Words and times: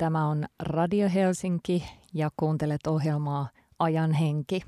Tämä 0.00 0.28
on 0.28 0.44
Radio 0.58 1.08
Helsinki 1.14 1.84
ja 2.14 2.30
kuuntelet 2.36 2.86
ohjelmaa 2.86 3.48
Ajan 3.78 4.12
henki. 4.12 4.60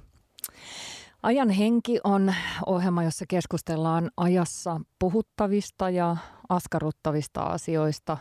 Ajan 1.23 1.51
henki 1.51 2.01
on 2.05 2.35
ohjelma, 2.67 3.03
jossa 3.03 3.25
keskustellaan 3.29 4.11
ajassa 4.17 4.81
puhuttavista 4.99 5.91
ja 5.91 6.17
askarruttavista 6.49 7.43
asioista, 7.43 8.19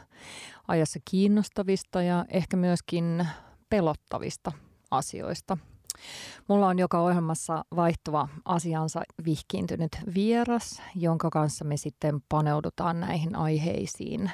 ajassa 0.68 1.00
kiinnostavista 1.10 2.02
ja 2.02 2.26
ehkä 2.30 2.58
myöskin 2.58 3.28
pelottavista 3.70 4.52
asioista. 4.92 5.58
Mulla 6.48 6.68
on 6.68 6.80
joka 6.80 7.00
ohjelmassa 7.00 7.66
vaihtuva 7.76 8.28
asiansa 8.46 9.02
vihkiintynyt 9.26 9.92
vieras, 10.16 10.82
jonka 10.96 11.30
kanssa 11.30 11.66
me 11.66 11.78
sitten 11.78 12.22
paneudutaan 12.30 13.00
näihin 13.00 13.36
aiheisiin. 13.36 14.32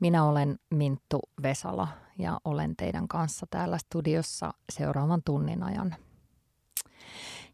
Minä 0.00 0.24
olen 0.24 0.58
Minttu 0.70 1.20
Vesala 1.42 1.88
ja 2.18 2.40
olen 2.44 2.76
teidän 2.76 3.08
kanssa 3.08 3.46
täällä 3.50 3.78
studiossa 3.78 4.54
seuraavan 4.72 5.22
tunnin 5.24 5.62
ajan. 5.62 5.96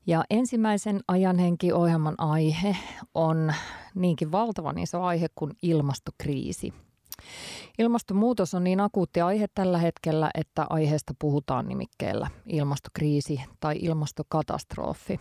Ja 0.06 0.24
ensimmäisen 0.30 1.00
ajanhenki-ohjelman 1.08 2.14
aihe 2.18 2.76
on 3.14 3.54
niinkin 3.94 4.32
valtavan 4.32 4.78
iso 4.78 5.02
aihe 5.02 5.26
kuin 5.34 5.52
ilmastokriisi. 5.62 6.72
Ilmastonmuutos 7.78 8.54
on 8.54 8.64
niin 8.64 8.80
akuutti 8.80 9.20
aihe 9.20 9.46
tällä 9.54 9.78
hetkellä, 9.78 10.30
että 10.34 10.66
aiheesta 10.70 11.14
puhutaan 11.18 11.68
nimikkeellä 11.68 12.30
ilmastokriisi 12.46 13.40
tai 13.60 13.76
ilmastokatastrofi. 13.80 15.20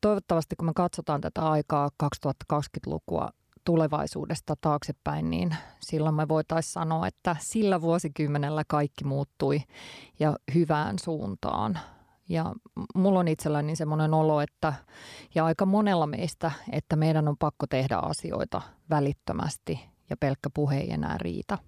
Toivottavasti 0.00 0.56
kun 0.56 0.66
me 0.66 0.72
katsotaan 0.74 1.20
tätä 1.20 1.50
aikaa 1.50 1.90
2020-lukua 2.02 3.28
tulevaisuudesta 3.68 4.54
taaksepäin, 4.60 5.30
niin 5.30 5.56
silloin 5.80 6.14
me 6.14 6.28
voitaisiin 6.28 6.72
sanoa, 6.72 7.06
että 7.06 7.36
sillä 7.40 7.80
vuosikymmenellä 7.80 8.62
kaikki 8.68 9.04
muuttui 9.04 9.60
ja 10.18 10.36
hyvään 10.54 10.98
suuntaan. 10.98 11.78
Ja 12.28 12.54
mulla 12.94 13.20
on 13.20 13.28
itselläni 13.28 13.76
semmoinen 13.76 14.14
olo, 14.14 14.40
että 14.40 14.74
ja 15.34 15.44
aika 15.44 15.66
monella 15.66 16.06
meistä, 16.06 16.52
että 16.72 16.96
meidän 16.96 17.28
on 17.28 17.36
pakko 17.38 17.66
tehdä 17.66 17.96
asioita 17.96 18.62
välittömästi 18.90 19.80
ja 20.10 20.16
pelkkä 20.16 20.50
puhe 20.54 20.78
ei 20.78 20.92
enää 20.92 21.18
riitä. 21.18 21.58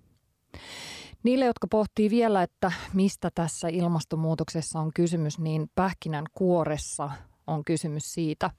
Niille, 1.22 1.44
jotka 1.44 1.66
pohtii 1.66 2.10
vielä, 2.10 2.42
että 2.42 2.72
mistä 2.94 3.30
tässä 3.34 3.68
ilmastonmuutoksessa 3.68 4.80
on 4.80 4.90
kysymys, 4.94 5.38
niin 5.38 5.70
pähkinän 5.74 6.24
kuoressa 6.32 7.10
on 7.46 7.64
kysymys 7.64 8.14
siitä, 8.14 8.50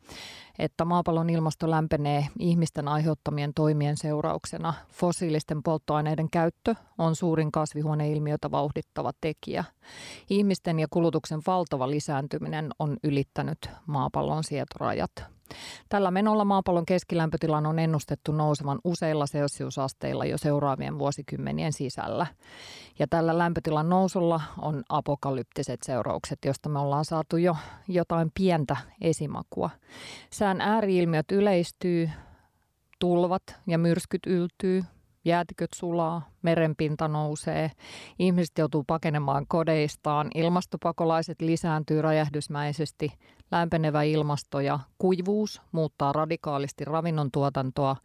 että 0.62 0.86
maapallon 0.86 1.30
ilmasto 1.30 1.70
lämpenee 1.70 2.28
ihmisten 2.40 2.88
aiheuttamien 2.88 3.54
toimien 3.54 3.98
seurauksena. 3.98 4.74
Fossiilisten 4.94 5.64
polttoaineiden 5.64 6.30
käyttö 6.30 6.76
on 6.98 7.16
suurin 7.16 7.52
kasvihuoneilmiötä 7.52 8.52
vauhdittava 8.52 9.12
tekijä. 9.22 9.64
Ihmisten 10.30 10.80
ja 10.80 10.88
kulutuksen 10.90 11.42
valtava 11.48 11.90
lisääntyminen 11.90 12.70
on 12.80 12.98
ylittänyt 13.04 13.70
maapallon 13.88 14.44
sietorajat. 14.44 15.12
Tällä 15.90 16.12
menolla 16.12 16.46
maapallon 16.46 16.86
keskilämpötilan 16.86 17.66
on 17.66 17.80
ennustettu 17.80 18.32
nousevan 18.32 18.80
useilla 18.84 19.26
celsiusasteilla 19.26 20.26
jo 20.26 20.38
seuraavien 20.38 21.00
vuosikymmenien 21.00 21.74
sisällä. 21.74 22.28
Ja 23.00 23.08
tällä 23.08 23.38
lämpötilan 23.38 23.90
nousulla 23.90 24.42
on 24.62 24.84
apokalyptiset 24.90 25.80
seuraukset, 25.84 26.40
joista 26.46 26.70
me 26.70 26.80
ollaan 26.80 27.06
saatu 27.06 27.38
jo 27.38 27.56
jotain 27.88 28.32
pientä 28.36 28.78
esimakua. 29.02 29.70
Sään 30.52 30.62
ääriilmiöt 30.62 31.32
yleistyy, 31.32 32.10
tulvat 33.00 33.44
ja 33.68 33.78
myrskyt 33.78 34.26
yltyy, 34.28 34.84
jäätiköt 35.26 35.70
sulaa, 35.76 36.30
merenpinta 36.42 37.08
nousee, 37.08 37.72
ihmiset 38.20 38.58
joutuu 38.58 38.84
pakenemaan 38.88 39.46
kodeistaan, 39.48 40.28
ilmastopakolaiset 40.36 41.42
lisääntyy 41.42 42.02
räjähdysmäisesti, 42.02 43.14
lämpenevä 43.52 44.04
ilmasto 44.04 44.60
ja 44.60 44.80
kuivuus 44.98 45.62
muuttaa 45.72 46.14
radikaalisti 46.14 46.86
ravinnon 46.86 47.32
tuotantoa 47.32 47.96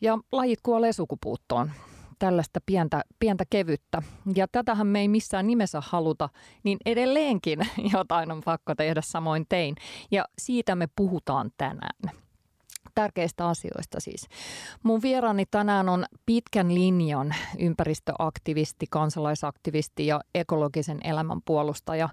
ja 0.00 0.18
lajit 0.32 0.60
kuolee 0.62 0.92
sukupuuttoon. 0.92 1.70
Tällaista 2.18 2.60
pientä, 2.66 3.02
pientä 3.18 3.44
kevyttä. 3.50 4.02
Ja 4.34 4.48
tätähän 4.52 4.86
me 4.86 5.00
ei 5.00 5.08
missään 5.08 5.46
nimessä 5.46 5.82
haluta, 5.84 6.28
niin 6.62 6.78
edelleenkin 6.86 7.58
jotain 7.94 8.32
on 8.32 8.42
pakko 8.44 8.74
tehdä 8.74 9.00
samoin 9.04 9.46
tein. 9.48 9.74
Ja 10.10 10.24
siitä 10.38 10.74
me 10.74 10.88
puhutaan 10.96 11.50
tänään 11.56 12.12
tärkeistä 12.96 13.48
asioista 13.48 14.00
siis. 14.00 14.28
Mun 14.82 15.02
vieraani 15.02 15.44
tänään 15.50 15.88
on 15.88 16.04
pitkän 16.26 16.74
linjan 16.74 17.34
ympäristöaktivisti, 17.58 18.86
kansalaisaktivisti 18.90 20.06
ja 20.06 20.20
ekologisen 20.34 21.00
elämän 21.04 21.42
puolustaja. 21.44 22.08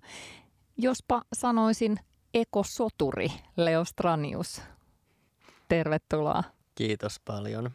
Jospa 0.77 1.21
sanoisin 1.33 1.99
ekosoturi 2.33 3.27
Leo 3.57 3.85
Stranius. 3.85 4.61
Tervetuloa. 5.67 6.43
Kiitos 6.75 7.19
paljon. 7.25 7.71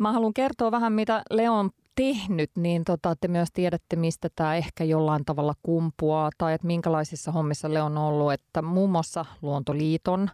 Mä 0.00 0.12
haluan 0.12 0.34
kertoa 0.34 0.70
vähän, 0.70 0.92
mitä 0.92 1.22
Leo 1.30 1.54
on 1.54 1.70
tehnyt, 1.94 2.50
niin 2.56 2.84
tota, 2.84 3.16
te 3.20 3.28
myös 3.28 3.48
tiedätte, 3.52 3.96
mistä 3.96 4.28
tämä 4.36 4.56
ehkä 4.56 4.84
jollain 4.84 5.24
tavalla 5.24 5.54
kumpuaa 5.62 6.30
tai 6.38 6.54
että 6.54 6.66
minkälaisissa 6.66 7.32
hommissa 7.32 7.74
Leo 7.74 7.84
on 7.84 7.98
ollut. 7.98 8.32
Että 8.32 8.62
muun 8.62 8.90
muassa 8.90 9.24
Luontoliiton 9.42 10.30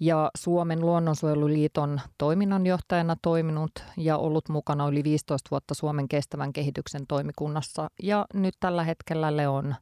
ja 0.00 0.30
Suomen 0.36 0.80
luonnonsuojeluliiton 0.80 2.00
toiminnanjohtajana 2.18 3.16
toiminut 3.22 3.72
ja 3.96 4.18
ollut 4.18 4.48
mukana 4.48 4.88
yli 4.88 5.04
15 5.04 5.50
vuotta 5.50 5.74
Suomen 5.74 6.08
kestävän 6.08 6.52
kehityksen 6.52 7.06
toimikunnassa 7.06 7.90
ja 8.02 8.26
nyt 8.34 8.54
tällä 8.60 8.84
hetkellä 8.84 9.50
on 9.50 9.74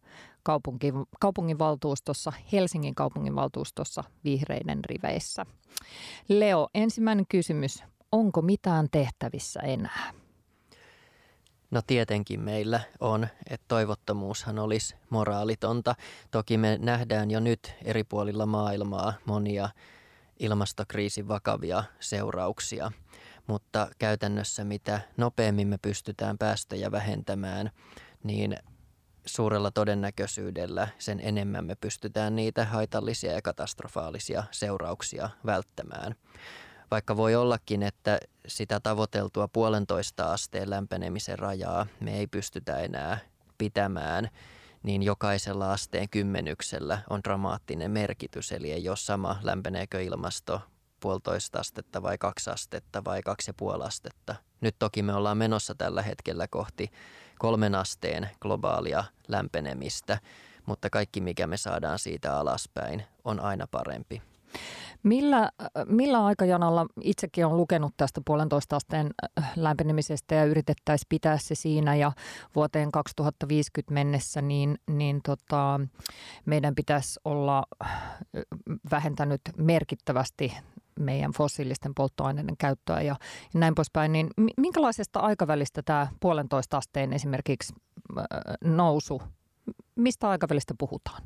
kaupunki, 0.42 0.92
kaupunginvaltuustossa, 1.20 2.32
Helsingin 2.52 2.94
kaupunginvaltuustossa 2.94 4.04
vihreiden 4.24 4.84
riveissä. 4.84 5.46
Leo, 6.28 6.68
ensimmäinen 6.74 7.24
kysymys. 7.28 7.84
Onko 8.12 8.42
mitään 8.42 8.88
tehtävissä 8.90 9.60
enää? 9.60 10.12
No 11.70 11.82
tietenkin 11.86 12.40
meillä 12.40 12.80
on, 13.00 13.28
että 13.50 13.64
toivottomuushan 13.68 14.58
olisi 14.58 14.96
moraalitonta. 15.10 15.94
Toki 16.30 16.58
me 16.58 16.78
nähdään 16.82 17.30
jo 17.30 17.40
nyt 17.40 17.74
eri 17.84 18.04
puolilla 18.04 18.46
maailmaa 18.46 19.12
monia 19.24 19.68
ilmastokriisin 20.38 21.28
vakavia 21.28 21.84
seurauksia, 22.00 22.92
mutta 23.46 23.88
käytännössä 23.98 24.64
mitä 24.64 25.00
nopeammin 25.16 25.68
me 25.68 25.78
pystytään 25.78 26.38
päästöjä 26.38 26.90
vähentämään, 26.90 27.70
niin 28.22 28.56
suurella 29.26 29.70
todennäköisyydellä 29.70 30.88
sen 30.98 31.20
enemmän 31.22 31.64
me 31.64 31.74
pystytään 31.74 32.36
niitä 32.36 32.64
haitallisia 32.64 33.32
ja 33.32 33.42
katastrofaalisia 33.42 34.44
seurauksia 34.50 35.30
välttämään. 35.46 36.14
Vaikka 36.92 37.16
voi 37.16 37.34
ollakin, 37.34 37.82
että 37.82 38.18
sitä 38.46 38.80
tavoiteltua 38.80 39.48
puolentoista 39.48 40.32
asteen 40.32 40.70
lämpenemisen 40.70 41.38
rajaa 41.38 41.86
me 42.00 42.18
ei 42.18 42.26
pystytä 42.26 42.78
enää 42.78 43.18
pitämään– 43.58 44.28
niin 44.82 45.02
jokaisella 45.02 45.72
asteen 45.72 46.08
kymmenyksellä 46.08 46.98
on 47.10 47.20
dramaattinen 47.24 47.90
merkitys. 47.90 48.52
Eli 48.52 48.72
ei 48.72 48.88
ole 48.88 48.96
sama 48.96 49.38
lämpeneekö 49.42 50.02
ilmasto 50.02 50.60
puolitoista 51.00 51.60
astetta 51.60 52.02
vai 52.02 52.18
kaksi 52.18 52.50
astetta 52.50 53.04
vai 53.04 53.22
kaksi 53.22 53.50
ja 53.50 53.54
puoli 53.54 53.84
astetta. 53.84 54.34
Nyt 54.60 54.76
toki 54.78 55.02
me 55.02 55.14
ollaan 55.14 55.38
menossa 55.38 55.74
tällä 55.74 56.02
hetkellä 56.02 56.48
kohti 56.48 56.90
kolmen 57.38 57.74
asteen 57.74 58.30
globaalia 58.40 59.04
lämpenemistä, 59.28 60.18
mutta 60.66 60.90
kaikki 60.90 61.20
mikä 61.20 61.46
me 61.46 61.56
saadaan 61.56 61.98
siitä 61.98 62.36
alaspäin 62.38 63.04
on 63.24 63.40
aina 63.40 63.66
parempi. 63.66 64.22
Millä, 65.02 65.50
millä 65.86 66.24
aikajanalla 66.24 66.86
itsekin 67.00 67.46
on 67.46 67.56
lukenut 67.56 67.92
tästä 67.96 68.20
puolentoista 68.26 68.76
asteen 68.76 69.10
äh, 69.38 69.52
lämpenemisestä 69.56 70.34
ja 70.34 70.44
yritettäisiin 70.44 71.06
pitää 71.08 71.38
se 71.38 71.54
siinä 71.54 71.94
ja 71.94 72.12
vuoteen 72.54 72.92
2050 72.92 73.94
mennessä, 73.94 74.42
niin, 74.42 74.78
niin 74.90 75.20
tota, 75.24 75.80
meidän 76.46 76.74
pitäisi 76.74 77.20
olla 77.24 77.62
äh, 77.84 78.02
vähentänyt 78.90 79.40
merkittävästi 79.56 80.52
meidän 81.00 81.32
fossiilisten 81.32 81.94
polttoaineiden 81.94 82.56
käyttöä 82.56 83.02
ja, 83.02 83.16
näin 83.54 83.74
poispäin, 83.74 84.12
niin 84.12 84.28
minkälaisesta 84.56 85.20
aikavälistä 85.20 85.82
tämä 85.84 86.06
puolentoista 86.20 86.76
asteen 86.76 87.12
esimerkiksi 87.12 87.74
äh, 88.18 88.26
nousu, 88.64 89.22
mistä 89.96 90.28
aikavälistä 90.28 90.74
puhutaan? 90.78 91.22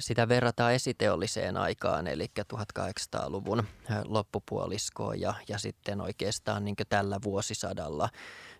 Sitä 0.00 0.28
verrataan 0.28 0.74
esiteolliseen 0.74 1.56
aikaan, 1.56 2.06
eli 2.06 2.30
1800-luvun 2.54 3.64
loppupuoliskoon 4.04 5.20
ja, 5.20 5.34
ja 5.48 5.58
sitten 5.58 6.00
oikeastaan 6.00 6.64
niin 6.64 6.76
tällä 6.88 7.18
vuosisadalla 7.24 8.08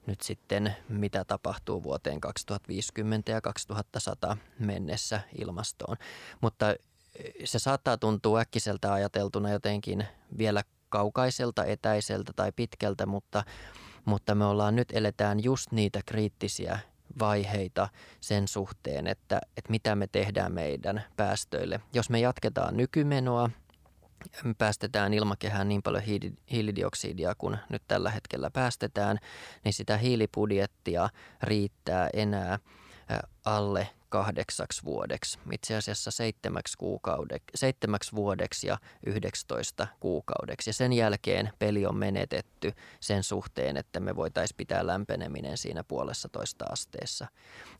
nyt 0.06 0.20
sitten 0.20 0.76
mitä 0.88 1.24
tapahtuu 1.24 1.82
vuoteen 1.82 2.20
2050 2.20 3.32
ja 3.32 3.40
2100 3.40 4.36
mennessä 4.58 5.20
ilmastoon. 5.38 5.96
Mutta 6.40 6.66
se 7.44 7.58
saattaa 7.58 7.96
tuntua 7.96 8.40
äkkiseltä 8.40 8.92
ajateltuna 8.92 9.50
jotenkin 9.50 10.06
vielä 10.38 10.62
kaukaiselta, 10.88 11.64
etäiseltä 11.64 12.32
tai 12.36 12.52
pitkältä, 12.52 13.06
mutta 13.06 13.44
mutta 14.04 14.34
me 14.34 14.44
ollaan 14.44 14.76
nyt 14.76 14.88
eletään 14.92 15.44
just 15.44 15.72
niitä 15.72 16.00
kriittisiä 16.06 16.78
vaiheita 17.18 17.88
sen 18.20 18.48
suhteen, 18.48 19.06
että, 19.06 19.40
että 19.56 19.70
mitä 19.70 19.94
me 19.94 20.06
tehdään 20.06 20.52
meidän 20.52 21.04
päästöille. 21.16 21.80
Jos 21.92 22.10
me 22.10 22.20
jatketaan 22.20 22.76
nykymenoa, 22.76 23.50
me 24.44 24.54
päästetään 24.58 25.14
ilmakehään 25.14 25.68
niin 25.68 25.82
paljon 25.82 26.02
hiilidioksidia 26.50 27.34
kuin 27.38 27.58
nyt 27.68 27.82
tällä 27.88 28.10
hetkellä 28.10 28.50
päästetään, 28.50 29.18
niin 29.64 29.72
sitä 29.72 29.96
hiilibudjettia 29.96 31.08
riittää 31.42 32.08
enää 32.12 32.58
alle 33.44 33.88
kahdeksaksi 34.16 34.84
vuodeksi, 34.84 35.38
itse 35.52 35.76
asiassa 35.76 36.10
seitsemäksi, 36.10 36.78
kuukaude, 36.78 37.38
seitsemäksi 37.54 38.12
vuodeksi 38.12 38.66
ja 38.66 38.78
19 39.06 39.86
kuukaudeksi. 40.00 40.70
Ja 40.70 40.74
sen 40.74 40.92
jälkeen 40.92 41.50
peli 41.58 41.86
on 41.86 41.96
menetetty 41.96 42.72
sen 43.00 43.22
suhteen, 43.22 43.76
että 43.76 44.00
me 44.00 44.16
voitaisiin 44.16 44.56
pitää 44.56 44.86
lämpeneminen 44.86 45.56
siinä 45.56 45.84
puolessa 45.84 46.28
toista 46.28 46.64
asteessa. 46.72 47.26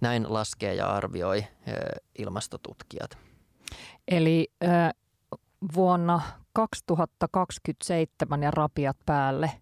Näin 0.00 0.27
laskee 0.29 0.75
ja 0.75 0.87
arvioi 0.87 1.47
ilmastotutkijat. 2.19 3.19
Eli 4.09 4.49
äh, 4.65 4.91
vuonna 5.75 6.21
2027 6.53 8.43
ja 8.43 8.50
rapiat 8.50 8.97
päälle– 9.06 9.50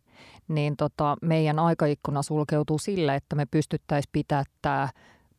niin 0.48 0.76
tota, 0.76 1.16
meidän 1.22 1.58
aikaikkuna 1.58 2.22
sulkeutuu 2.22 2.78
sille, 2.78 3.14
että 3.14 3.36
me 3.36 3.46
pystyttäisiin 3.46 4.10
pitämään 4.12 4.44
tämä 4.62 4.88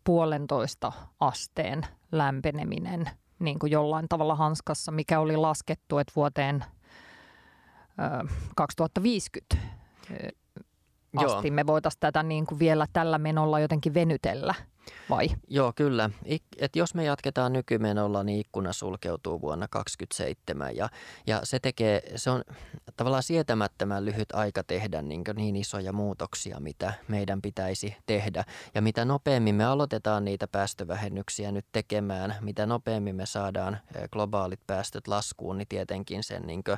puolentoista 0.06 0.92
asteen 1.20 1.86
lämpeneminen 2.12 3.10
niin 3.40 3.60
kuin 3.60 3.72
jollain 3.72 4.06
tavalla 4.10 4.36
hanskassa, 4.36 4.92
mikä 4.92 5.20
oli 5.20 5.38
laskettu, 5.38 5.98
että 5.98 6.14
vuoteen 6.16 6.66
ö, 8.00 8.28
2050 8.56 9.58
asti 11.18 11.48
Joo. 11.48 11.56
me 11.56 11.68
voitaisiin 11.68 12.00
tätä 12.00 12.24
niin 12.24 12.46
kuin 12.46 12.60
vielä 12.60 12.88
tällä 12.94 13.18
menolla 13.18 13.60
jotenkin 13.60 13.94
venytellä– 13.94 14.54
vai? 15.10 15.30
Joo, 15.48 15.74
kyllä. 15.76 16.10
Et 16.58 16.76
jos 16.76 16.96
me 16.96 17.04
jatketaan 17.04 17.54
nykymenolla, 17.54 18.24
niin 18.24 18.40
ikkuna 18.40 18.74
sulkeutuu 18.74 19.42
vuonna 19.42 19.68
2027 19.68 20.76
ja, 20.76 20.90
ja 21.28 21.40
se 21.44 21.60
tekee, 21.60 22.02
se 22.16 22.30
on 22.30 22.44
tavallaan 22.98 23.24
sietämättömän 23.24 24.06
lyhyt 24.06 24.32
aika 24.34 24.64
tehdä 24.64 25.02
niin, 25.02 25.24
niin 25.36 25.56
isoja 25.56 25.94
muutoksia, 25.94 26.60
mitä 26.60 26.94
meidän 27.08 27.42
pitäisi 27.42 27.96
tehdä. 28.06 28.44
Ja 28.76 28.82
mitä 28.82 29.06
nopeammin 29.06 29.56
me 29.56 29.66
aloitetaan 29.66 30.26
niitä 30.26 30.48
päästövähennyksiä 30.48 31.52
nyt 31.52 31.66
tekemään, 31.72 32.36
mitä 32.42 32.66
nopeammin 32.66 33.16
me 33.16 33.26
saadaan 33.26 33.78
globaalit 34.12 34.60
päästöt 34.68 35.08
laskuun, 35.08 35.58
niin 35.58 35.68
tietenkin 35.68 36.24
sen 36.24 36.42
niin 36.42 36.64
kuin, 36.64 36.78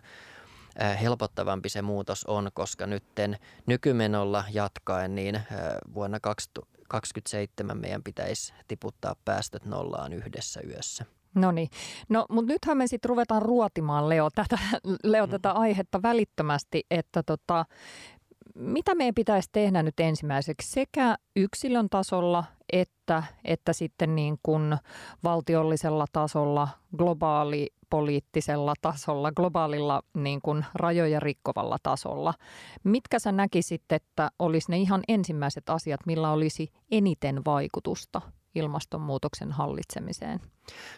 helpottavampi 1.01 1.69
se 1.69 1.81
muutos 1.81 2.25
on, 2.25 2.49
koska 2.53 2.87
nytten 2.87 3.37
nykymenolla 3.65 4.43
jatkaen 4.53 5.15
niin 5.15 5.41
vuonna 5.93 6.19
2027 6.87 7.77
meidän 7.77 8.03
pitäisi 8.03 8.53
tiputtaa 8.67 9.15
päästöt 9.25 9.65
nollaan 9.65 10.13
yhdessä 10.13 10.61
yössä. 10.67 11.05
No 11.35 11.51
niin. 11.51 11.69
No, 12.09 12.25
mutta 12.29 12.53
nythän 12.53 12.77
me 12.77 12.87
sitten 12.87 13.09
ruvetaan 13.09 13.41
ruotimaan, 13.41 14.09
Leo, 14.09 14.29
tätä, 14.35 14.57
Leo, 15.03 15.25
mm. 15.25 15.31
tätä 15.31 15.51
aihetta 15.51 16.01
välittömästi, 16.01 16.85
että 16.91 17.23
tota, 17.23 17.65
mitä 18.55 18.95
meidän 18.95 19.15
pitäisi 19.15 19.49
tehdä 19.51 19.83
nyt 19.83 19.99
ensimmäiseksi 19.99 20.71
sekä 20.71 21.17
yksilön 21.35 21.89
tasolla 21.89 22.43
että, 22.73 23.23
että 23.43 23.73
sitten 23.73 24.15
niin 24.15 24.39
kuin 24.43 24.77
valtiollisella 25.23 26.05
tasolla, 26.11 26.67
globaali 26.97 27.73
poliittisella 27.89 28.73
tasolla, 28.81 29.31
globaalilla 29.31 30.01
niin 30.13 30.41
kuin 30.41 30.65
rajoja 30.73 31.19
rikkovalla 31.19 31.77
tasolla. 31.83 32.33
Mitkä 32.83 33.19
sä 33.19 33.31
näkisit, 33.31 33.91
että 33.91 34.31
olisi 34.39 34.71
ne 34.71 34.77
ihan 34.77 35.01
ensimmäiset 35.07 35.69
asiat, 35.69 35.99
millä 36.05 36.31
olisi 36.31 36.71
eniten 36.91 37.45
vaikutusta 37.45 38.21
ilmastonmuutoksen 38.55 39.51
hallitsemiseen? 39.51 40.39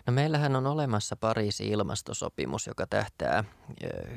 No 0.07 0.13
meillähän 0.13 0.55
on 0.55 0.67
olemassa 0.67 1.15
Pariisin 1.15 1.67
ilmastosopimus, 1.67 2.67
joka 2.67 2.87
tähtää 2.87 3.43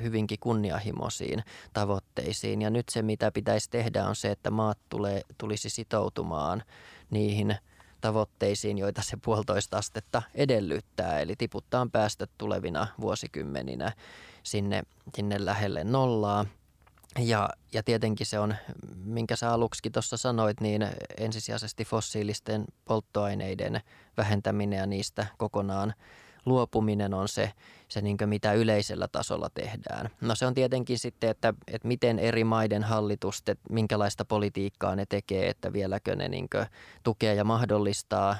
hyvinkin 0.02 0.38
kunnianhimoisiin 0.40 1.42
tavoitteisiin. 1.72 2.62
Ja 2.62 2.70
nyt 2.70 2.88
se, 2.88 3.02
mitä 3.02 3.32
pitäisi 3.32 3.70
tehdä, 3.70 4.04
on 4.04 4.16
se, 4.16 4.30
että 4.30 4.50
maat 4.50 4.78
tulee, 4.88 5.20
tulisi 5.38 5.70
sitoutumaan 5.70 6.62
niihin– 7.10 7.56
tavoitteisiin, 8.02 8.78
joita 8.78 9.02
se 9.02 9.16
puolitoista 9.24 9.78
astetta 9.78 10.22
edellyttää. 10.34 11.20
Eli 11.20 11.34
tiputtaa 11.38 11.86
päästöt 11.92 12.30
tulevina 12.38 12.86
vuosikymmeninä 13.00 13.92
sinne, 14.42 14.82
sinne 15.14 15.44
lähelle 15.44 15.84
nollaa. 15.84 16.46
Ja, 17.18 17.48
ja 17.72 17.82
tietenkin 17.82 18.26
se 18.26 18.38
on, 18.38 18.54
minkä 19.04 19.36
sä 19.36 19.52
aluksi 19.52 19.90
tuossa 19.92 20.16
sanoit, 20.16 20.60
niin 20.60 20.86
ensisijaisesti 21.16 21.84
fossiilisten 21.84 22.64
polttoaineiden 22.84 23.80
vähentäminen 24.16 24.78
ja 24.78 24.86
niistä 24.86 25.26
kokonaan 25.38 25.94
luopuminen 26.46 27.14
on 27.14 27.28
se, 27.28 27.52
se 27.92 28.00
niin 28.00 28.16
mitä 28.24 28.52
yleisellä 28.52 29.08
tasolla 29.08 29.48
tehdään. 29.54 30.10
No 30.20 30.34
se 30.34 30.46
on 30.46 30.54
tietenkin 30.54 30.98
sitten, 30.98 31.30
että, 31.30 31.54
että 31.66 31.88
miten 31.88 32.18
eri 32.18 32.44
maiden 32.44 32.82
hallitusten, 32.82 33.56
minkälaista 33.70 34.24
politiikkaa 34.24 34.96
ne 34.96 35.06
tekee, 35.08 35.48
että 35.48 35.72
vieläkö 35.72 36.16
ne 36.16 36.28
niin 36.28 36.48
tukee 37.02 37.34
ja 37.34 37.44
mahdollistaa 37.44 38.36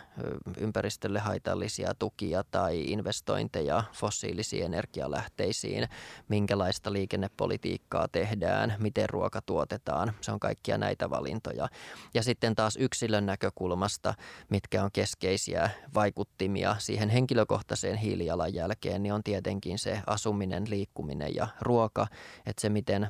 ympäristölle 0.58 1.20
haitallisia 1.20 1.94
tukia 1.98 2.44
tai 2.50 2.80
investointeja 2.80 3.84
fossiilisiin 3.92 4.64
energialähteisiin, 4.64 5.88
minkälaista 6.28 6.92
liikennepolitiikkaa 6.92 8.08
tehdään, 8.08 8.74
miten 8.78 9.08
ruoka 9.08 9.42
tuotetaan. 9.42 10.12
Se 10.20 10.32
on 10.32 10.40
kaikkia 10.40 10.78
näitä 10.78 11.10
valintoja. 11.10 11.68
Ja 12.14 12.22
sitten 12.22 12.54
taas 12.54 12.76
yksilön 12.76 13.26
näkökulmasta, 13.26 14.14
mitkä 14.48 14.84
on 14.84 14.90
keskeisiä 14.92 15.70
vaikuttimia 15.94 16.76
siihen 16.78 17.08
henkilökohtaiseen 17.08 17.96
hiilijalanjälkeen, 17.96 19.02
niin 19.02 19.12
on 19.12 19.22
tietenkin 19.22 19.41
tietenkin 19.42 19.78
se 19.78 20.02
asuminen, 20.06 20.70
liikkuminen 20.70 21.34
ja 21.34 21.48
ruoka, 21.60 22.06
että 22.46 22.60
se 22.60 22.68
miten 22.68 23.08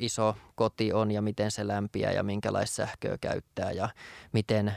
iso 0.00 0.36
koti 0.54 0.92
on 0.92 1.10
ja 1.10 1.22
miten 1.22 1.50
se 1.50 1.66
lämpiää 1.66 2.12
ja 2.12 2.22
minkälaista 2.22 2.74
sähköä 2.74 3.18
käyttää 3.20 3.70
ja 3.70 3.88
miten 4.32 4.72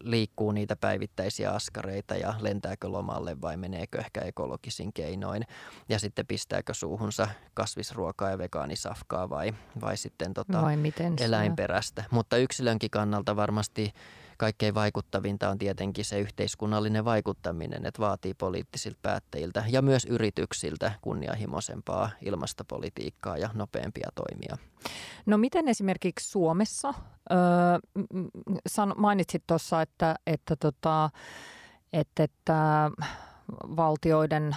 liikkuu 0.00 0.52
niitä 0.52 0.76
päivittäisiä 0.76 1.50
askareita 1.50 2.14
ja 2.14 2.34
lentääkö 2.40 2.88
lomalle 2.88 3.40
vai 3.40 3.56
meneekö 3.56 3.98
ehkä 3.98 4.20
ekologisin 4.20 4.92
keinoin 4.92 5.42
ja 5.88 5.98
sitten 5.98 6.26
pistääkö 6.26 6.74
suuhunsa 6.74 7.28
kasvisruokaa 7.54 8.30
ja 8.30 8.38
vegaanisafkaa 8.38 9.30
vai, 9.30 9.54
vai 9.80 9.96
sitten 9.96 10.34
tota 10.34 10.62
vai 10.62 10.76
miten 10.76 11.16
eläinperäistä. 11.20 12.04
Mutta 12.10 12.36
yksilönkin 12.36 12.90
kannalta 12.90 13.36
varmasti 13.36 13.92
kaikkein 14.38 14.74
vaikuttavinta 14.74 15.48
on 15.50 15.58
tietenkin 15.58 16.04
se 16.04 16.20
yhteiskunnallinen 16.20 17.04
vaikuttaminen, 17.04 17.86
että 17.86 18.02
vaatii 18.02 18.34
poliittisilta 18.34 18.98
päättäjiltä 19.02 19.64
ja 19.68 19.82
myös 19.82 20.04
yrityksiltä 20.04 20.92
kunnianhimoisempaa 21.00 22.10
ilmastopolitiikkaa 22.24 23.38
ja 23.38 23.50
nopeampia 23.54 24.08
toimia. 24.14 24.56
No 25.26 25.38
miten 25.38 25.68
esimerkiksi 25.68 26.30
Suomessa, 26.30 26.94
öö, 27.30 28.88
mainitsit 28.96 29.42
tuossa, 29.46 29.82
että, 29.82 30.14
että, 30.26 30.56
tota, 30.56 31.10
että, 31.92 32.22
että 32.22 32.90
valtioiden 33.76 34.56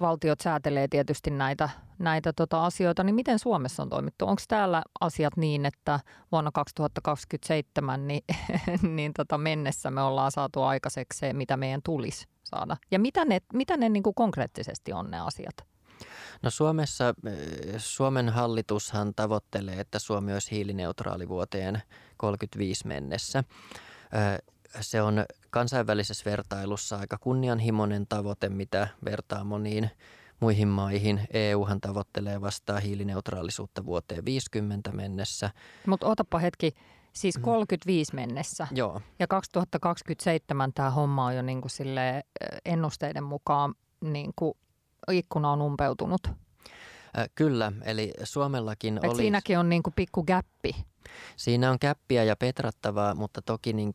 valtiot 0.00 0.40
säätelee 0.40 0.88
tietysti 0.88 1.30
näitä, 1.30 1.70
näitä 1.98 2.32
tota 2.32 2.64
asioita, 2.64 3.04
niin 3.04 3.14
miten 3.14 3.38
Suomessa 3.38 3.82
on 3.82 3.88
toimittu? 3.88 4.26
Onko 4.26 4.42
täällä 4.48 4.82
asiat 5.00 5.36
niin, 5.36 5.66
että 5.66 6.00
vuonna 6.32 6.50
2027 6.52 8.08
niin, 8.08 8.24
niin 8.96 9.12
tota 9.12 9.38
mennessä 9.38 9.90
me 9.90 10.02
ollaan 10.02 10.32
saatu 10.32 10.62
aikaiseksi 10.62 11.18
se, 11.18 11.32
mitä 11.32 11.56
meidän 11.56 11.80
tulisi 11.84 12.26
saada? 12.44 12.76
Ja 12.90 12.98
mitä 12.98 13.24
ne, 13.24 13.38
mitä 13.52 13.76
ne 13.76 13.88
niin 13.88 14.02
kuin 14.02 14.14
konkreettisesti 14.14 14.92
on 14.92 15.10
ne 15.10 15.20
asiat? 15.20 15.54
No 16.42 16.50
Suomessa, 16.50 17.14
Suomen 17.78 18.28
hallitushan 18.28 19.12
tavoittelee, 19.16 19.80
että 19.80 19.98
Suomi 19.98 20.32
olisi 20.32 20.50
hiilineutraali 20.50 21.28
vuoteen 21.28 21.82
35 22.16 22.86
mennessä 22.86 23.44
se 24.80 25.02
on 25.02 25.24
kansainvälisessä 25.50 26.30
vertailussa 26.30 26.96
aika 26.96 27.18
kunnianhimoinen 27.18 28.06
tavoite, 28.06 28.48
mitä 28.48 28.88
vertaa 29.04 29.44
moniin 29.44 29.90
muihin 30.40 30.68
maihin. 30.68 31.20
EUhan 31.32 31.80
tavoittelee 31.80 32.40
vastaa 32.40 32.80
hiilineutraalisuutta 32.80 33.84
vuoteen 33.84 34.24
50 34.24 34.92
mennessä. 34.92 35.50
Mutta 35.86 36.06
otapa 36.06 36.38
hetki, 36.38 36.74
siis 37.12 37.38
35 37.38 38.12
mm. 38.12 38.16
mennessä. 38.16 38.66
Joo. 38.72 39.00
Ja 39.18 39.26
2027 39.26 40.72
tämä 40.72 40.90
homma 40.90 41.26
on 41.26 41.36
jo 41.36 41.42
niin 41.42 41.60
kuin 41.60 41.70
ennusteiden 42.64 43.24
mukaan 43.24 43.74
niin 44.00 44.32
kuin 44.36 44.54
ikkuna 45.10 45.52
on 45.52 45.62
umpeutunut. 45.62 46.28
Kyllä, 47.34 47.72
eli 47.84 48.12
Suomellakin 48.22 48.98
Et 49.02 49.10
oli... 49.10 49.16
Siinäkin 49.16 49.58
on 49.58 49.68
niin 49.68 49.82
kuin 49.82 49.94
pikku 49.96 50.24
gäppi. 50.24 50.74
Siinä 51.36 51.70
on 51.70 51.78
käppiä 51.78 52.24
ja 52.24 52.36
petrattavaa, 52.36 53.14
mutta 53.14 53.42
toki 53.42 53.72
niin 53.72 53.92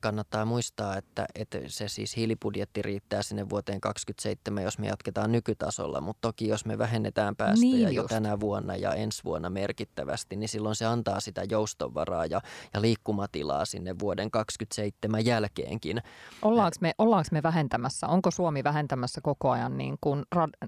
kannattaa 0.00 0.44
muistaa, 0.44 0.96
että, 0.96 1.26
että 1.34 1.58
se 1.66 1.88
siis 1.88 2.16
hiilibudjetti 2.16 2.82
riittää 2.82 3.22
sinne 3.22 3.48
vuoteen 3.48 3.80
2027, 3.80 4.64
jos 4.64 4.78
me 4.78 4.86
jatketaan 4.86 5.32
nykytasolla. 5.32 6.00
Mutta 6.00 6.28
toki 6.28 6.48
jos 6.48 6.64
me 6.64 6.78
vähennetään 6.78 7.36
päästöjä 7.36 7.72
niin 7.72 7.94
jo 7.94 8.04
tänä 8.04 8.40
vuonna 8.40 8.76
ja 8.76 8.94
ensi 8.94 9.24
vuonna 9.24 9.50
merkittävästi, 9.50 10.36
niin 10.36 10.48
silloin 10.48 10.76
se 10.76 10.86
antaa 10.86 11.20
sitä 11.20 11.42
joustonvaraa 11.50 12.26
ja, 12.26 12.40
ja 12.74 12.80
liikkumatilaa 12.80 13.64
sinne 13.64 13.98
vuoden 13.98 14.30
2027 14.30 15.24
jälkeenkin. 15.24 16.02
Ollaanko 16.42 16.76
me, 16.80 16.92
ollaanko 16.98 17.28
me 17.32 17.42
vähentämässä, 17.42 18.06
onko 18.06 18.30
Suomi 18.30 18.64
vähentämässä 18.64 19.20
koko 19.20 19.50
ajan 19.50 19.78
niin, 19.78 19.98
kuin, 20.00 20.24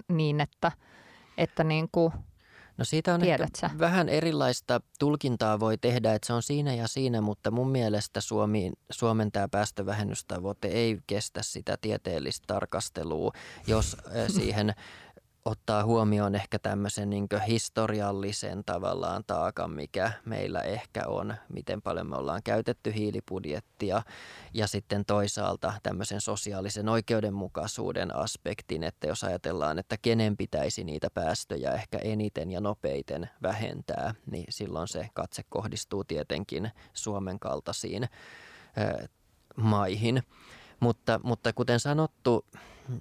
niin 0.09 0.41
että, 0.41 0.71
että 1.37 1.63
niin 1.63 1.89
kuin– 1.91 2.13
No 2.77 2.85
siitä 2.85 3.13
on 3.13 3.23
ehkä 3.23 3.69
vähän 3.79 4.09
erilaista 4.09 4.81
tulkintaa 4.99 5.59
voi 5.59 5.77
tehdä, 5.77 6.13
että 6.13 6.27
se 6.27 6.33
on 6.33 6.43
siinä 6.43 6.73
ja 6.73 6.87
siinä, 6.87 7.21
mutta 7.21 7.51
mun 7.51 7.69
mielestä 7.69 8.21
Suomi, 8.21 8.71
Suomen 8.89 9.31
tämä 9.31 9.47
päästövähennystavoite 9.47 10.67
ei 10.67 10.99
kestä 11.07 11.43
sitä 11.43 11.77
tieteellistä 11.81 12.43
tarkastelua, 12.47 13.31
jos 13.67 13.97
siihen 14.35 14.73
ottaa 15.45 15.83
huomioon 15.83 16.35
ehkä 16.35 16.59
tämmöisen 16.59 17.09
niin 17.09 17.27
historiallisen 17.47 18.63
tavallaan 18.65 19.23
taakan, 19.27 19.71
mikä 19.71 20.11
meillä 20.25 20.61
ehkä 20.61 21.07
on, 21.07 21.35
miten 21.49 21.81
paljon 21.81 22.07
me 22.09 22.15
ollaan 22.15 22.43
käytetty 22.43 22.93
hiilibudjettia 22.93 24.01
ja 24.53 24.67
sitten 24.67 25.05
toisaalta 25.05 25.73
tämmöisen 25.83 26.21
sosiaalisen 26.21 26.89
oikeudenmukaisuuden 26.89 28.15
aspektin, 28.15 28.83
että 28.83 29.07
jos 29.07 29.23
ajatellaan, 29.23 29.79
että 29.79 29.97
kenen 30.01 30.37
pitäisi 30.37 30.83
niitä 30.83 31.09
päästöjä 31.13 31.71
ehkä 31.71 31.97
eniten 31.97 32.51
ja 32.51 32.61
nopeiten 32.61 33.29
vähentää, 33.41 34.15
niin 34.31 34.45
silloin 34.49 34.87
se 34.87 35.09
katse 35.13 35.43
kohdistuu 35.49 36.03
tietenkin 36.03 36.71
Suomen 36.93 37.39
kaltaisiin 37.39 38.07
maihin. 39.55 40.23
Mutta, 40.83 41.19
mutta 41.23 41.53
kuten 41.53 41.79
sanottu, 41.79 42.45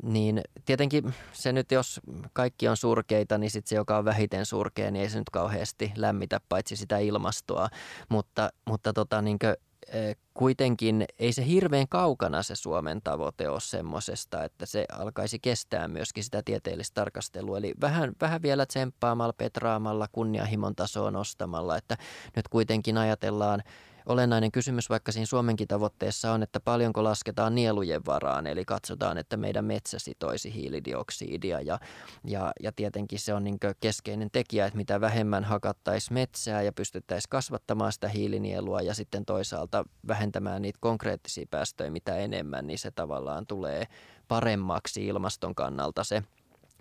niin 0.02 0.40
tietenkin 0.64 1.14
se 1.32 1.52
nyt, 1.52 1.72
jos 1.72 2.00
kaikki 2.32 2.68
on 2.68 2.76
surkeita, 2.76 3.38
niin 3.38 3.50
sitten 3.50 3.68
se, 3.68 3.76
joka 3.76 3.98
on 3.98 4.04
vähiten 4.04 4.46
surkea, 4.46 4.90
niin 4.90 5.02
ei 5.02 5.10
se 5.10 5.18
nyt 5.18 5.30
kauheasti 5.30 5.92
lämmitä 5.96 6.40
paitsi 6.48 6.76
sitä 6.76 6.98
ilmastoa. 6.98 7.68
Mutta, 8.08 8.50
mutta 8.66 8.92
tota, 8.92 9.22
niin 9.22 9.38
kuin, 9.38 9.54
e, 9.86 10.12
kuitenkin 10.34 11.04
ei 11.18 11.32
se 11.32 11.46
hirveän 11.46 11.88
kaukana 11.88 12.42
se 12.42 12.56
Suomen 12.56 13.00
tavoite 13.04 13.48
ole 13.48 13.60
semmoisesta, 13.60 14.44
että 14.44 14.66
se 14.66 14.84
alkaisi 14.92 15.38
kestää 15.38 15.88
myöskin 15.88 16.24
sitä 16.24 16.42
tieteellistä 16.44 16.94
tarkastelua. 16.94 17.58
Eli 17.58 17.74
vähän, 17.80 18.12
vähän 18.20 18.42
vielä 18.42 18.66
tsemppaamalla, 18.66 19.32
petraamalla, 19.32 20.08
kunnianhimon 20.12 20.76
tasoa 20.76 21.10
nostamalla, 21.10 21.76
että 21.76 21.96
nyt 22.36 22.48
kuitenkin 22.48 22.98
ajatellaan– 22.98 23.62
olennainen 24.06 24.52
kysymys 24.52 24.90
vaikka 24.90 25.12
siinä 25.12 25.26
Suomenkin 25.26 25.68
tavoitteessa 25.68 26.32
on, 26.32 26.42
että 26.42 26.60
paljonko 26.60 27.04
lasketaan 27.04 27.54
nielujen 27.54 28.06
varaan, 28.06 28.46
eli 28.46 28.64
katsotaan, 28.64 29.18
että 29.18 29.36
meidän 29.36 29.64
metsä 29.64 29.98
sitoisi 29.98 30.54
hiilidioksidia. 30.54 31.60
Ja, 31.60 31.78
ja, 32.24 32.52
ja 32.60 32.72
tietenkin 32.72 33.18
se 33.18 33.34
on 33.34 33.44
niin 33.44 33.58
keskeinen 33.80 34.30
tekijä, 34.30 34.66
että 34.66 34.76
mitä 34.76 35.00
vähemmän 35.00 35.44
hakattaisiin 35.44 36.14
metsää 36.14 36.62
ja 36.62 36.72
pystyttäisiin 36.72 37.30
kasvattamaan 37.30 37.92
sitä 37.92 38.08
hiilinielua 38.08 38.80
ja 38.80 38.94
sitten 38.94 39.24
toisaalta 39.24 39.84
vähentämään 40.08 40.62
niitä 40.62 40.78
konkreettisia 40.80 41.46
päästöjä 41.50 41.90
mitä 41.90 42.16
enemmän, 42.16 42.66
niin 42.66 42.78
se 42.78 42.90
tavallaan 42.90 43.46
tulee 43.46 43.84
paremmaksi 44.28 45.06
ilmaston 45.06 45.54
kannalta 45.54 46.04
se– 46.04 46.22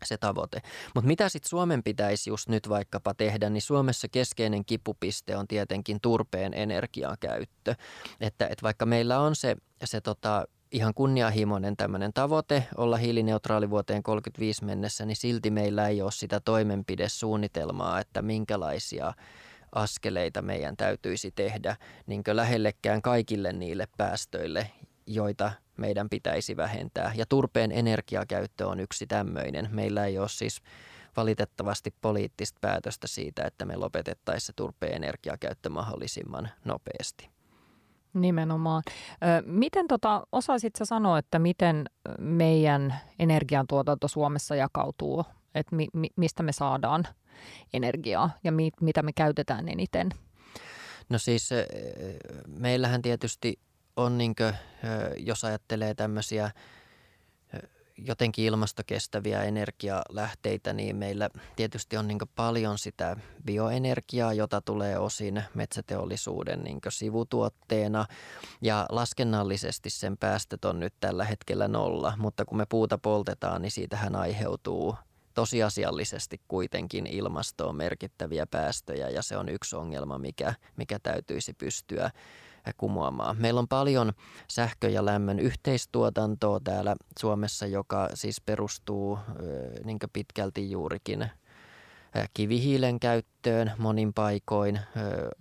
se 0.05 0.17
tavoite. 0.17 0.61
Mutta 0.95 1.07
mitä 1.07 1.29
sitten 1.29 1.49
Suomen 1.49 1.83
pitäisi 1.83 2.29
just 2.29 2.49
nyt 2.49 2.69
vaikkapa 2.69 3.13
tehdä, 3.13 3.49
niin 3.49 3.61
Suomessa 3.61 4.07
keskeinen 4.07 4.65
kipupiste 4.65 5.37
on 5.37 5.47
tietenkin 5.47 6.01
turpeen 6.01 6.53
energiakäyttö. 6.53 7.75
Että, 8.21 8.45
että 8.47 8.63
vaikka 8.63 8.85
meillä 8.85 9.19
on 9.19 9.35
se, 9.35 9.55
se 9.83 10.01
tota, 10.01 10.45
ihan 10.71 10.93
kunnianhimoinen 10.93 11.77
tämmöinen 11.77 12.13
tavoite 12.13 12.67
olla 12.77 12.97
hiilineutraali 12.97 13.69
vuoteen 13.69 14.03
35 14.03 14.65
mennessä, 14.65 15.05
niin 15.05 15.15
silti 15.15 15.51
meillä 15.51 15.87
ei 15.87 16.01
ole 16.01 16.11
sitä 16.11 16.39
toimenpidesuunnitelmaa, 16.39 17.99
että 17.99 18.21
minkälaisia 18.21 19.13
askeleita 19.71 20.41
meidän 20.41 20.77
täytyisi 20.77 21.31
tehdä 21.31 21.75
niin 22.05 22.23
lähellekään 22.31 23.01
kaikille 23.01 23.53
niille 23.53 23.87
päästöille, 23.97 24.71
joita 25.05 25.51
meidän 25.81 26.09
pitäisi 26.09 26.57
vähentää. 26.57 27.11
Ja 27.15 27.25
turpeen 27.25 27.71
energiakäyttö 27.71 28.67
on 28.67 28.79
yksi 28.79 29.07
tämmöinen. 29.07 29.69
Meillä 29.71 30.05
ei 30.05 30.17
ole 30.19 30.29
siis 30.29 30.61
valitettavasti 31.17 31.93
poliittista 32.01 32.57
päätöstä 32.61 33.07
siitä, 33.07 33.43
että 33.43 33.65
me 33.65 33.75
lopetettaisiin 33.75 34.47
se 34.47 34.53
turpeen 34.55 34.95
energiakäyttö 34.95 35.69
mahdollisimman 35.69 36.49
nopeasti. 36.65 37.29
Nimenomaan. 38.13 38.83
Miten 39.45 39.87
tota, 39.87 40.27
osaisit 40.31 40.73
sanoa, 40.83 41.17
että 41.17 41.39
miten 41.39 41.85
meidän 42.19 42.95
energiantuotanto 43.19 44.07
Suomessa 44.07 44.55
jakautuu, 44.55 45.25
että 45.55 45.75
mi, 45.75 45.87
mi, 45.93 46.07
mistä 46.15 46.43
me 46.43 46.51
saadaan 46.51 47.07
energiaa 47.73 48.29
ja 48.43 48.51
mi, 48.51 48.71
mitä 48.81 49.03
me 49.03 49.13
käytetään 49.13 49.69
eniten? 49.69 50.09
No 51.09 51.17
siis 51.17 51.49
meillähän 52.47 53.01
tietysti 53.01 53.59
on, 54.01 54.17
niin 54.17 54.35
kuin, 54.35 54.53
jos 55.17 55.43
ajattelee 55.43 55.93
tämmöisiä 55.93 56.51
jotenkin 57.97 58.45
ilmastokestäviä 58.45 59.43
energialähteitä, 59.43 60.73
niin 60.73 60.95
meillä 60.95 61.29
tietysti 61.55 61.97
on 61.97 62.07
niin 62.07 62.19
paljon 62.35 62.77
sitä 62.77 63.17
bioenergiaa, 63.45 64.33
jota 64.33 64.61
tulee 64.61 64.97
osin 64.97 65.43
metsäteollisuuden 65.53 66.63
niin 66.63 66.79
sivutuotteena. 66.89 68.05
Ja 68.61 68.85
laskennallisesti 68.89 69.89
sen 69.89 70.17
päästöt 70.17 70.65
on 70.65 70.79
nyt 70.79 70.93
tällä 70.99 71.25
hetkellä 71.25 71.67
nolla, 71.67 72.13
mutta 72.17 72.45
kun 72.45 72.57
me 72.57 72.65
puuta 72.69 72.97
poltetaan, 72.97 73.61
niin 73.61 73.71
siitähän 73.71 74.15
aiheutuu 74.15 74.95
tosiasiallisesti 75.33 76.41
kuitenkin 76.47 77.07
ilmastoon 77.07 77.75
merkittäviä 77.75 78.47
päästöjä 78.47 79.09
ja 79.09 79.21
se 79.21 79.37
on 79.37 79.49
yksi 79.49 79.75
ongelma, 79.75 80.17
mikä, 80.17 80.53
mikä 80.77 80.99
täytyisi 80.99 81.53
pystyä 81.53 82.11
kumoamaan. 82.77 83.35
Meillä 83.39 83.59
on 83.59 83.67
paljon 83.67 84.13
sähkö- 84.47 84.89
ja 84.89 85.05
lämmön 85.05 85.39
yhteistuotantoa 85.39 86.59
täällä 86.63 86.95
Suomessa, 87.19 87.65
joka 87.65 88.09
siis 88.13 88.41
perustuu 88.41 89.19
niin 89.83 89.99
pitkälti 90.13 90.71
juurikin 90.71 91.31
kivihiilen 92.33 92.99
käyttöön 92.99 93.71
monin 93.77 94.13
paikoin, 94.13 94.79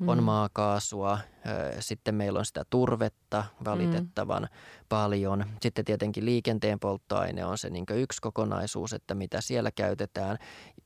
on 0.07 0.19
mm. 0.19 0.25
maakaasua, 0.25 1.19
sitten 1.81 2.15
meillä 2.15 2.39
on 2.39 2.45
sitä 2.45 2.65
turvetta 2.71 3.45
valitettavan 3.65 4.43
mm. 4.43 4.49
paljon. 4.89 5.45
Sitten 5.63 5.85
tietenkin 5.85 6.25
liikenteen 6.25 6.81
polttoaine 6.81 7.45
on 7.45 7.59
se 7.59 7.71
niin 7.71 7.85
yksi 7.91 8.21
kokonaisuus, 8.21 8.93
että 8.93 9.15
mitä 9.15 9.41
siellä 9.41 9.71
käytetään. 9.71 10.39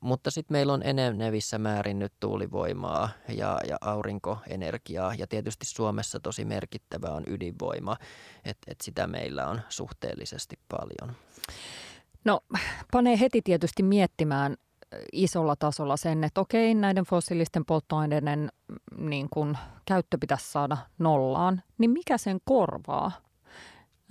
Mutta 0.05 0.31
sitten 0.31 0.55
meillä 0.55 0.73
on 0.73 0.83
enenevissä 0.83 1.59
määrin 1.59 1.99
nyt 1.99 2.13
tuulivoimaa 2.21 3.09
ja, 3.29 3.61
ja 3.69 3.77
aurinkoenergiaa 3.81 5.15
ja 5.15 5.27
tietysti 5.27 5.67
Suomessa 5.67 6.21
tosi 6.21 6.45
merkittävä 6.45 7.09
on 7.09 7.23
ydinvoima, 7.27 7.97
että 8.45 8.73
et 8.73 8.81
sitä 8.81 9.07
meillä 9.07 9.47
on 9.47 9.61
suhteellisesti 9.69 10.59
paljon. 10.69 11.17
No 12.25 12.41
panee 12.93 13.21
heti 13.21 13.43
tietysti 13.43 13.83
miettimään 13.83 14.57
isolla 15.13 15.57
tasolla 15.57 15.97
sen, 15.97 16.25
että 16.25 16.41
okei, 16.41 16.75
näiden 16.75 17.05
fossiilisten 17.05 17.65
polttoaineiden 17.65 18.49
mm, 18.69 19.09
niin 19.09 19.29
kun, 19.31 19.57
käyttö 19.87 20.19
pitäisi 20.21 20.53
saada 20.53 20.77
nollaan, 20.99 21.63
niin 21.79 21.91
mikä 21.91 22.19
sen 22.19 22.39
korvaa? 22.45 23.13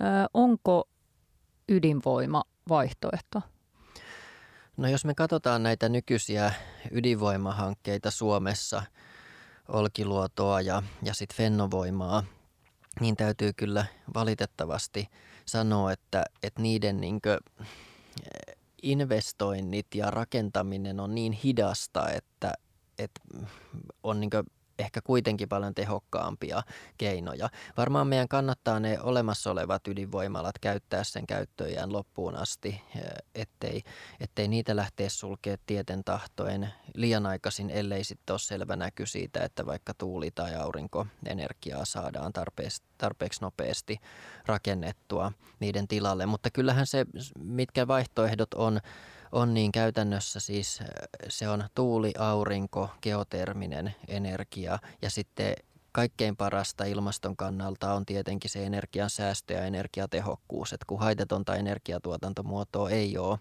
Ö, 0.00 0.04
onko 0.34 0.88
ydinvoima 1.68 2.42
vaihtoehto? 2.68 3.42
No 4.76 4.88
jos 4.88 5.04
me 5.04 5.14
katsotaan 5.14 5.62
näitä 5.62 5.88
nykyisiä 5.88 6.52
ydinvoimahankkeita 6.90 8.10
Suomessa, 8.10 8.82
Olkiluotoa 9.68 10.60
ja, 10.60 10.82
ja 11.02 11.14
sitten 11.14 11.36
Fennovoimaa, 11.36 12.24
niin 13.00 13.16
täytyy 13.16 13.52
kyllä 13.52 13.86
valitettavasti 14.14 15.08
sanoa, 15.46 15.92
että, 15.92 16.24
että 16.42 16.62
niiden 16.62 17.00
niinkö, 17.00 17.40
investoinnit 18.82 19.86
ja 19.94 20.10
rakentaminen 20.10 21.00
on 21.00 21.14
niin 21.14 21.32
hidasta, 21.32 22.10
että, 22.10 22.52
että 22.98 23.20
on 24.02 24.20
niin 24.20 24.30
ehkä 24.78 25.00
kuitenkin 25.02 25.48
paljon 25.48 25.74
tehokkaampia 25.74 26.62
keinoja. 26.98 27.48
Varmaan 27.76 28.06
meidän 28.06 28.28
kannattaa 28.28 28.80
ne 28.80 29.00
olemassa 29.00 29.50
olevat 29.50 29.88
ydinvoimalat 29.88 30.58
käyttää 30.58 31.04
sen 31.04 31.26
käyttöjään 31.26 31.92
loppuun 31.92 32.36
asti, 32.36 32.82
ettei, 33.34 33.82
ettei 34.20 34.48
niitä 34.48 34.76
lähteä 34.76 35.08
sulkea 35.08 35.56
tieten 35.66 36.04
tahtoen 36.04 36.72
liian 36.94 37.26
aikaisin, 37.26 37.70
ellei 37.70 38.04
sitten 38.04 38.34
ole 38.34 38.38
selvä 38.38 38.76
näky 38.76 39.06
siitä, 39.06 39.44
että 39.44 39.66
vaikka 39.66 39.94
tuuli- 39.94 40.30
tai 40.30 40.54
aurinkoenergiaa 40.54 41.84
saadaan 41.84 42.32
tarpeeksi, 42.32 42.82
tarpeeksi 42.98 43.40
nopeasti 43.40 44.00
rakennettua 44.46 45.32
niiden 45.60 45.88
tilalle. 45.88 46.26
Mutta 46.26 46.50
kyllähän 46.50 46.86
se, 46.86 47.06
mitkä 47.38 47.86
vaihtoehdot 47.88 48.54
on, 48.54 48.80
on, 49.34 49.54
niin 49.54 49.72
käytännössä 49.72 50.40
siis 50.40 50.80
se 51.28 51.48
on 51.48 51.64
tuuli, 51.74 52.12
aurinko, 52.18 52.90
geoterminen 53.02 53.94
energia 54.08 54.78
ja 55.02 55.10
sitten 55.10 55.54
kaikkein 55.92 56.36
parasta 56.36 56.84
ilmaston 56.84 57.36
kannalta 57.36 57.94
on 57.94 58.06
tietenkin 58.06 58.50
se 58.50 58.66
energian 58.66 59.10
säästö 59.10 59.54
ja 59.54 59.64
energiatehokkuus. 59.64 60.72
että 60.72 60.84
kun 60.86 61.00
haitetonta 61.00 61.56
energiatuotantomuotoa 61.56 62.90
ei 62.90 63.18
ole, 63.18 63.38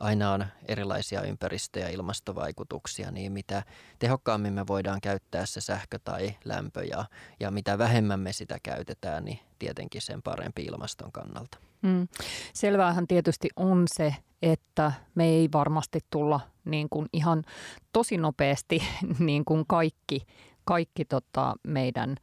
aina 0.00 0.32
on 0.32 0.46
erilaisia 0.68 1.22
ympäristö- 1.22 1.80
ja 1.80 1.88
ilmastovaikutuksia, 1.88 3.10
niin 3.10 3.32
mitä 3.32 3.62
tehokkaammin 3.98 4.52
me 4.52 4.66
voidaan 4.66 5.00
käyttää 5.00 5.46
se 5.46 5.60
sähkö 5.60 5.98
tai 6.04 6.36
lämpö 6.44 6.84
ja, 6.84 7.04
ja 7.40 7.50
mitä 7.50 7.78
vähemmän 7.78 8.20
me 8.20 8.32
sitä 8.32 8.58
käytetään, 8.62 9.24
niin 9.24 9.38
tietenkin 9.58 10.02
sen 10.02 10.22
parempi 10.22 10.62
ilmaston 10.62 11.12
kannalta. 11.12 11.69
Mm. 11.82 12.08
Selväähän 12.54 13.06
tietysti 13.06 13.48
on 13.56 13.84
se, 13.94 14.14
että 14.42 14.92
me 15.14 15.24
ei 15.24 15.48
varmasti 15.52 16.00
tulla 16.10 16.40
niin 16.64 16.88
kuin 16.88 17.06
ihan 17.12 17.44
tosi 17.92 18.16
nopeasti 18.16 18.82
niin 19.18 19.44
kuin 19.44 19.64
kaikki, 19.66 20.20
kaikki 20.64 21.04
tota 21.04 21.54
meidän 21.66 22.16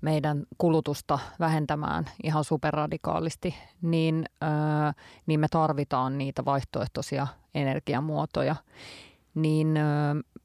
meidän 0.00 0.44
kulutusta 0.58 1.18
vähentämään 1.40 2.04
ihan 2.22 2.44
superradikaalisti, 2.44 3.54
niin, 3.82 4.24
ää, 4.40 4.92
niin 5.26 5.40
me 5.40 5.46
tarvitaan 5.50 6.18
niitä 6.18 6.44
vaihtoehtoisia 6.44 7.26
energiamuotoja. 7.54 8.56
Niin 9.34 9.78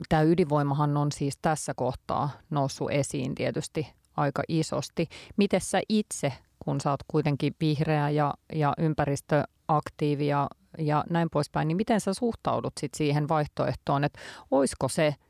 tämä 0.09 0.21
ydinvoimahan 0.21 0.97
on 0.97 1.11
siis 1.11 1.37
tässä 1.41 1.73
kohtaa 1.75 2.29
noussut 2.49 2.91
esiin 2.91 3.35
tietysti 3.35 3.87
aika 4.17 4.43
isosti. 4.47 5.07
Miten 5.37 5.61
sä 5.61 5.81
itse, 5.89 6.33
kun 6.65 6.81
sä 6.81 6.91
oot 6.91 7.03
kuitenkin 7.07 7.55
vihreä 7.61 8.09
ja, 8.09 8.33
ja 8.53 8.73
ympäristöaktiivi 8.77 10.27
ja, 10.27 10.47
ja 10.77 11.03
näin 11.09 11.27
poispäin, 11.31 11.67
niin 11.67 11.77
miten 11.77 12.01
sä 12.01 12.13
suhtaudut 12.13 12.73
sit 12.79 12.93
siihen 12.93 13.27
vaihtoehtoon, 13.27 14.03
että 14.03 14.19
olisiko 14.51 14.87
se– 14.87 15.15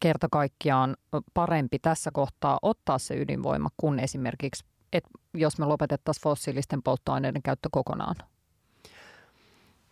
kerta 0.00 0.28
kaikkiaan 0.32 0.96
parempi 1.34 1.78
tässä 1.78 2.10
kohtaa 2.12 2.58
ottaa 2.62 2.98
se 2.98 3.14
ydinvoima 3.14 3.68
kuin 3.76 3.98
esimerkiksi, 3.98 4.64
että 4.92 5.10
jos 5.34 5.58
me 5.58 5.66
lopetettaisiin 5.66 6.22
fossiilisten 6.22 6.82
polttoaineiden 6.82 7.42
käyttö 7.42 7.68
kokonaan? 7.72 8.16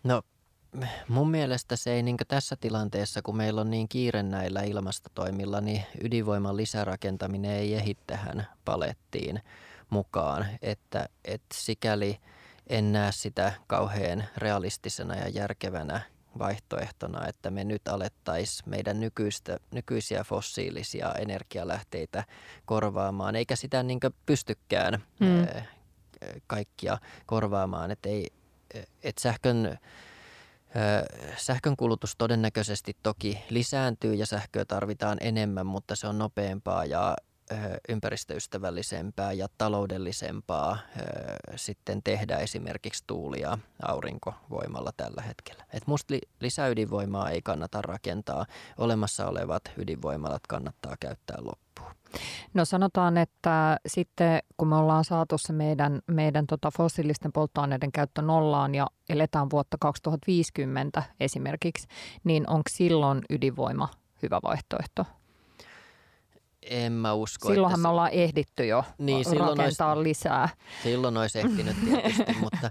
No 0.04 0.22
mun 1.08 1.30
mielestä 1.30 1.76
se 1.76 1.92
ei 1.92 2.02
niin 2.02 2.16
tässä 2.28 2.56
tilanteessa, 2.60 3.22
kun 3.22 3.36
meillä 3.36 3.60
on 3.60 3.70
niin 3.70 3.88
kiire 3.88 4.22
näillä 4.22 4.62
ilmastotoimilla, 4.62 5.60
niin 5.60 5.82
ydinvoiman 6.04 6.56
lisärakentaminen 6.56 7.50
ei 7.50 7.74
ehdi 7.74 7.94
tähän 8.06 8.46
palettiin 8.64 9.40
mukaan. 9.90 10.46
Että, 10.62 11.08
että 11.24 11.54
sikäli 11.54 12.18
en 12.66 12.92
näe 12.92 13.12
sitä 13.12 13.52
kauhean 13.66 14.24
realistisena 14.36 15.14
ja 15.14 15.28
järkevänä 15.28 16.00
vaihtoehtona, 16.38 17.26
että 17.26 17.50
me 17.50 17.64
nyt 17.64 17.88
alettaisiin 17.88 18.70
meidän 18.70 19.00
nykyistä, 19.00 19.58
nykyisiä 19.70 20.24
fossiilisia 20.24 21.12
energialähteitä 21.12 22.24
korvaamaan, 22.64 23.36
eikä 23.36 23.56
sitä 23.56 23.82
niin 23.82 24.00
pystykään 24.26 25.04
mm. 25.20 25.46
kaikkia 26.46 26.98
korvaamaan. 27.26 27.90
Että 27.90 28.08
ei, 28.08 28.26
et 29.02 29.18
sähkön, 29.18 29.78
sähkön 31.36 31.76
kulutus 31.76 32.16
todennäköisesti 32.16 32.96
toki 33.02 33.44
lisääntyy 33.50 34.14
ja 34.14 34.26
sähköä 34.26 34.64
tarvitaan 34.64 35.18
enemmän, 35.20 35.66
mutta 35.66 35.96
se 35.96 36.06
on 36.06 36.18
nopeampaa 36.18 36.84
ja 36.84 37.16
ympäristöystävällisempää 37.88 39.32
ja 39.32 39.48
taloudellisempaa 39.58 40.78
sitten 41.56 42.02
tehdä 42.02 42.36
esimerkiksi 42.36 43.04
tuuli- 43.06 43.40
ja 43.40 43.58
aurinkovoimalla 43.82 44.90
tällä 44.96 45.22
hetkellä. 45.22 45.64
Et 45.72 45.86
musta 45.86 46.14
li- 46.14 46.28
lisäydinvoimaa 46.40 47.30
ei 47.30 47.42
kannata 47.42 47.82
rakentaa. 47.82 48.46
Olemassa 48.78 49.26
olevat 49.26 49.62
ydinvoimalat 49.76 50.46
kannattaa 50.48 50.96
käyttää 51.00 51.36
loppuun. 51.40 51.92
No 52.54 52.64
sanotaan, 52.64 53.16
että 53.16 53.76
sitten 53.86 54.42
kun 54.56 54.68
me 54.68 54.76
ollaan 54.76 55.04
saatu 55.04 55.38
se 55.38 55.52
meidän, 55.52 56.00
meidän 56.06 56.46
tota 56.46 56.70
fossiilisten 56.76 57.32
polttoaineiden 57.32 57.92
käyttö 57.92 58.22
nollaan 58.22 58.74
ja 58.74 58.86
eletään 59.08 59.50
vuotta 59.50 59.76
2050 59.80 61.02
esimerkiksi, 61.20 61.86
niin 62.24 62.50
onko 62.50 62.70
silloin 62.70 63.22
ydinvoima 63.30 63.88
hyvä 64.22 64.40
vaihtoehto? 64.42 65.06
En 66.70 66.92
mä 66.92 67.14
usko. 67.14 67.48
Silloinhan 67.48 67.80
me 67.80 67.88
ollaan 67.88 68.10
ehditty 68.12 68.66
jo 68.66 68.84
niin, 68.98 69.26
rakentaa 69.38 69.92
olisi, 69.92 70.08
lisää. 70.08 70.48
Silloin 70.82 71.16
olisi 71.16 71.38
ehtinyt 71.38 71.76
tietysti, 71.84 72.36
mutta, 72.40 72.70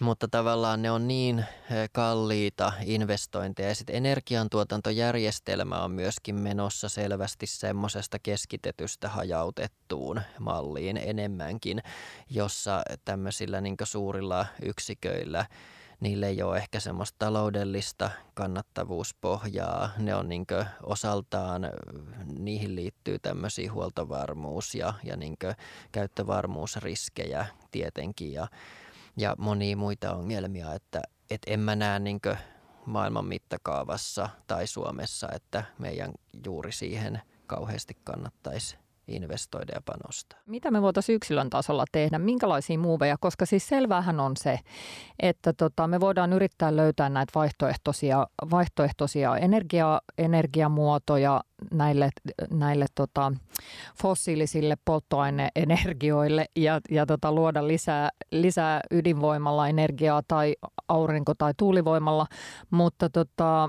mutta 0.00 0.28
tavallaan 0.28 0.82
ne 0.82 0.90
on 0.90 1.08
niin 1.08 1.38
eh, 1.38 1.90
kalliita 1.92 2.72
investointeja. 2.84 3.68
Ja 3.68 3.74
sitten 3.74 3.96
energiantuotantojärjestelmä 3.96 5.84
on 5.84 5.90
myöskin 5.90 6.34
menossa 6.34 6.88
selvästi 6.88 7.46
semmoisesta 7.46 8.18
keskitetystä 8.18 9.08
hajautettuun 9.08 10.20
malliin 10.38 10.96
enemmänkin, 10.96 11.82
jossa 12.30 12.82
tämmöisillä 13.04 13.60
niin 13.60 13.76
suurilla 13.84 14.46
yksiköillä– 14.62 15.46
niille 16.04 16.26
ei 16.26 16.42
ole 16.42 16.56
ehkä 16.56 16.80
semmoista 16.80 17.16
taloudellista 17.18 18.10
kannattavuuspohjaa. 18.34 19.90
Ne 19.98 20.14
on 20.14 20.28
niin 20.28 20.46
osaltaan, 20.82 21.62
niihin 22.38 22.76
liittyy 22.76 23.18
tämmöisiä 23.18 23.72
huoltovarmuus- 23.72 24.74
ja, 24.74 24.94
ja 25.04 25.16
niin 25.16 25.36
käyttövarmuusriskejä 25.92 27.46
tietenkin 27.70 28.32
ja, 28.32 28.48
ja 29.16 29.34
monia 29.38 29.76
muita 29.76 30.14
ongelmia, 30.14 30.74
että 30.74 31.02
et 31.30 31.42
en 31.46 31.60
mä 31.60 31.76
näe 31.76 31.98
niin 31.98 32.20
maailman 32.86 33.26
mittakaavassa 33.26 34.28
tai 34.46 34.66
Suomessa, 34.66 35.28
että 35.34 35.64
meidän 35.78 36.12
juuri 36.46 36.72
siihen 36.72 37.22
kauheasti 37.46 37.96
kannattaisi 38.04 38.83
investoida 39.08 39.72
ja 39.74 39.80
panostaa. 39.84 40.40
Mitä 40.46 40.70
me 40.70 40.82
voitaisiin 40.82 41.16
yksilön 41.16 41.50
tasolla 41.50 41.84
tehdä? 41.92 42.18
Minkälaisia 42.18 42.78
muuveja? 42.78 43.16
Koska 43.20 43.46
siis 43.46 43.68
selvähän 43.68 44.20
on 44.20 44.36
se, 44.36 44.58
että 45.20 45.52
tota, 45.52 45.86
me 45.86 46.00
voidaan 46.00 46.32
yrittää 46.32 46.76
löytää 46.76 47.08
näitä 47.08 47.32
vaihtoehtoisia, 47.34 48.26
vaihtoehtoisia 48.50 49.36
energia, 49.36 50.00
energiamuotoja 50.18 51.40
näille, 51.70 52.10
näille 52.50 52.86
tota, 52.94 53.32
fossiilisille 54.02 54.76
polttoaineenergioille 54.84 56.46
ja, 56.56 56.80
ja 56.90 57.06
tota, 57.06 57.32
luoda 57.32 57.68
lisää, 57.68 58.10
lisää 58.30 58.80
ydinvoimalla 58.90 59.68
energiaa 59.68 60.22
tai 60.28 60.54
aurinko- 60.88 61.34
tai 61.38 61.52
tuulivoimalla, 61.56 62.26
mutta 62.70 63.10
tota, 63.10 63.68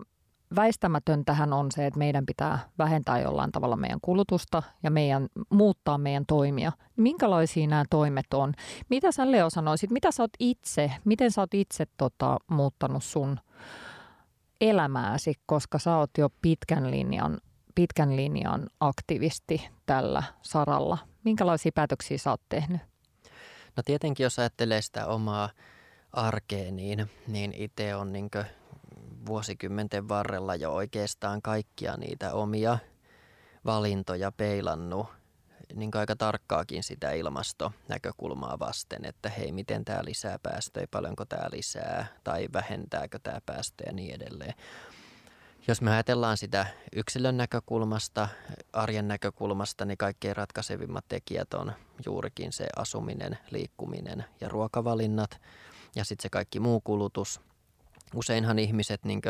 väistämätöntähän 0.55 1.53
on 1.53 1.71
se, 1.71 1.85
että 1.85 1.97
meidän 1.97 2.25
pitää 2.25 2.59
vähentää 2.77 3.19
jollain 3.19 3.51
tavalla 3.51 3.75
meidän 3.75 3.99
kulutusta 4.01 4.63
ja 4.83 4.91
meidän, 4.91 5.27
muuttaa 5.49 5.97
meidän 5.97 6.25
toimia. 6.25 6.71
Minkälaisia 6.95 7.67
nämä 7.67 7.85
toimet 7.89 8.33
on? 8.33 8.53
Mitä 8.89 9.11
sä 9.11 9.31
Leo 9.31 9.49
sanoisit, 9.49 9.91
mitä 9.91 10.11
sä 10.11 10.23
oot 10.23 10.31
itse, 10.39 10.91
miten 11.05 11.31
sä 11.31 11.41
oot 11.41 11.53
itse 11.53 11.85
tota, 11.97 12.37
muuttanut 12.47 13.03
sun 13.03 13.39
elämääsi, 14.61 15.33
koska 15.45 15.79
sä 15.79 15.97
oot 15.97 16.11
jo 16.17 16.29
pitkän 16.41 16.91
linjan, 16.91 17.37
pitkän 17.75 18.15
linjan 18.15 18.67
aktivisti 18.79 19.69
tällä 19.85 20.23
saralla. 20.41 20.97
Minkälaisia 21.23 21.71
päätöksiä 21.75 22.17
sä 22.17 22.29
oot 22.29 22.41
tehnyt? 22.49 22.81
No 23.77 23.83
tietenkin, 23.85 24.23
jos 24.23 24.39
ajattelee 24.39 24.81
sitä 24.81 25.07
omaa 25.07 25.49
arkea, 26.13 26.71
niin, 26.71 27.09
niin 27.27 27.53
itse 27.55 27.95
on 27.95 28.13
niin 28.13 28.29
vuosikymmenten 29.25 30.09
varrella 30.09 30.55
jo 30.55 30.73
oikeastaan 30.73 31.41
kaikkia 31.41 31.97
niitä 31.97 32.33
omia 32.33 32.77
valintoja 33.65 34.31
peilannut 34.31 35.07
niin 35.73 35.91
aika 35.93 36.15
tarkkaakin 36.15 36.83
sitä 36.83 37.11
ilmastonäkökulmaa 37.11 38.59
vasten, 38.59 39.05
että 39.05 39.29
hei, 39.29 39.51
miten 39.51 39.85
tämä 39.85 39.99
lisää 40.05 40.39
päästöjä, 40.39 40.87
paljonko 40.91 41.25
tämä 41.25 41.47
lisää 41.51 42.05
tai 42.23 42.47
vähentääkö 42.53 43.19
tämä 43.19 43.39
päästöjä 43.45 43.89
ja 43.89 43.93
niin 43.93 44.15
edelleen. 44.15 44.53
Jos 45.67 45.81
me 45.81 45.91
ajatellaan 45.91 46.37
sitä 46.37 46.65
yksilön 46.95 47.37
näkökulmasta, 47.37 48.27
arjen 48.73 49.07
näkökulmasta, 49.07 49.85
niin 49.85 49.97
kaikkein 49.97 50.35
ratkaisevimmat 50.35 51.05
tekijät 51.07 51.53
on 51.53 51.73
juurikin 52.05 52.53
se 52.53 52.67
asuminen, 52.75 53.37
liikkuminen 53.51 54.25
ja 54.41 54.49
ruokavalinnat 54.49 55.41
ja 55.95 56.03
sitten 56.03 56.23
se 56.23 56.29
kaikki 56.29 56.59
muu 56.59 56.81
kulutus– 56.81 57.41
useinhan 58.13 58.59
ihmiset 58.59 59.05
niin 59.05 59.21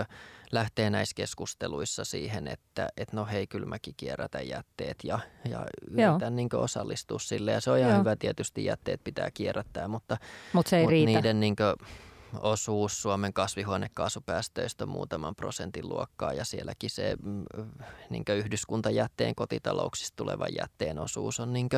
lähtee 0.51 0.89
näissä 0.89 1.15
keskusteluissa 1.15 2.05
siihen, 2.05 2.47
että 2.47 2.89
et 2.97 3.13
no 3.13 3.25
hei, 3.25 3.47
kyllä 3.47 3.65
mäkin 3.65 3.93
kierrätän 3.97 4.47
jätteet 4.47 4.97
ja, 5.03 5.19
ja 5.49 5.65
yritän 5.89 6.35
niin 6.35 6.49
osallistua 6.55 7.19
sille. 7.19 7.51
Ja 7.51 7.61
se 7.61 7.71
on 7.71 7.77
ihan 7.77 7.91
Joo. 7.91 7.99
hyvä 7.99 8.15
tietysti, 8.15 8.65
jätteet 8.65 9.03
pitää 9.03 9.31
kierrättää, 9.31 9.87
mutta, 9.87 10.17
Mut 10.53 10.67
se 10.67 10.77
ei 10.77 10.83
mutta 10.83 10.95
niiden 11.05 11.39
niin 11.39 11.55
osuus 12.39 13.01
Suomen 13.01 13.33
kasvihuonekaasupäästöistä 13.33 14.83
on 14.83 14.89
muutaman 14.89 15.35
prosentin 15.35 15.89
luokkaa 15.89 16.33
ja 16.33 16.45
sielläkin 16.45 16.89
se 16.89 17.17
niin 18.09 18.23
yhdyskuntajätteen 18.35 19.35
kotitalouksista 19.35 20.15
tulevan 20.15 20.55
jätteen 20.57 20.99
osuus 20.99 21.39
on 21.39 21.53
niin 21.53 21.69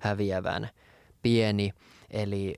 häviävän 0.00 0.68
pieni. 1.22 1.72
Eli 2.10 2.54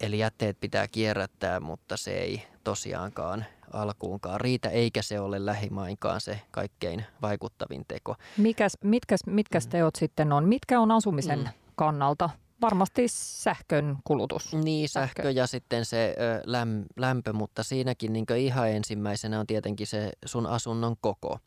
Eli 0.00 0.18
jätteet 0.18 0.60
pitää 0.60 0.88
kierrättää, 0.88 1.60
mutta 1.60 1.96
se 1.96 2.10
ei 2.10 2.42
tosiaankaan 2.68 3.44
alkuunkaan 3.72 4.40
riitä, 4.40 4.68
eikä 4.68 5.02
se 5.02 5.20
ole 5.20 5.46
lähimainkaan 5.46 6.20
se 6.20 6.40
kaikkein 6.50 7.04
vaikuttavin 7.22 7.84
teko. 7.88 8.14
Mikäs, 8.36 8.72
mitkäs, 8.84 9.20
mitkäs 9.26 9.66
mm. 9.66 9.70
teot 9.70 9.96
sitten 9.96 10.32
on? 10.32 10.48
Mitkä 10.48 10.80
on 10.80 10.90
asumisen 10.90 11.38
mm. 11.38 11.48
kannalta 11.74 12.30
varmasti 12.60 13.04
sähkön 13.08 13.96
kulutus. 14.04 14.54
Niin, 14.54 14.88
sähkö, 14.88 15.22
sähkö 15.22 15.30
ja 15.30 15.46
sitten 15.46 15.84
se 15.84 16.14
ö, 16.18 16.42
läm, 16.46 16.84
lämpö, 16.96 17.32
mutta 17.32 17.62
siinäkin 17.62 18.12
niin 18.12 18.26
ihan 18.38 18.70
ensimmäisenä 18.70 19.40
on 19.40 19.46
tietenkin 19.46 19.86
se 19.86 20.10
sun 20.24 20.46
asunnon 20.46 20.96
koko 21.00 21.38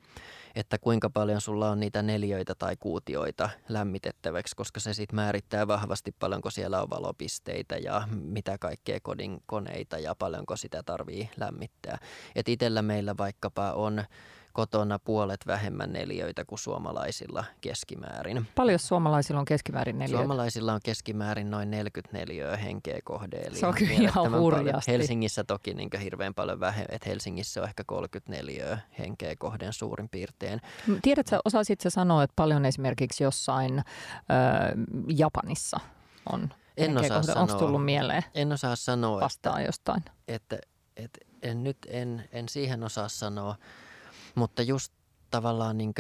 että 0.56 0.78
kuinka 0.78 1.10
paljon 1.10 1.42
sulla 1.42 1.70
on 1.70 1.80
niitä 1.80 2.02
neljöitä 2.02 2.56
tai 2.56 2.76
kuutioita 2.80 3.50
lämmitettäväksi, 3.70 4.56
koska 4.56 4.80
se 4.80 4.94
sitten 4.94 5.16
määrittää 5.16 5.68
vahvasti 5.68 6.16
paljonko 6.20 6.50
siellä 6.50 6.82
on 6.82 6.90
valopisteitä 6.90 7.78
ja 7.78 8.08
mitä 8.12 8.58
kaikkea 8.58 9.00
kodin 9.04 9.44
koneita 9.46 10.00
ja 10.00 10.16
paljonko 10.16 10.56
sitä 10.56 10.84
tarvii 10.84 11.30
lämmittää. 11.38 11.98
Et 12.36 12.50
itsellä 12.50 12.82
meillä 12.82 13.18
vaikkapa 13.18 13.72
on 13.72 14.04
kotona 14.54 15.00
puolet 15.00 15.40
vähemmän 15.48 15.94
neliöitä 15.94 16.46
kuin 16.46 16.60
suomalaisilla 16.60 17.44
keskimäärin. 17.62 18.48
Paljon 18.56 18.80
suomalaisilla 18.80 19.40
on 19.40 19.46
keskimäärin 19.46 20.00
neliöitä? 20.00 20.18
Suomalaisilla 20.24 20.74
on 20.74 20.80
keskimäärin 20.84 21.52
noin 21.52 21.72
44 21.72 22.58
henkeä 22.58 23.00
kohde. 23.04 23.38
Eli 23.38 23.56
Se 23.56 23.68
on 23.68 23.74
kyllä 23.74 23.94
ihan 23.94 24.40
hurjasti. 24.40 24.92
Helsingissä 24.92 25.44
toki 25.44 25.74
niin 25.74 25.90
hirveän 26.04 26.34
paljon 26.34 26.60
vähemmän, 26.60 26.96
että 26.96 27.10
Helsingissä 27.10 27.62
on 27.62 27.68
ehkä 27.68 27.84
34 27.84 28.78
henkeä 29.00 29.36
kohden 29.40 29.74
suurin 29.74 30.10
piirtein. 30.10 30.62
Tiedätkö, 31.02 31.40
osaisit 31.46 31.80
sanoa, 31.88 32.24
että 32.24 32.34
paljon 32.36 32.66
esimerkiksi 32.66 33.24
jossain 33.24 33.80
äh, 33.80 33.86
Japanissa 35.08 35.80
on 36.32 36.50
en 36.78 36.98
osaa 36.98 37.10
kohde. 37.10 37.24
sanoa. 37.24 37.42
Onko 37.42 37.54
tullut 37.54 37.86
mieleen? 37.86 38.24
En 38.34 38.52
osaa 38.52 38.76
sanoa. 38.76 39.22
Vastaa 39.22 39.60
että, 39.60 39.68
jostain. 39.68 40.04
Että, 40.28 40.58
että 40.98 41.20
en, 41.42 41.64
nyt 41.64 41.78
en, 41.88 42.30
en 42.32 42.50
siihen 42.50 42.84
osaa 42.84 43.10
sanoa. 43.10 43.56
Mutta 44.36 44.62
just 44.62 44.94
tavallaan 45.30 45.78
niin 45.78 45.94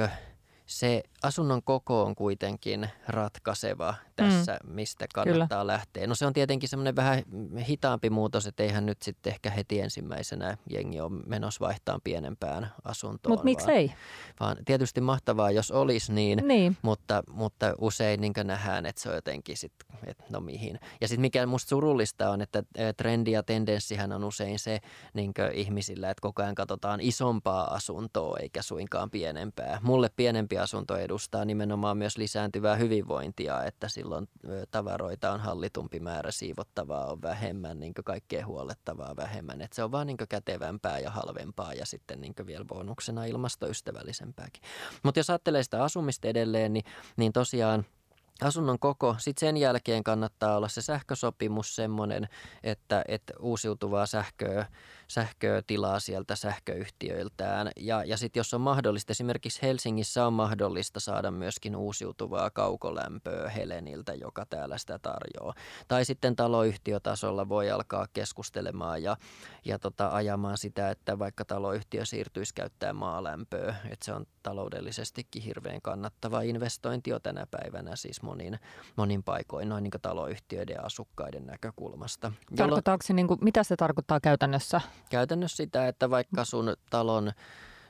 se 0.65 1.03
asunnon 1.23 1.63
koko 1.63 2.03
on 2.03 2.15
kuitenkin 2.15 2.89
ratkaiseva 3.07 3.93
tässä, 4.15 4.59
mm. 4.63 4.73
mistä 4.73 5.05
kannattaa 5.13 5.61
Kyllä. 5.61 5.73
lähteä. 5.73 6.07
No 6.07 6.15
se 6.15 6.25
on 6.25 6.33
tietenkin 6.33 6.69
semmoinen 6.69 6.95
vähän 6.95 7.23
hitaampi 7.67 8.09
muutos, 8.09 8.45
että 8.45 8.63
eihän 8.63 8.85
nyt 8.85 9.01
sitten 9.01 9.33
ehkä 9.33 9.49
heti 9.49 9.79
ensimmäisenä 9.79 10.57
jengi 10.69 11.01
ole 11.01 11.11
menossa 11.25 11.65
vaihtaa 11.65 11.99
pienempään 12.03 12.71
asuntoon. 12.83 13.31
Mutta 13.31 13.43
miksei? 13.43 13.93
Vaan 14.39 14.57
tietysti 14.65 15.01
mahtavaa, 15.01 15.51
jos 15.51 15.71
olisi 15.71 16.13
niin, 16.13 16.41
niin. 16.47 16.77
Mutta, 16.81 17.23
mutta 17.31 17.73
usein 17.77 18.21
niin 18.21 18.33
nähdään, 18.43 18.85
että 18.85 19.01
se 19.01 19.09
on 19.09 19.15
jotenkin 19.15 19.57
sitten, 19.57 19.97
että 20.05 20.23
no 20.29 20.39
mihin. 20.39 20.79
Ja 21.01 21.07
sitten 21.07 21.21
mikä 21.21 21.45
musta 21.45 21.69
surullista 21.69 22.29
on, 22.29 22.41
että 22.41 22.63
trendi 22.97 23.31
ja 23.31 23.43
tendenssihän 23.43 24.11
on 24.11 24.23
usein 24.23 24.59
se 24.59 24.79
niin 25.13 25.33
ihmisillä, 25.53 26.09
että 26.09 26.21
koko 26.21 26.41
ajan 26.41 26.55
katsotaan 26.55 27.01
isompaa 27.01 27.73
asuntoa 27.73 28.37
eikä 28.39 28.61
suinkaan 28.61 29.09
pienempää. 29.09 29.79
Mulle 29.83 30.09
pienempi 30.15 30.57
asunto 30.57 30.97
edustaa 31.11 31.45
nimenomaan 31.45 31.97
myös 31.97 32.17
lisääntyvää 32.17 32.75
hyvinvointia, 32.75 33.63
että 33.63 33.87
silloin 33.87 34.27
tavaroita 34.71 35.31
on 35.31 35.39
hallitumpi 35.39 35.99
määrä, 35.99 36.31
siivottavaa 36.31 37.05
on 37.05 37.21
vähemmän, 37.21 37.79
niin 37.79 37.93
kaikkea 37.93 38.45
huolettavaa 38.45 39.15
vähemmän. 39.15 39.61
että 39.61 39.75
se 39.75 39.83
on 39.83 39.91
vaan 39.91 40.07
niin 40.07 40.17
kätevämpää 40.29 40.99
ja 40.99 41.11
halvempaa 41.11 41.73
ja 41.73 41.85
sitten 41.85 42.21
niin 42.21 42.33
vielä 42.45 42.65
bonuksena 42.65 43.25
ilmastoystävällisempääkin. 43.25 44.63
Mutta 45.03 45.19
jos 45.19 45.29
ajattelee 45.29 45.63
sitä 45.63 45.83
asumista 45.83 46.27
edelleen, 46.27 46.73
niin, 46.73 46.85
niin 47.17 47.33
tosiaan– 47.33 47.85
asunnon 48.41 48.79
koko. 48.79 49.15
Sitten 49.19 49.39
sen 49.39 49.57
jälkeen 49.57 50.03
kannattaa 50.03 50.57
olla 50.57 50.67
se 50.67 50.81
sähkösopimus 50.81 51.75
semmoinen, 51.75 52.27
että, 52.63 53.03
että 53.07 53.33
uusiutuvaa 53.39 54.05
sähköä, 54.05 54.65
sähköä 55.13 55.61
tilaa 55.67 55.99
sieltä 55.99 56.35
sähköyhtiöiltään. 56.35 57.71
Ja, 57.77 58.03
ja 58.03 58.17
sitten 58.17 58.39
jos 58.39 58.53
on 58.53 58.61
mahdollista, 58.61 59.11
esimerkiksi 59.11 59.61
Helsingissä 59.61 60.27
on 60.27 60.33
mahdollista 60.33 60.99
saada 60.99 61.31
myöskin 61.31 61.75
uusiutuvaa 61.75 62.49
kaukolämpöä 62.49 63.49
Heleniltä, 63.49 64.13
joka 64.13 64.45
täällä 64.45 64.77
sitä 64.77 64.99
tarjoaa. 64.99 65.53
Tai 65.87 66.05
sitten 66.05 66.35
taloyhtiötasolla 66.35 67.49
voi 67.49 67.71
alkaa 67.71 68.07
keskustelemaan 68.13 69.03
ja, 69.03 69.17
ja 69.65 69.79
tota, 69.79 70.09
ajamaan 70.09 70.57
sitä, 70.57 70.89
että 70.89 71.19
vaikka 71.19 71.45
taloyhtiö 71.45 72.05
siirtyisi 72.05 72.53
käyttämään 72.53 72.95
maalämpöä, 72.95 73.75
että 73.89 74.05
se 74.05 74.13
on 74.13 74.25
taloudellisestikin 74.43 75.41
hirveän 75.41 75.81
kannattava 75.81 76.41
investointi 76.41 77.09
jo 77.09 77.19
tänä 77.19 77.47
päivänä 77.51 77.95
siis 77.95 78.21
monin, 78.21 78.59
monin 78.95 79.23
paikoin 79.23 79.69
noin 79.69 79.83
niin 79.83 79.91
taloyhtiöiden 80.01 80.73
ja 80.73 80.81
asukkaiden 80.81 81.45
näkökulmasta. 81.45 82.31
Tarkoittaako 82.55 83.03
se, 83.03 83.13
niin 83.13 83.27
kuin, 83.27 83.39
mitä 83.41 83.63
se 83.63 83.75
tarkoittaa 83.75 84.19
käytännössä? 84.19 84.81
Käytännössä 85.09 85.57
sitä, 85.57 85.87
että 85.87 86.09
vaikka 86.09 86.45
sun 86.45 86.75
talon 86.89 87.31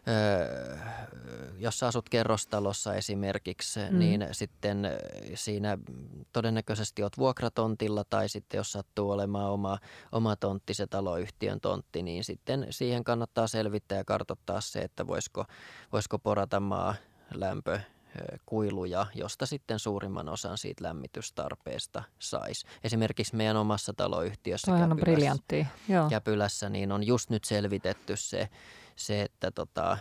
Öö, 0.08 0.78
jos 1.60 1.80
sä 1.80 1.88
asut 1.88 2.10
kerrostalossa 2.10 2.96
esimerkiksi, 2.96 3.80
mm. 3.80 4.00
niin 4.00 4.28
sitten 4.32 4.90
siinä 5.34 5.78
todennäköisesti 6.34 7.04
oot 7.04 7.18
vuokratontilla 7.18 8.04
tai 8.04 8.30
sitten 8.30 8.58
jos 8.58 8.72
sattuu 8.72 9.12
olemaan 9.12 9.52
oma, 9.52 9.78
oma 10.12 10.36
tontti, 10.36 10.74
se 10.74 10.88
taloyhtiön 10.88 11.62
tontti, 11.62 12.04
niin 12.04 12.24
sitten 12.24 12.68
siihen 12.70 13.04
kannattaa 13.04 13.48
selvittää 13.48 13.98
ja 13.98 14.06
kartoittaa 14.06 14.62
se, 14.62 14.80
että 14.80 15.08
voisiko, 15.08 15.46
voisiko 15.92 16.20
porata 16.20 16.60
maa 16.60 16.96
lämpö 17.34 17.80
kuiluja, 18.46 19.06
josta 19.16 19.46
sitten 19.46 19.80
suurimman 19.80 20.30
osan 20.30 20.58
siitä 20.58 20.84
lämmitystarpeesta 20.84 22.04
saisi. 22.20 22.68
Esimerkiksi 22.84 23.36
meidän 23.36 23.58
omassa 23.58 23.94
taloyhtiössä 23.98 24.72
Käpylässä, 24.72 26.10
Käpylässä 26.10 26.70
niin 26.70 26.92
on 26.92 27.04
just 27.04 27.30
nyt 27.30 27.44
selvitetty 27.44 28.16
se, 28.16 28.50
se, 28.96 29.22
että 29.22 29.52
tota, 29.52 29.98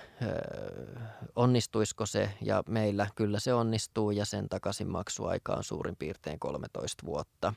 onnistuisiko 1.36 2.06
se 2.06 2.30
ja 2.42 2.62
meillä 2.68 3.06
kyllä 3.14 3.40
se 3.40 3.54
onnistuu 3.54 4.10
ja 4.10 4.24
sen 4.24 4.48
takaisinmaksuaika 4.48 5.52
on 5.52 5.64
suurin 5.64 5.96
piirtein 5.96 6.38
13 6.38 7.06
vuotta. 7.06 7.54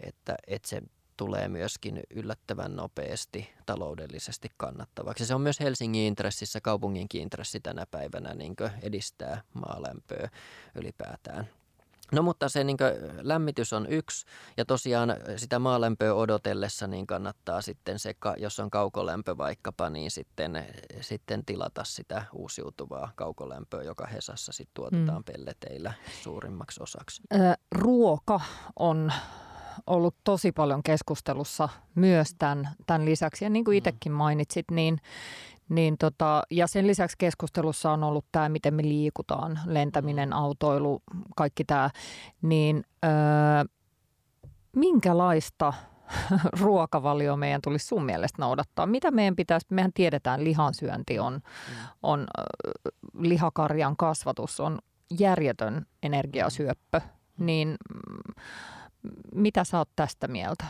Että, 0.00 0.34
että 0.46 0.68
se 0.68 0.82
tulee 1.18 1.48
myöskin 1.48 2.00
yllättävän 2.10 2.76
nopeasti 2.76 3.50
taloudellisesti 3.66 4.48
kannattavaksi. 4.56 5.26
Se 5.26 5.34
on 5.34 5.40
myös 5.40 5.60
Helsingin 5.60 6.02
intressissä, 6.02 6.60
kaupunginkin 6.60 7.22
intressi 7.22 7.60
tänä 7.60 7.86
päivänä 7.90 8.34
niin 8.34 8.56
edistää 8.82 9.42
maalämpöä 9.54 10.28
ylipäätään. 10.74 11.48
No 12.12 12.22
mutta 12.22 12.48
se 12.48 12.64
niin 12.64 12.76
lämmitys 13.20 13.72
on 13.72 13.86
yksi 13.88 14.26
ja 14.56 14.64
tosiaan 14.64 15.16
sitä 15.36 15.58
maalämpöä 15.58 16.14
odotellessa 16.14 16.86
niin 16.86 17.06
kannattaa 17.06 17.62
sitten 17.62 17.98
se, 17.98 18.14
jos 18.36 18.60
on 18.60 18.70
kaukolämpö 18.70 19.36
vaikkapa, 19.36 19.90
niin 19.90 20.10
sitten, 20.10 20.66
sitten 21.00 21.44
tilata 21.44 21.84
sitä 21.84 22.24
uusiutuvaa 22.32 23.12
kaukolämpöä, 23.14 23.82
joka 23.82 24.06
Hesassa 24.06 24.52
sitten 24.52 24.74
tuotetaan 24.74 25.18
mm. 25.18 25.24
pelleteillä 25.24 25.92
suurimmaksi 26.22 26.82
osaksi. 26.82 27.22
ruoka 27.72 28.40
on 28.78 29.12
ollut 29.86 30.14
tosi 30.24 30.52
paljon 30.52 30.82
keskustelussa 30.82 31.68
myös 31.94 32.34
tämän, 32.38 32.68
tämän 32.86 33.04
lisäksi. 33.04 33.44
Ja 33.44 33.50
niin 33.50 33.64
kuin 33.64 33.74
mm. 33.74 33.78
itsekin 33.78 34.12
mainitsit, 34.12 34.70
niin, 34.70 34.98
niin 35.68 35.98
tota, 35.98 36.42
ja 36.50 36.66
sen 36.66 36.86
lisäksi 36.86 37.16
keskustelussa 37.18 37.90
on 37.90 38.04
ollut 38.04 38.24
tämä, 38.32 38.48
miten 38.48 38.74
me 38.74 38.82
liikutaan, 38.82 39.60
lentäminen, 39.66 40.28
mm. 40.28 40.32
autoilu, 40.32 41.02
kaikki 41.36 41.64
tämä. 41.64 41.90
Niin 42.42 42.84
öö, 43.04 43.10
minkälaista 44.76 45.72
ruokavalio 46.60 47.36
meidän 47.36 47.60
tulisi 47.62 47.86
sun 47.86 48.04
mielestä 48.04 48.42
noudattaa? 48.42 48.86
Mitä 48.86 49.10
meidän 49.10 49.36
pitäisi, 49.36 49.66
mehän 49.70 49.92
tiedetään, 49.94 50.44
lihansyönti 50.44 51.18
on, 51.18 51.34
mm. 51.34 51.74
on 52.02 52.26
lihakarjan 53.18 53.96
kasvatus 53.96 54.60
on 54.60 54.78
järjetön 55.18 55.86
energiasyöppö, 56.02 57.00
niin 57.38 57.76
mitä 59.34 59.64
sä 59.64 59.78
oot 59.78 59.88
tästä 59.96 60.28
mieltä? 60.28 60.64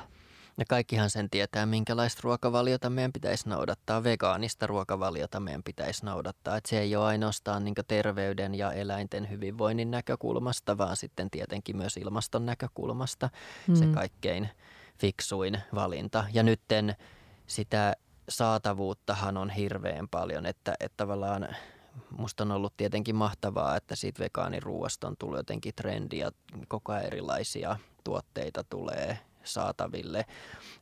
Ja 0.58 0.64
kaikkihan 0.68 1.10
sen 1.10 1.30
tietää, 1.30 1.66
minkälaista 1.66 2.20
ruokavaliota 2.24 2.90
meidän 2.90 3.12
pitäisi 3.12 3.48
noudattaa, 3.48 4.04
vegaanista 4.04 4.66
ruokavaliota 4.66 5.40
meidän 5.40 5.62
pitäisi 5.62 6.04
noudattaa. 6.04 6.56
Että 6.56 6.70
se 6.70 6.80
ei 6.80 6.96
ole 6.96 7.04
ainoastaan 7.04 7.64
niin 7.64 7.74
terveyden 7.88 8.54
ja 8.54 8.72
eläinten 8.72 9.30
hyvinvoinnin 9.30 9.90
näkökulmasta, 9.90 10.78
vaan 10.78 10.96
sitten 10.96 11.30
tietenkin 11.30 11.76
myös 11.76 11.96
ilmaston 11.96 12.46
näkökulmasta 12.46 13.30
mm. 13.68 13.74
se 13.74 13.86
kaikkein 13.86 14.48
fiksuin 14.98 15.58
valinta. 15.74 16.24
Ja 16.32 16.42
nytten 16.42 16.96
sitä 17.46 17.96
saatavuuttahan 18.28 19.36
on 19.36 19.50
hirveän 19.50 20.08
paljon, 20.08 20.46
että, 20.46 20.74
että 20.80 20.96
tavallaan 20.96 21.48
musta 22.18 22.44
on 22.44 22.52
ollut 22.52 22.76
tietenkin 22.76 23.16
mahtavaa, 23.16 23.76
että 23.76 23.96
siitä 23.96 24.24
vegaaniruuasta 24.24 25.08
on 25.08 25.16
tullut 25.18 25.36
jotenkin 25.36 25.74
trendi 25.74 26.18
ja 26.18 26.32
koko 26.68 26.92
ajan 26.92 27.06
erilaisia 27.06 27.76
tuotteita 28.04 28.64
tulee 28.64 29.18
saataville. 29.48 30.24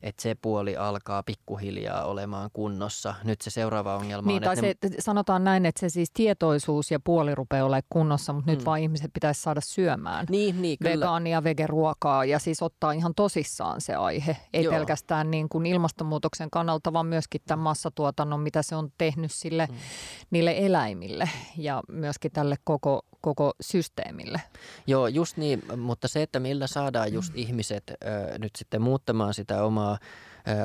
Että 0.03 0.21
se 0.21 0.35
puoli 0.35 0.77
alkaa 0.77 1.23
pikkuhiljaa 1.23 2.05
olemaan 2.05 2.49
kunnossa. 2.53 3.15
Nyt 3.23 3.41
se 3.41 3.49
seuraava 3.49 3.95
ongelma 3.95 4.27
niin, 4.27 4.49
on, 4.49 4.57
tai 4.57 4.69
että 4.69 4.87
se, 4.87 4.95
ne... 4.95 5.01
sanotaan 5.01 5.43
näin, 5.43 5.65
että 5.65 5.79
se 5.79 5.89
siis 5.89 6.11
tietoisuus 6.13 6.91
ja 6.91 6.99
puoli 6.99 7.35
rupeaa 7.35 7.65
olemaan 7.65 7.83
kunnossa, 7.89 8.33
mutta 8.33 8.51
mm. 8.51 8.57
nyt 8.57 8.65
vaan 8.65 8.79
ihmiset 8.79 9.13
pitäisi 9.13 9.41
saada 9.41 9.61
syömään 9.61 10.25
niin, 10.29 10.61
niin, 10.61 10.77
kyllä. 10.79 10.91
vegaania, 10.91 11.43
vegeruokaa 11.43 12.25
ja 12.25 12.39
siis 12.39 12.61
ottaa 12.61 12.91
ihan 12.91 13.15
tosissaan 13.15 13.81
se 13.81 13.95
aihe. 13.95 14.37
Ei 14.53 14.63
Joo. 14.63 14.73
pelkästään 14.73 15.31
niin 15.31 15.49
kuin 15.49 15.65
ilmastonmuutoksen 15.65 16.49
kannalta, 16.49 16.93
vaan 16.93 17.05
myöskin 17.05 17.41
tämän 17.47 17.63
massatuotannon, 17.63 18.39
mitä 18.39 18.61
se 18.61 18.75
on 18.75 18.91
tehnyt 18.97 19.31
sille, 19.31 19.67
mm. 19.71 19.75
niille 20.31 20.55
eläimille 20.57 21.29
ja 21.57 21.83
myöskin 21.87 22.31
tälle 22.31 22.55
koko, 22.63 23.01
koko 23.27 23.53
systeemille. 23.61 24.41
Joo, 24.87 25.07
just 25.07 25.37
niin, 25.37 25.63
mutta 25.77 26.07
se, 26.07 26.21
että 26.21 26.39
millä 26.39 26.67
saadaan 26.67 27.13
just 27.13 27.33
mm. 27.33 27.39
ihmiset 27.39 27.83
ö, 27.89 28.37
nyt 28.37 28.55
sitten 28.55 28.81
muuttamaan 28.81 29.33
sitä 29.33 29.63
omaa 29.63 29.97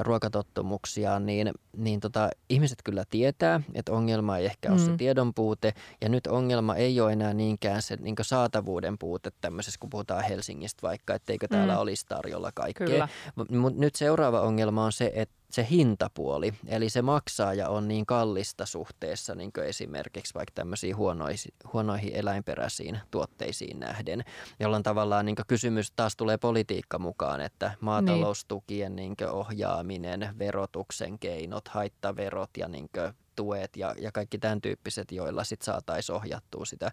ruokatottumuksia, 0.02 1.20
niin, 1.20 1.50
niin 1.76 2.00
tota, 2.00 2.30
ihmiset 2.48 2.78
kyllä 2.84 3.04
tietää, 3.10 3.60
että 3.74 3.92
ongelma 3.92 4.38
ei 4.38 4.46
ehkä 4.46 4.68
mm. 4.68 4.74
ole 4.74 4.82
se 4.82 4.90
mm. 4.90 4.96
tiedon 4.96 5.34
puute. 5.34 5.74
Ja 6.00 6.08
nyt 6.08 6.26
ongelma 6.26 6.76
ei 6.76 7.00
ole 7.00 7.12
enää 7.12 7.34
niinkään 7.34 7.82
se 7.82 7.96
niin 7.96 8.16
saatavuuden 8.22 8.98
puute 8.98 9.32
tämmöisessä, 9.40 9.80
kun 9.80 9.90
puhutaan 9.90 10.24
Helsingistä 10.24 10.82
vaikka, 10.82 11.14
etteikö 11.14 11.48
täällä 11.48 11.74
mm. 11.74 11.80
olisi 11.80 12.06
tarjolla 12.08 12.50
kaikkea. 12.54 13.08
Mutta 13.34 13.80
nyt 13.80 13.94
seuraava 13.94 14.40
ongelma 14.40 14.84
on 14.84 14.92
se, 14.92 15.12
että 15.14 15.34
se 15.52 15.66
hintapuoli, 15.70 16.54
eli 16.66 16.90
se 16.90 17.02
maksaa 17.02 17.54
ja 17.54 17.68
on 17.68 17.88
niin 17.88 18.06
kallista 18.06 18.66
suhteessa 18.66 19.34
niin 19.34 19.52
esimerkiksi 19.64 20.34
vaikka 20.34 20.52
tämmöisiin 20.54 20.96
huonoihin, 20.96 21.54
huonoihin 21.72 22.14
eläinperäisiin 22.14 23.00
tuotteisiin 23.10 23.80
nähden, 23.80 24.24
jolloin 24.60 24.82
tavallaan 24.82 25.26
niin 25.26 25.36
kysymys 25.46 25.90
taas 25.90 26.16
tulee 26.16 26.38
politiikka 26.38 26.98
mukaan, 26.98 27.40
että 27.40 27.72
maataloustukien. 27.80 28.96
Niin 28.96 29.16
ohjaaminen, 29.30 30.34
verotuksen 30.38 31.18
keinot, 31.18 31.68
haittaverot 31.68 32.50
ja 32.56 32.68
niin 32.68 32.90
tuet 33.36 33.76
ja, 33.76 33.94
ja 33.98 34.12
kaikki 34.12 34.38
tämän 34.38 34.60
tyyppiset, 34.60 35.12
joilla 35.12 35.44
sitten 35.44 35.64
saataisiin 35.64 36.16
ohjattua 36.16 36.64
sitä 36.64 36.92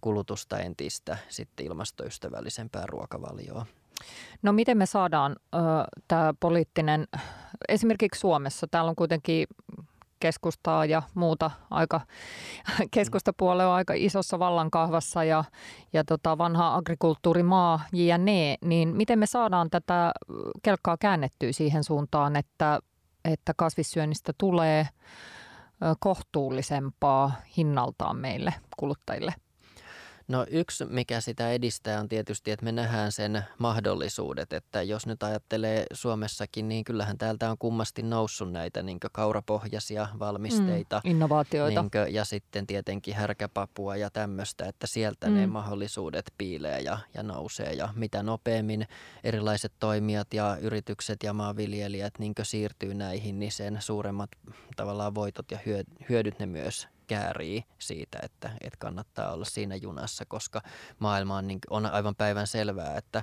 kulutusta 0.00 0.58
entistä 0.58 1.16
sitten 1.28 1.66
ilmastoystävällisempää 1.66 2.84
ruokavalioa. 2.86 3.66
No 4.42 4.52
miten 4.52 4.78
me 4.78 4.86
saadaan 4.86 5.36
tämä 6.08 6.34
poliittinen, 6.40 7.08
esimerkiksi 7.68 8.20
Suomessa, 8.20 8.66
täällä 8.70 8.88
on 8.88 8.96
kuitenkin 8.96 9.46
keskustaa 10.20 10.84
ja 10.84 11.02
muuta 11.14 11.50
aika, 11.70 12.00
keskustapuolue 12.94 13.66
on 13.66 13.72
aika 13.72 13.92
isossa 13.96 14.38
vallankahvassa 14.38 15.24
ja, 15.24 15.44
ja 15.92 16.04
tota 16.04 16.38
vanha 16.38 16.74
agrikulttuurimaa 16.74 17.80
JNE, 17.92 18.56
niin 18.64 18.96
miten 18.96 19.18
me 19.18 19.26
saadaan 19.26 19.70
tätä 19.70 20.12
kelkkaa 20.62 20.96
käännettyä 21.00 21.52
siihen 21.52 21.84
suuntaan, 21.84 22.36
että, 22.36 22.80
että 23.24 23.52
kasvissyönnistä 23.56 24.32
tulee 24.38 24.88
kohtuullisempaa 26.00 27.32
hinnaltaan 27.56 28.16
meille 28.16 28.54
kuluttajille? 28.76 29.34
No 30.30 30.46
yksi, 30.50 30.84
mikä 30.84 31.20
sitä 31.20 31.52
edistää 31.52 32.00
on 32.00 32.08
tietysti, 32.08 32.50
että 32.50 32.64
me 32.64 32.72
nähdään 32.72 33.12
sen 33.12 33.44
mahdollisuudet, 33.58 34.52
että 34.52 34.82
jos 34.82 35.06
nyt 35.06 35.22
ajattelee 35.22 35.86
Suomessakin, 35.92 36.68
niin 36.68 36.84
kyllähän 36.84 37.18
täältä 37.18 37.50
on 37.50 37.58
kummasti 37.58 38.02
noussut 38.02 38.52
näitä 38.52 38.82
niin 38.82 38.98
kaurapohjaisia 39.12 40.08
valmisteita. 40.18 41.00
Mm, 41.04 41.10
innovaatioita. 41.10 41.82
Niin 41.82 42.14
ja 42.14 42.24
sitten 42.24 42.66
tietenkin 42.66 43.14
härkäpapua 43.14 43.96
ja 43.96 44.10
tämmöistä, 44.10 44.66
että 44.66 44.86
sieltä 44.86 45.28
mm. 45.28 45.34
ne 45.34 45.46
mahdollisuudet 45.46 46.32
piilee 46.38 46.80
ja, 46.80 46.98
ja 47.14 47.22
nousee. 47.22 47.72
Ja 47.72 47.88
mitä 47.96 48.22
nopeammin 48.22 48.86
erilaiset 49.24 49.72
toimijat 49.80 50.34
ja 50.34 50.56
yritykset 50.60 51.22
ja 51.22 51.32
maanviljelijät 51.32 52.18
niin 52.18 52.34
siirtyy 52.42 52.94
näihin, 52.94 53.38
niin 53.38 53.52
sen 53.52 53.78
suuremmat 53.80 54.30
tavallaan 54.76 55.14
voitot 55.14 55.50
ja 55.50 55.58
hyödyt 56.08 56.38
ne 56.38 56.46
myös 56.46 56.88
käärii 57.10 57.64
siitä, 57.78 58.18
että, 58.22 58.50
että 58.60 58.76
kannattaa 58.78 59.32
olla 59.32 59.44
siinä 59.44 59.76
junassa, 59.76 60.24
koska 60.28 60.62
maailma 60.98 61.36
on, 61.36 61.46
niin, 61.46 61.58
on 61.70 61.86
aivan 61.86 62.14
päivän 62.14 62.46
selvää, 62.46 62.96
että 62.96 63.22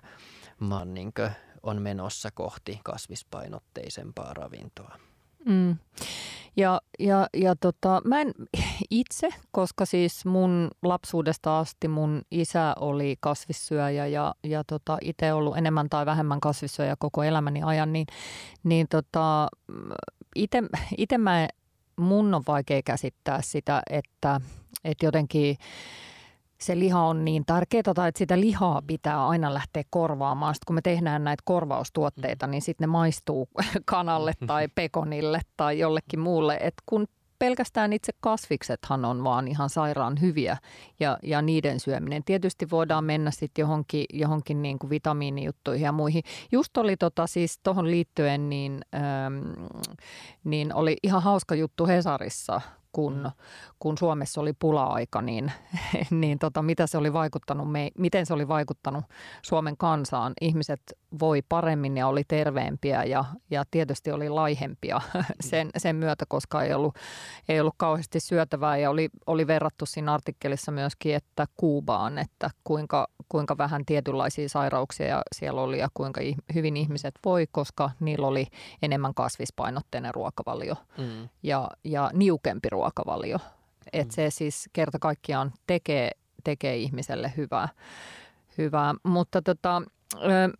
maa 0.59 0.85
niin 0.85 1.13
on 1.63 1.81
menossa 1.81 2.31
kohti 2.31 2.79
kasvispainotteisempaa 2.83 4.33
ravintoa. 4.33 4.99
Mm. 5.45 5.77
Ja, 6.57 6.81
ja, 6.99 7.27
ja 7.33 7.55
tota, 7.55 8.01
mä 8.05 8.21
en 8.21 8.31
itse, 8.89 9.29
koska 9.51 9.85
siis 9.85 10.25
mun 10.25 10.71
lapsuudesta 10.83 11.59
asti 11.59 11.87
mun 11.87 12.21
isä 12.31 12.75
oli 12.79 13.15
kasvissyöjä 13.19 14.07
ja, 14.07 14.35
ja 14.43 14.63
tota, 14.63 14.97
itse 15.01 15.33
ollut 15.33 15.57
enemmän 15.57 15.89
tai 15.89 16.05
vähemmän 16.05 16.39
kasvissyöjä 16.39 16.95
koko 16.99 17.23
elämäni 17.23 17.63
ajan, 17.63 17.93
niin, 17.93 18.07
niin 18.63 18.87
tota, 18.89 19.47
itse 20.97 21.17
mä 21.17 21.47
mun 21.99 22.33
on 22.33 22.43
vaikea 22.47 22.81
käsittää 22.85 23.41
sitä, 23.41 23.81
että, 23.89 24.41
että 24.83 25.05
jotenkin 25.05 25.57
se 26.61 26.79
liha 26.79 27.01
on 27.01 27.25
niin 27.25 27.45
tärkeää 27.45 27.93
tai 27.95 28.09
että 28.09 28.19
sitä 28.19 28.39
lihaa 28.39 28.81
pitää 28.87 29.27
aina 29.27 29.53
lähteä 29.53 29.83
korvaamaan. 29.89 30.55
Sitten 30.55 30.65
kun 30.67 30.75
me 30.75 30.81
tehdään 30.81 31.23
näitä 31.23 31.43
korvaustuotteita, 31.45 32.47
niin 32.47 32.61
sitten 32.61 32.87
ne 32.87 32.91
maistuu 32.91 33.49
kanalle 33.85 34.33
tai 34.47 34.67
pekonille 34.75 35.41
tai 35.57 35.79
jollekin 35.79 36.19
muulle. 36.19 36.57
Et 36.61 36.73
kun 36.85 37.07
pelkästään 37.39 37.93
itse 37.93 38.13
kasviksethan 38.19 39.05
on 39.05 39.23
vaan 39.23 39.47
ihan 39.47 39.69
sairaan 39.69 40.21
hyviä 40.21 40.57
ja, 40.99 41.17
ja 41.23 41.41
niiden 41.41 41.79
syöminen. 41.79 42.23
Tietysti 42.23 42.69
voidaan 42.71 43.03
mennä 43.03 43.31
sitten 43.31 43.63
johonkin, 43.63 44.05
johonkin 44.13 44.61
niin 44.61 44.79
kuin 44.79 44.89
vitamiinijuttuihin 44.89 45.85
ja 45.85 45.91
muihin. 45.91 46.23
Just 46.51 46.77
oli 46.77 46.97
tota 46.97 47.27
siis 47.27 47.59
tuohon 47.63 47.91
liittyen, 47.91 48.49
niin, 48.49 48.81
ähm, 48.95 49.65
niin 50.43 50.73
oli 50.73 50.97
ihan 51.03 51.23
hauska 51.23 51.55
juttu 51.55 51.87
Hesarissa, 51.87 52.61
kun, 52.91 53.13
mm. 53.13 53.31
kun 53.79 53.97
Suomessa 53.97 54.41
oli 54.41 54.53
pula-aika, 54.53 55.21
niin, 55.21 55.51
niin 56.11 56.39
tota, 56.39 56.61
mitä 56.61 56.87
se 56.87 56.97
oli 56.97 57.13
vaikuttanut 57.13 57.71
me, 57.71 57.91
miten 57.97 58.25
se 58.25 58.33
oli 58.33 58.47
vaikuttanut 58.47 59.05
Suomen 59.41 59.77
kansaan. 59.77 60.33
Ihmiset 60.41 60.81
voi 61.19 61.41
paremmin 61.49 61.97
ja 61.97 62.07
oli 62.07 62.23
terveempiä 62.27 63.03
ja, 63.03 63.25
ja 63.51 63.63
tietysti 63.71 64.11
oli 64.11 64.29
laihempia 64.29 65.01
sen, 65.49 65.69
sen 65.77 65.95
myötä, 65.95 66.25
koska 66.27 66.63
ei 66.63 66.73
ollut, 66.73 66.95
ei 67.49 67.59
ollut 67.59 67.73
kauheasti 67.77 68.19
syötävää 68.19 68.77
ja 68.77 68.89
oli, 68.89 69.09
oli 69.27 69.47
verrattu 69.47 69.85
siinä 69.85 70.13
artikkelissa 70.13 70.71
myöskin, 70.71 71.15
että 71.15 71.45
Kuubaan, 71.57 72.17
että 72.17 72.49
kuinka, 72.63 73.07
kuinka 73.29 73.57
vähän 73.57 73.85
tietynlaisia 73.85 74.49
sairauksia 74.49 75.21
siellä 75.35 75.61
oli 75.61 75.79
ja 75.79 75.87
kuinka 75.93 76.21
hyvin 76.55 76.77
ihmiset 76.77 77.15
voi, 77.25 77.47
koska 77.51 77.89
niillä 77.99 78.27
oli 78.27 78.47
enemmän 78.81 79.13
kasvispainotteinen 79.13 80.13
ruokavalio 80.13 80.75
mm. 80.97 81.29
ja, 81.43 81.69
ja 81.83 82.11
niukempi 82.13 82.69
ruokavalio. 82.69 83.37
Että 83.93 84.11
mm. 84.11 84.15
se 84.15 84.29
siis 84.29 84.69
kerta 84.73 84.99
kaikkiaan 84.99 85.53
tekee, 85.67 86.11
tekee 86.43 86.77
ihmiselle 86.77 87.33
hyvää. 87.37 87.69
hyvää. 88.57 88.95
Mutta 89.03 89.41
tota, 89.41 89.81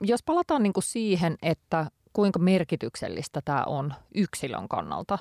jos 0.02 0.24
palataan 0.24 0.64
niin 0.64 0.74
kuin 0.74 0.84
siihen, 0.84 1.38
että 1.42 1.92
kuinka 2.14 2.40
merkityksellistä 2.40 3.42
tämä 3.46 3.64
on 3.64 3.94
yksilön 4.16 4.68
kannalta 4.68 5.20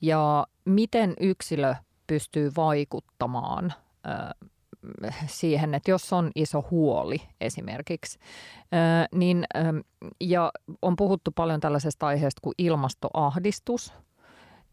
ja 0.00 0.46
miten 0.64 1.14
yksilö 1.20 1.74
pystyy 2.06 2.52
vaikuttamaan 2.56 3.72
siihen, 5.26 5.74
että 5.74 5.90
jos 5.90 6.12
on 6.12 6.30
iso 6.34 6.64
huoli 6.70 7.22
esimerkiksi, 7.40 8.18
niin, 9.14 9.44
ja 10.20 10.52
on 10.82 10.96
puhuttu 10.96 11.30
paljon 11.30 11.60
tällaisesta 11.60 12.06
aiheesta 12.06 12.40
kuin 12.42 12.54
ilmastoahdistus, 12.58 13.92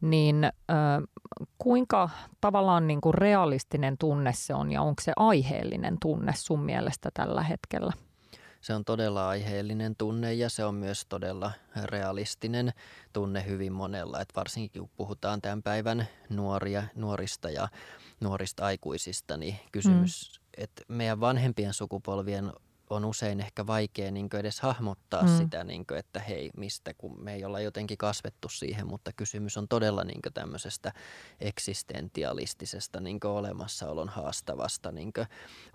niin 0.02 0.50
kuinka 1.58 2.10
tavallaan 2.42 2.88
niin 2.88 3.02
kuin 3.02 3.14
realistinen 3.14 3.98
tunne 3.98 4.34
se 4.34 4.54
on 4.54 4.72
ja 4.72 4.82
onko 4.82 5.02
se 5.02 5.14
aiheellinen 5.16 5.98
tunne 6.02 6.34
sun 6.36 6.60
mielestä 6.60 7.10
tällä 7.14 7.44
hetkellä? 7.44 7.94
Se 8.66 8.74
on 8.74 8.86
todella 8.86 9.30
aiheellinen 9.30 9.96
tunne 9.96 10.34
ja 10.34 10.50
se 10.50 10.66
on 10.66 10.76
myös 10.76 11.06
todella 11.10 11.52
realistinen 11.84 12.74
tunne 13.14 13.46
hyvin 13.46 13.74
monella. 13.74 14.22
Et 14.22 14.30
varsinkin 14.36 14.82
kun 14.82 14.92
puhutaan 14.98 15.42
tämän 15.42 15.64
päivän 15.64 16.08
nuoria, 16.30 16.84
nuorista 16.96 17.50
ja 17.50 17.68
nuorista 18.20 18.66
aikuisista, 18.66 19.38
niin 19.38 19.56
kysymys, 19.72 20.40
mm. 20.40 20.64
että 20.64 20.84
meidän 20.88 21.20
vanhempien 21.20 21.74
sukupolvien 21.74 22.52
on 22.90 23.06
usein 23.06 23.40
ehkä 23.40 23.68
vaikea 23.68 24.12
niin 24.12 24.30
edes 24.40 24.60
hahmottaa 24.60 25.24
mm. 25.24 25.38
sitä, 25.38 25.64
niin 25.64 25.86
kuin, 25.86 25.98
että 25.98 26.20
hei, 26.20 26.52
mistä, 26.58 26.94
kun 26.94 27.24
me 27.24 27.34
ei 27.34 27.46
olla 27.46 27.60
jotenkin 27.60 27.98
kasvettu 27.98 28.50
siihen, 28.50 28.88
mutta 28.88 29.12
kysymys 29.14 29.58
on 29.58 29.68
todella 29.68 30.04
niin 30.04 30.22
tämmöisestä 30.34 30.94
eksistentialistisesta 31.40 33.00
niin 33.00 33.20
olemassaolon 33.26 34.10
haastavasta 34.10 34.92
niin 34.92 35.14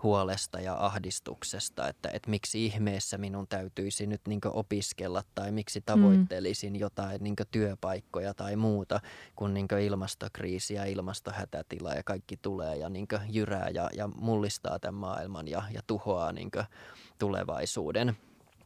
huolesta 0.03 0.59
ja 0.59 0.85
ahdistuksesta, 0.85 1.87
että, 1.87 2.09
että 2.09 2.29
miksi 2.29 2.65
ihmeessä 2.65 3.17
minun 3.17 3.47
täytyisi 3.47 4.07
nyt 4.07 4.21
niin 4.27 4.41
opiskella 4.45 5.23
tai 5.35 5.51
miksi 5.51 5.79
mm. 5.79 5.83
tavoittelisin 5.85 6.73
mm. 6.73 6.79
jotain 6.79 7.23
niin 7.23 7.35
työpaikkoja 7.51 8.33
tai 8.33 8.55
muuta, 8.55 8.99
kun 9.35 9.53
niin 9.53 9.67
ilmastokriisi 9.85 10.73
ja 10.73 10.85
ilmastohätätila 10.85 11.93
ja 11.93 12.03
kaikki 12.03 12.37
tulee 12.37 12.75
ja 12.75 12.89
niin 12.89 13.07
jyrää 13.29 13.69
ja, 13.69 13.89
ja 13.95 14.07
mullistaa 14.07 14.79
tämän 14.79 14.99
maailman 14.99 15.47
ja, 15.47 15.63
ja 15.73 15.81
tuhoaa 15.87 16.31
niin 16.31 16.51
tulevaisuuden. 17.21 18.17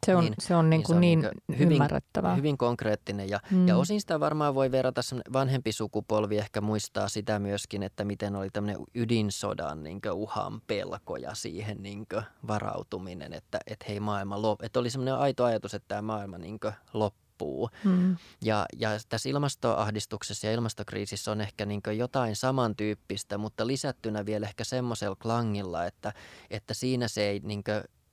Se 0.05 0.15
on 0.15 0.23
niin, 0.23 0.33
se 0.39 0.55
on, 0.55 0.69
niin, 0.69 0.79
niin, 0.79 0.87
se 0.87 0.93
on 0.93 1.01
niin, 1.01 1.19
niin 1.19 1.59
hyvin, 1.59 1.71
ymmärrettävää. 1.71 2.35
Hyvin 2.35 2.57
konkreettinen 2.57 3.29
ja, 3.29 3.39
mm. 3.51 3.67
ja 3.67 3.77
osin 3.77 4.01
sitä 4.01 4.19
varmaan 4.19 4.55
voi 4.55 4.71
verrata, 4.71 5.01
vanhempi 5.33 5.71
sukupolvi 5.71 6.37
ehkä 6.37 6.61
muistaa 6.61 7.09
sitä 7.09 7.39
myöskin, 7.39 7.83
että 7.83 8.05
miten 8.05 8.35
oli 8.35 8.49
tämmöinen 8.49 8.83
ydinsodan 8.95 9.83
niin 9.83 9.99
uhan 10.13 10.61
pelko 10.67 11.17
ja 11.17 11.35
siihen 11.35 11.83
niin 11.83 12.05
varautuminen, 12.47 13.33
että, 13.33 13.59
että 13.67 13.85
hei 13.89 13.99
maailma 13.99 14.41
lop, 14.41 14.63
että 14.63 14.79
oli 14.79 14.89
semmoinen 14.89 15.15
aito 15.15 15.43
ajatus, 15.43 15.73
että 15.73 15.87
tämä 15.87 16.01
maailma 16.01 16.37
niin 16.37 16.59
loppuu. 16.93 17.69
Mm. 17.83 18.17
Ja, 18.41 18.65
ja 18.79 18.89
tässä 19.09 19.29
ilmastoahdistuksessa 19.29 20.47
ja 20.47 20.53
ilmastokriisissä 20.53 21.31
on 21.31 21.41
ehkä 21.41 21.65
niin 21.65 21.81
jotain 21.97 22.35
samantyyppistä, 22.35 23.37
mutta 23.37 23.67
lisättynä 23.67 24.25
vielä 24.25 24.47
ehkä 24.47 24.63
semmoisella 24.63 25.15
klangilla, 25.15 25.85
että, 25.85 26.13
että 26.49 26.73
siinä 26.73 27.07
se 27.07 27.29
ei 27.29 27.39
niin 27.43 27.63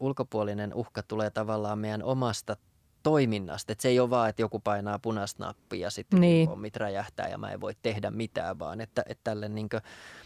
ulkopuolinen 0.03 0.75
uhka 0.75 1.03
tulee 1.03 1.31
tavallaan 1.31 1.79
meidän 1.79 2.03
omasta 2.03 2.57
toiminnasta. 3.03 3.73
Että 3.73 3.83
se 3.83 3.89
ei 3.89 4.01
ole 4.01 4.11
vaan, 4.11 4.29
että 4.29 4.43
joku 4.43 4.61
painaa 4.61 4.99
punaista 4.99 5.45
nappia 5.45 5.81
ja 5.81 5.91
sitten 5.91 6.21
niin. 6.21 6.49
pommit 6.49 6.77
räjähtää 6.77 7.29
ja 7.29 7.39
mä 7.39 7.51
en 7.51 7.61
voi 7.61 7.75
tehdä 7.83 8.11
mitään, 8.11 8.59
vaan 8.59 8.81
että, 8.81 9.03
että 9.09 9.25
tälle 9.25 9.49
niin 9.49 9.69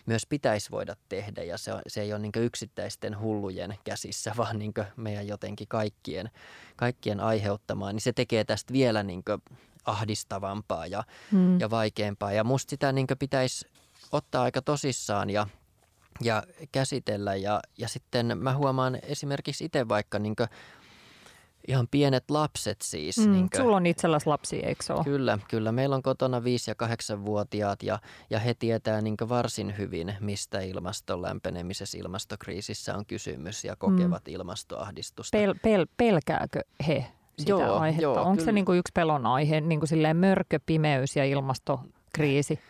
myös 0.07 0.27
pitäisi 0.27 0.71
voida 0.71 0.97
tehdä 1.09 1.43
ja 1.43 1.59
se, 1.59 1.73
on, 1.73 1.81
se 1.87 2.01
ei 2.01 2.13
ole 2.13 2.19
niin 2.19 2.33
yksittäisten 2.37 3.21
hullujen 3.21 3.79
käsissä, 3.85 4.33
vaan 4.37 4.59
niin 4.59 4.73
meidän 4.97 5.27
jotenkin 5.27 5.69
kaikkien, 5.69 6.31
kaikkien 6.77 7.21
aiheuttamaa. 7.21 7.93
Niin 7.93 8.01
se 8.01 8.13
tekee 8.13 8.45
tästä 8.45 8.73
vielä 8.73 9.03
niin 9.03 9.23
ahdistavampaa 9.85 10.87
ja, 10.87 11.05
hmm. 11.33 11.61
ja 11.61 11.71
vaikeampaa 11.71 12.33
ja 12.33 12.45
musta 12.45 12.71
sitä 12.71 12.93
niin 12.93 13.07
pitäisi 13.19 13.67
ottaa 14.13 14.43
aika 14.43 14.63
tosissaan 14.63 15.31
ja– 15.31 15.47
ja 16.21 16.43
käsitellä. 16.73 17.35
Ja, 17.35 17.61
ja 17.79 17.89
sitten 17.89 18.39
mä 18.39 18.57
huomaan 18.57 18.99
esimerkiksi 19.03 19.65
itse 19.65 19.89
vaikka 19.89 20.19
niin 20.19 20.37
ihan 21.69 21.89
pienet 21.91 22.31
lapset 22.31 22.77
siis. 22.83 23.19
Mm, 23.19 23.33
niin 23.33 23.51
kuin, 23.51 23.63
sulla 23.63 23.77
on 23.77 23.87
itselläsi 23.87 24.27
lapsi, 24.27 24.57
eikö 24.57 24.95
ole? 24.95 25.05
Kyllä, 25.05 25.39
kyllä. 25.49 25.73
Meillä 25.73 25.97
on 25.97 26.03
kotona 26.03 26.41
5- 26.41 26.43
ja 26.67 26.75
8-vuotiaat 26.87 27.83
ja, 27.83 27.99
ja 28.31 28.39
he 28.39 28.55
tietää 28.55 29.01
niin 29.01 29.17
varsin 29.29 29.79
hyvin, 29.79 30.15
mistä 30.21 30.61
ilmaston 30.61 31.23
lämpenemisessä, 31.23 31.99
ilmastokriisissä 31.99 32.97
on 32.97 33.07
kysymys 33.07 33.65
ja 33.65 33.77
kokevat 33.77 34.27
mm. 34.27 34.35
ilmastoahdistusta. 34.35 35.39
Pel, 35.39 35.55
pel, 35.63 35.87
pelkääkö 35.97 36.61
he 36.87 37.07
sitä 37.39 37.51
joo, 37.51 37.79
aihetta? 37.79 38.03
Joo, 38.03 38.15
Onko 38.15 38.31
kyllä. 38.31 38.45
se 38.45 38.53
niin 38.53 38.65
kuin 38.65 38.79
yksi 38.79 38.93
pelon 38.95 39.27
aihe, 39.27 39.61
niin 39.61 39.81
kuin 39.81 40.17
mörkö, 40.17 40.61
pimeys 40.67 41.17
ja 41.17 41.25
ilmastokriisi? 41.25 42.61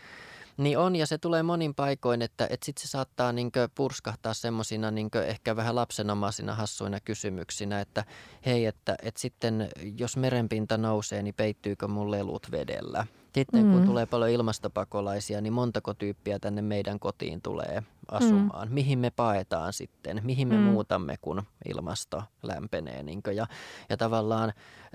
Niin 0.56 0.78
on, 0.78 0.96
ja 0.96 1.06
se 1.06 1.18
tulee 1.18 1.42
monin 1.42 1.74
paikoin, 1.74 2.22
että, 2.22 2.46
että 2.50 2.66
sitten 2.66 2.82
se 2.82 2.90
saattaa 2.90 3.32
niinkö 3.32 3.68
purskahtaa 3.74 4.34
semmoisina 4.34 4.90
niinkö 4.90 5.26
ehkä 5.26 5.56
vähän 5.56 5.74
lapsenomaisina 5.74 6.54
hassuina 6.54 7.00
kysymyksinä, 7.00 7.80
että 7.80 8.04
hei, 8.46 8.66
että, 8.66 8.96
että 9.02 9.20
sitten 9.20 9.68
jos 9.98 10.16
merenpinta 10.16 10.78
nousee, 10.78 11.22
niin 11.22 11.34
peittyykö 11.34 11.88
mun 11.88 12.10
lelut 12.10 12.50
vedellä? 12.50 13.06
Sitten 13.34 13.64
mm. 13.64 13.72
kun 13.72 13.86
tulee 13.86 14.06
paljon 14.06 14.30
ilmastopakolaisia, 14.30 15.40
niin 15.40 15.52
montako 15.52 15.94
tyyppiä 15.94 16.38
tänne 16.38 16.62
meidän 16.62 16.98
kotiin 16.98 17.42
tulee 17.42 17.82
asumaan? 18.10 18.68
Mm. 18.68 18.74
Mihin 18.74 18.98
me 18.98 19.10
paetaan 19.10 19.72
sitten? 19.72 20.20
Mihin 20.24 20.48
me 20.48 20.56
mm. 20.56 20.62
muutamme, 20.62 21.16
kun 21.20 21.42
ilmasto 21.68 22.22
lämpenee? 22.42 23.02
Niinkö? 23.02 23.32
Ja, 23.32 23.46
ja 23.88 23.96
tavallaan, 23.96 24.52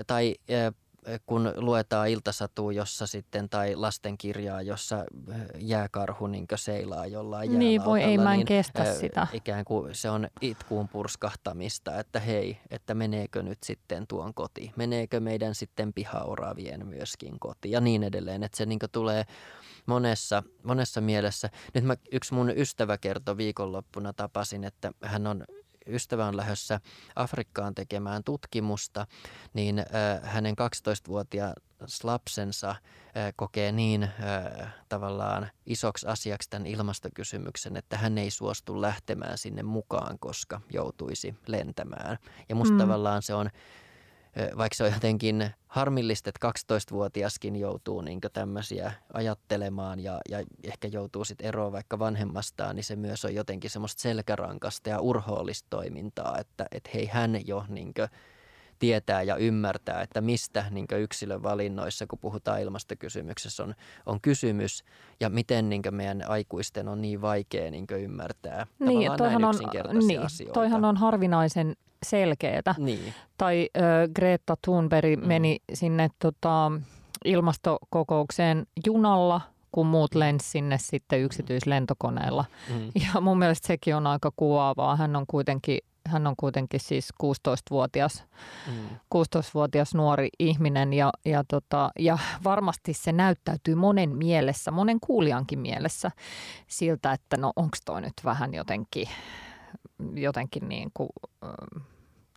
tai 0.07 0.35
kun 1.25 1.53
luetaan 1.55 2.09
iltasatua, 2.09 2.71
jossa 2.71 3.07
sitten, 3.07 3.49
tai 3.49 3.75
lastenkirjaa, 3.75 4.61
jossa 4.61 5.05
jääkarhu 5.59 6.27
niin 6.27 6.47
seilaa 6.55 7.05
jollain 7.05 7.59
Niin 7.59 7.85
voi, 7.85 8.01
ei 8.03 8.17
mä 8.17 8.33
en 8.33 8.37
niin, 8.37 8.47
kestä 8.47 8.81
äh, 8.81 8.95
sitä. 8.95 9.27
Ikään 9.33 9.65
kuin 9.65 9.95
se 9.95 10.09
on 10.09 10.27
itkuun 10.41 10.87
purskahtamista, 10.87 11.99
että 11.99 12.19
hei, 12.19 12.57
että 12.69 12.93
meneekö 12.93 13.43
nyt 13.43 13.63
sitten 13.63 14.07
tuon 14.07 14.33
koti, 14.33 14.71
meneekö 14.75 15.19
meidän 15.19 15.55
sitten 15.55 15.93
pihaoravien 15.93 16.87
myöskin 16.87 17.39
koti 17.39 17.71
ja 17.71 17.81
niin 17.81 18.03
edelleen, 18.03 18.43
että 18.43 18.57
se 18.57 18.65
niin 18.65 18.79
tulee 18.91 19.25
monessa, 19.85 20.43
monessa 20.63 21.01
mielessä. 21.01 21.49
Nyt 21.73 21.83
mä, 21.83 21.95
yksi 22.11 22.33
mun 22.33 22.53
ystävä 22.57 22.97
kertoi 22.97 23.37
viikonloppuna, 23.37 24.13
tapasin, 24.13 24.63
että 24.63 24.91
hän 25.01 25.27
on 25.27 25.43
ystävä 25.87 26.25
on 26.25 26.37
lähdössä 26.37 26.79
Afrikkaan 27.15 27.75
tekemään 27.75 28.23
tutkimusta, 28.23 29.07
niin 29.53 29.85
hänen 30.23 30.55
12-vuotias 30.55 32.03
lapsensa 32.03 32.75
kokee 33.35 33.71
niin 33.71 34.09
tavallaan 34.89 35.49
isoksi 35.65 36.07
asiaksi 36.07 36.49
tämän 36.49 36.65
ilmastokysymyksen, 36.65 37.77
että 37.77 37.97
hän 37.97 38.17
ei 38.17 38.31
suostu 38.31 38.81
lähtemään 38.81 39.37
sinne 39.37 39.63
mukaan, 39.63 40.19
koska 40.19 40.61
joutuisi 40.73 41.35
lentämään. 41.47 42.17
Ja 42.49 42.55
musta 42.55 42.73
mm. 42.73 42.79
tavallaan 42.79 43.21
se 43.21 43.33
on 43.33 43.49
vaikka 44.57 44.75
se 44.75 44.83
on 44.83 44.93
jotenkin 44.93 45.49
harmillista, 45.67 46.29
että 46.29 46.47
12-vuotiaskin 46.47 47.55
joutuu 47.55 48.01
niin 48.01 48.21
tämmöisiä 48.33 48.91
ajattelemaan 49.13 49.99
ja, 49.99 50.19
ja 50.29 50.43
ehkä 50.63 50.87
joutuu 50.87 51.25
sitten 51.25 51.47
eroon 51.47 51.71
vaikka 51.71 51.99
vanhemmastaan, 51.99 52.75
niin 52.75 52.83
se 52.83 52.95
myös 52.95 53.25
on 53.25 53.35
jotenkin 53.35 53.69
semmoista 53.69 54.01
selkärankasta 54.01 54.89
ja 54.89 54.99
urhoollista 54.99 55.67
toimintaa, 55.69 56.37
että, 56.39 56.65
että 56.71 56.89
hei 56.93 57.05
hän 57.05 57.47
jo 57.47 57.65
niin 57.67 57.93
tietää 58.79 59.21
ja 59.21 59.35
ymmärtää, 59.35 60.01
että 60.01 60.21
mistä 60.21 60.65
niin 60.71 60.87
yksilön 60.99 61.43
valinnoissa, 61.43 62.07
kun 62.07 62.19
puhutaan 62.19 62.61
ilmastokysymyksessä, 62.61 63.63
on, 63.63 63.75
on 64.05 64.21
kysymys 64.21 64.83
ja 65.19 65.29
miten 65.29 65.69
niin 65.69 65.81
meidän 65.91 66.23
aikuisten 66.27 66.87
on 66.87 67.01
niin 67.01 67.21
vaikea 67.21 67.71
niin 67.71 67.85
ymmärtää 67.99 68.67
niin, 68.79 69.11
toihan 69.17 69.43
on, 69.43 69.55
niin, 70.07 70.21
asioita. 70.21 70.53
Toihan 70.53 70.85
on 70.85 70.97
harvinaisen 70.97 71.75
selkeätä. 72.05 72.75
Niin. 72.77 73.13
Tai 73.37 73.69
äh, 73.77 73.83
Greta 74.15 74.55
Thunberg 74.61 75.19
mm. 75.19 75.27
meni 75.27 75.57
sinne 75.73 76.09
tota, 76.19 76.71
ilmastokokoukseen 77.25 78.67
junalla, 78.85 79.41
kun 79.71 79.87
muut 79.87 80.15
lensi 80.15 80.49
sinne 80.49 80.77
sitten 80.77 81.21
yksityislentokoneella. 81.21 82.45
Mm. 82.69 82.91
Ja 83.13 83.21
mun 83.21 83.39
mielestä 83.39 83.67
sekin 83.67 83.95
on 83.95 84.07
aika 84.07 84.31
kuvaavaa. 84.35 84.95
Hän 84.95 85.15
on 85.15 85.25
kuitenkin 85.27 85.79
hän 86.05 86.27
on 86.27 86.35
kuitenkin 86.37 86.79
siis 86.79 87.09
16-vuotias, 87.23 88.23
mm. 88.67 88.73
16-vuotias 89.15 89.95
nuori 89.95 90.29
ihminen 90.39 90.93
ja, 90.93 91.09
ja, 91.25 91.43
tota, 91.47 91.91
ja 91.99 92.17
varmasti 92.43 92.93
se 92.93 93.11
näyttäytyy 93.11 93.75
monen 93.75 94.17
mielessä, 94.17 94.71
monen 94.71 94.99
kuulijankin 94.99 95.59
mielessä 95.59 96.11
siltä, 96.67 97.13
että 97.13 97.37
no 97.37 97.51
onko 97.55 97.77
toi 97.85 98.01
nyt 98.01 98.13
vähän 98.23 98.53
jotenkin, 98.53 99.07
jotenkin 100.13 100.69
niin 100.69 100.91
kuin, 100.93 101.09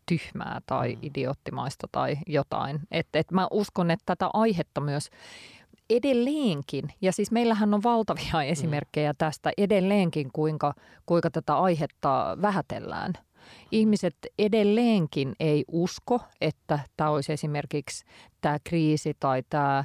tyhmää 0.07 0.61
tai 0.67 0.95
mm. 0.95 0.99
idioottimaista 1.03 1.87
tai 1.93 2.17
jotain. 2.27 2.81
Et, 2.91 3.09
et 3.15 3.31
mä 3.31 3.49
uskon, 3.51 3.91
että 3.91 4.05
tätä 4.07 4.31
aihetta 4.33 4.81
myös 4.81 5.11
edelleenkin, 5.91 6.89
ja 7.01 7.13
siis 7.13 7.31
meillähän 7.31 7.75
on 7.75 7.83
valtavia 7.83 8.33
mm. 8.35 8.41
esimerkkejä 8.41 9.15
tästä 9.19 9.51
edelleenkin, 9.59 10.31
kuinka, 10.33 10.75
kuinka 11.07 11.31
tätä 11.31 11.57
aihetta 11.57 12.39
vähätellään. 12.43 13.13
Ihmiset 13.73 14.17
edelleenkin 14.39 15.35
ei 15.41 15.65
usko, 15.69 16.21
että 16.41 16.79
tämä 16.97 17.11
olisi 17.11 17.33
esimerkiksi 17.33 18.05
tämä 18.41 18.59
kriisi 18.65 19.17
tai 19.21 19.43
tämä, 19.51 19.85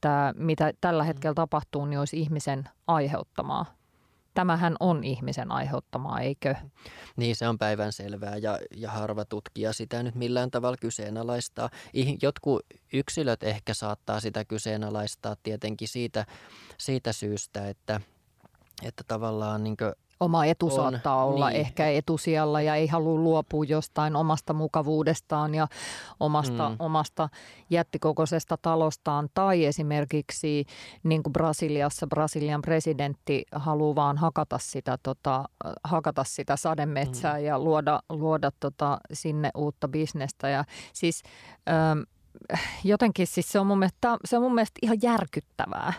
tämä 0.00 0.32
mitä 0.36 0.72
tällä 0.80 1.02
mm. 1.02 1.06
hetkellä 1.06 1.34
tapahtuu, 1.34 1.86
niin 1.86 1.98
olisi 1.98 2.20
ihmisen 2.20 2.68
aiheuttamaa 2.86 3.76
tämähän 4.36 4.76
on 4.80 5.04
ihmisen 5.04 5.52
aiheuttamaa, 5.52 6.20
eikö? 6.20 6.54
Niin, 7.16 7.36
se 7.36 7.48
on 7.48 7.58
päivän 7.58 7.92
selvää 7.92 8.36
ja, 8.36 8.58
ja 8.76 8.90
harva 8.90 9.24
tutkija 9.24 9.72
sitä 9.72 10.02
nyt 10.02 10.14
millään 10.14 10.50
tavalla 10.50 10.76
kyseenalaistaa. 10.76 11.70
Jotkut 12.22 12.62
yksilöt 12.92 13.42
ehkä 13.42 13.74
saattaa 13.74 14.20
sitä 14.20 14.44
kyseenalaistaa 14.44 15.36
tietenkin 15.42 15.88
siitä, 15.88 16.26
siitä 16.78 17.12
syystä, 17.12 17.68
että, 17.68 18.00
että 18.82 19.04
tavallaan 19.08 19.64
niin 19.64 19.76
Oma 20.20 20.44
etu 20.44 20.66
on, 20.66 20.72
saattaa 20.72 21.24
olla 21.24 21.48
niin. 21.48 21.60
ehkä 21.60 21.88
etusijalla 21.88 22.62
ja 22.62 22.74
ei 22.74 22.86
halua 22.86 23.18
luopua 23.18 23.64
jostain 23.64 24.16
omasta 24.16 24.52
mukavuudestaan 24.52 25.54
ja 25.54 25.68
omasta, 26.20 26.68
mm. 26.68 26.76
omasta 26.78 27.28
jättikokoisesta 27.70 28.56
talostaan. 28.62 29.28
Tai 29.34 29.64
esimerkiksi 29.64 30.64
niin 31.02 31.22
kuin 31.22 31.32
Brasiliassa 31.32 32.06
Brasilian 32.06 32.62
presidentti 32.62 33.44
haluaa 33.52 33.94
vaan 33.94 34.18
hakata 34.18 34.58
sitä, 34.58 34.98
tota, 35.02 35.44
hakata 35.84 36.24
sitä 36.24 36.56
sademetsää 36.56 37.38
mm. 37.38 37.44
ja 37.44 37.58
luoda, 37.58 38.00
luoda 38.08 38.50
tota, 38.60 38.98
sinne 39.12 39.50
uutta 39.56 39.88
bisnestä. 39.88 40.48
Ja 40.48 40.64
siis 40.92 41.22
ähm, 41.68 41.98
jotenkin 42.84 43.26
siis 43.26 43.52
se 43.52 43.60
on 43.60 43.66
mun 43.66 43.78
mielestä, 43.78 44.16
se 44.24 44.36
on 44.36 44.42
mun 44.42 44.54
mielestä 44.54 44.78
ihan 44.82 44.98
järkyttävää 45.02 45.92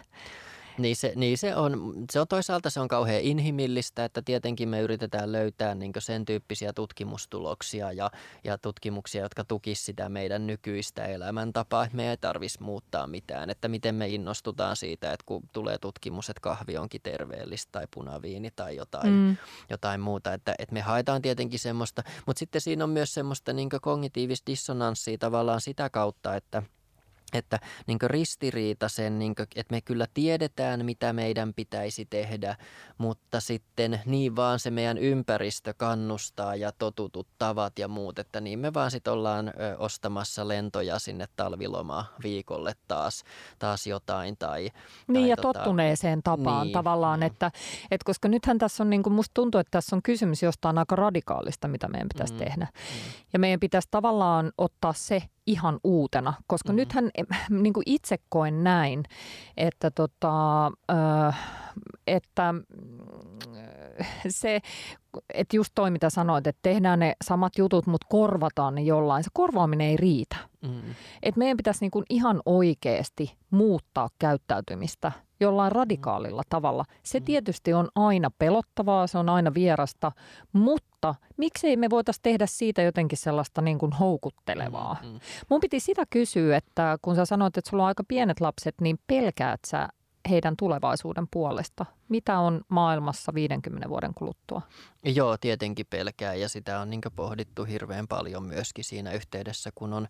Niin 0.78 0.96
se, 0.96 1.13
niin 1.16 1.38
se 1.38 1.56
on. 1.56 1.94
Se 2.12 2.20
on 2.20 2.28
toisaalta 2.28 2.70
se 2.70 2.80
on 2.80 2.88
kauhean 2.88 3.22
inhimillistä, 3.22 4.06
että 4.06 4.22
tietenkin 4.22 4.70
me 4.70 4.82
yritetään 4.82 5.32
löytää 5.32 5.76
niin 5.76 5.94
sen 6.00 6.26
tyyppisiä 6.26 6.74
tutkimustuloksia 6.74 7.92
ja, 7.92 8.12
ja 8.44 8.58
tutkimuksia, 8.58 9.22
jotka 9.22 9.44
tukisivat 9.44 9.86
sitä 9.86 10.10
meidän 10.10 10.48
nykyistä 10.48 11.06
elämäntapaa, 11.06 11.84
että 11.84 11.96
me 11.96 12.10
ei 12.10 12.18
tarvitsisi 12.18 12.63
muuttaa 12.63 13.08
mitään. 13.08 13.50
Että 13.50 13.68
miten 13.68 13.96
me 13.96 14.08
innostutaan 14.08 14.76
siitä, 14.76 15.13
että 15.13 15.24
kun 15.26 15.44
tulee 15.54 15.78
tutkimus, 15.78 16.30
että 16.30 16.42
kahvi 16.42 16.78
onkin 16.78 17.02
terveellistä 17.02 17.72
tai 17.72 17.88
punaviini 17.94 18.52
tai 18.56 18.76
jotain, 18.76 19.14
mm. 19.14 19.38
jotain 19.70 20.01
muuta. 20.01 20.34
Että, 20.34 20.56
että 20.60 20.74
me 20.74 20.82
haetaan 20.82 21.22
tietenkin 21.22 21.60
semmoista, 21.60 22.04
mutta 22.26 22.39
sitten 22.39 22.62
siinä 22.62 22.84
on 22.84 22.89
myös 22.89 23.14
semmoista 23.14 23.54
niin 23.54 23.70
kognitiivista 23.82 24.45
dissonanssia 24.47 25.18
tavallaan 25.18 25.62
sitä 25.62 25.89
kautta, 25.89 26.36
että– 26.36 26.64
että 27.34 27.59
niin 27.88 27.97
ristiriita 28.03 28.89
sen, 28.89 29.19
niin 29.19 29.36
kuin, 29.36 29.47
että 29.55 29.75
me 29.75 29.82
kyllä 29.82 30.07
tiedetään, 30.13 30.86
mitä 30.86 31.13
meidän 31.13 31.53
pitäisi 31.53 32.05
tehdä, 32.05 32.55
mutta 32.97 33.39
sitten 33.39 34.01
niin 34.05 34.36
vaan 34.36 34.59
se 34.59 34.71
meidän 34.71 34.97
ympäristö 34.97 35.73
kannustaa 35.78 36.55
ja 36.55 36.71
totutut 36.71 37.28
tavat 37.38 37.80
ja 37.80 37.88
muut, 37.88 38.19
että 38.19 38.41
niin 38.41 38.59
me 38.59 38.73
vaan 38.73 38.91
sitten 38.91 39.13
ollaan 39.13 39.53
ostamassa 39.78 40.47
lentoja 40.47 40.99
sinne 40.99 41.25
talviloma 41.36 42.05
viikolle 42.23 42.73
taas, 42.88 43.23
taas 43.59 43.88
jotain. 43.88 44.38
Tai, 44.38 44.61
niin 45.07 45.23
tai 45.23 45.30
ja 45.30 45.36
tota, 45.36 45.59
tottuneeseen 45.59 46.23
tapaan 46.23 46.67
niin, 46.67 46.73
tavallaan, 46.73 47.19
mm. 47.19 47.25
että, 47.25 47.51
että 47.91 48.05
koska 48.05 48.28
nythän 48.28 48.57
tässä 48.57 48.84
on, 48.84 48.89
niin 48.89 49.03
kuin 49.03 49.13
musta 49.13 49.34
tuntuu, 49.34 49.59
että 49.59 49.71
tässä 49.71 49.95
on 49.95 50.01
kysymys 50.01 50.43
jostain 50.43 50.78
aika 50.78 50.95
radikaalista, 50.95 51.67
mitä 51.67 51.88
meidän 51.88 52.09
pitäisi 52.13 52.34
mm, 52.34 52.39
tehdä. 52.39 52.67
Mm. 52.73 53.11
Ja 53.34 53.39
meidän 53.39 53.59
pitäisi 53.59 53.88
tavallaan 53.91 54.51
ottaa 54.57 54.93
se 54.93 55.23
ihan 55.48 55.80
uutena, 55.84 56.34
koska 56.48 56.70
mm-hmm. 56.70 56.78
nythän 56.78 57.10
niin 57.64 57.74
kuin 57.74 57.84
itse 57.86 58.18
koen 58.30 58.64
näin, 58.64 59.04
että, 59.58 59.91
tota, 59.91 60.66
äh, 60.91 61.39
että 62.08 62.54
se, 64.28 64.60
että 65.34 65.56
just 65.56 65.72
toi 65.76 65.91
mitä 65.91 66.10
sanoit, 66.10 66.48
että 66.48 66.60
tehdään 66.62 67.00
ne 67.00 67.14
samat 67.24 67.58
jutut, 67.58 67.88
mutta 67.88 68.08
korvataan 68.10 68.76
ne 68.76 68.82
jollain. 68.82 69.24
Se 69.24 69.30
korvaaminen 69.34 69.88
ei 69.88 69.98
riitä. 69.98 70.36
Mm. 70.62 70.82
Et 71.24 71.36
meidän 71.36 71.58
pitäisi 71.58 71.82
niin 71.82 71.91
kuin 71.91 72.06
ihan 72.10 72.41
oikeasti 72.45 73.38
muuttaa 73.52 74.10
käyttäytymistä 74.20 75.12
jollain 75.40 75.72
radikaalilla 75.72 76.42
mm. 76.42 76.50
tavalla. 76.50 76.86
Se 77.04 77.20
mm. 77.20 77.26
tietysti 77.26 77.74
on 77.74 77.88
aina 77.96 78.32
pelottavaa, 78.40 79.08
se 79.08 79.18
on 79.18 79.30
aina 79.30 79.54
vierasta, 79.54 80.12
mutta 80.54 81.16
miksei 81.38 81.78
me 81.78 81.90
voitaisiin 81.90 82.24
tehdä 82.24 82.46
siitä 82.46 82.82
jotenkin 82.82 83.18
sellaista 83.18 83.62
niin 83.62 83.80
kuin 83.80 83.92
houkuttelevaa? 83.92 84.98
Mm. 85.04 85.20
Mun 85.50 85.62
piti 85.62 85.80
sitä 85.80 86.04
kysyä, 86.10 86.58
että 86.58 86.98
kun 87.02 87.16
sä 87.16 87.26
sanoit, 87.26 87.58
että 87.58 87.70
sulla 87.70 87.84
on 87.84 87.88
aika 87.88 88.04
pienet 88.08 88.42
lapset, 88.42 88.76
niin 88.82 89.00
pelkäät 89.08 89.60
sä 89.68 89.90
heidän 90.30 90.58
tulevaisuuden 90.58 91.28
puolesta? 91.32 91.86
Mitä 92.10 92.40
on 92.40 92.62
maailmassa 92.70 93.34
50 93.34 93.90
vuoden 93.90 94.14
kuluttua? 94.14 94.62
Joo, 95.04 95.38
tietenkin 95.38 95.86
pelkää 95.90 96.34
ja 96.34 96.50
sitä 96.50 96.80
on 96.80 96.90
niin 96.90 97.02
pohdittu 97.16 97.64
hirveän 97.64 98.08
paljon 98.08 98.44
myöskin 98.44 98.84
siinä 98.84 99.12
yhteydessä, 99.12 99.70
kun 99.76 99.94
on 99.94 100.08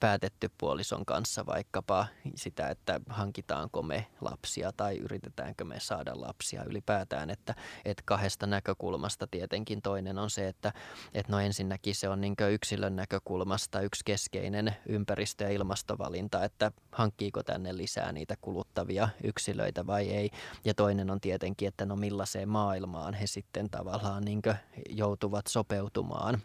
päätetty 0.00 0.50
puolison 0.58 1.04
kanssa 1.06 1.46
vaikkapa 1.46 2.06
sitä, 2.34 2.68
että 2.68 3.00
hankitaanko 3.08 3.82
me 3.82 4.06
lapsia 4.20 4.72
tai 4.72 4.96
yritetäänkö 4.96 5.64
me 5.64 5.80
saada 5.80 6.20
lapsia 6.20 6.64
ylipäätään. 6.64 7.30
Että, 7.30 7.54
että 7.84 8.02
kahdesta 8.06 8.46
näkökulmasta 8.46 9.26
tietenkin 9.26 9.82
toinen 9.82 10.18
on 10.18 10.30
se, 10.30 10.48
että, 10.48 10.72
että 11.14 11.32
no 11.32 11.40
ensinnäkin 11.40 11.94
se 11.94 12.08
on 12.08 12.20
niin 12.20 12.34
yksilön 12.50 12.96
näkökulmasta 12.96 13.80
yksi 13.80 14.04
keskeinen 14.04 14.76
ympäristö- 14.86 15.44
ja 15.44 15.50
ilmastovalinta, 15.50 16.44
että 16.44 16.72
hankkiiko 16.92 17.42
tänne 17.42 17.76
lisää 17.76 18.12
niitä 18.12 18.34
kuluttavia 18.40 19.08
yksilöitä 19.24 19.86
vai 19.86 20.10
ei. 20.10 20.30
Ja 20.64 20.74
toinen 20.74 21.10
on 21.10 21.20
tietenkin, 21.20 21.68
että 21.68 21.86
no 21.86 21.96
millaiseen 21.96 22.48
maailmaan 22.48 23.14
he 23.14 23.26
sitten 23.26 23.70
tavallaan 23.70 24.24
niin 24.24 24.42
joutuvat 24.88 25.46
sopeutumaan 25.46 26.42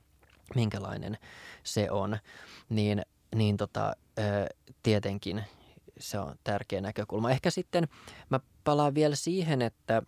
minkälainen 0.55 1.17
se 1.63 1.91
on, 1.91 2.17
niin, 2.69 3.01
niin 3.35 3.57
tota, 3.57 3.95
tietenkin 4.83 5.43
se 5.99 6.19
on 6.19 6.35
tärkeä 6.43 6.81
näkökulma. 6.81 7.31
Ehkä 7.31 7.49
sitten 7.49 7.87
mä 8.29 8.39
palaan 8.63 8.95
vielä 8.95 9.15
siihen, 9.15 9.61
että, 9.61 10.01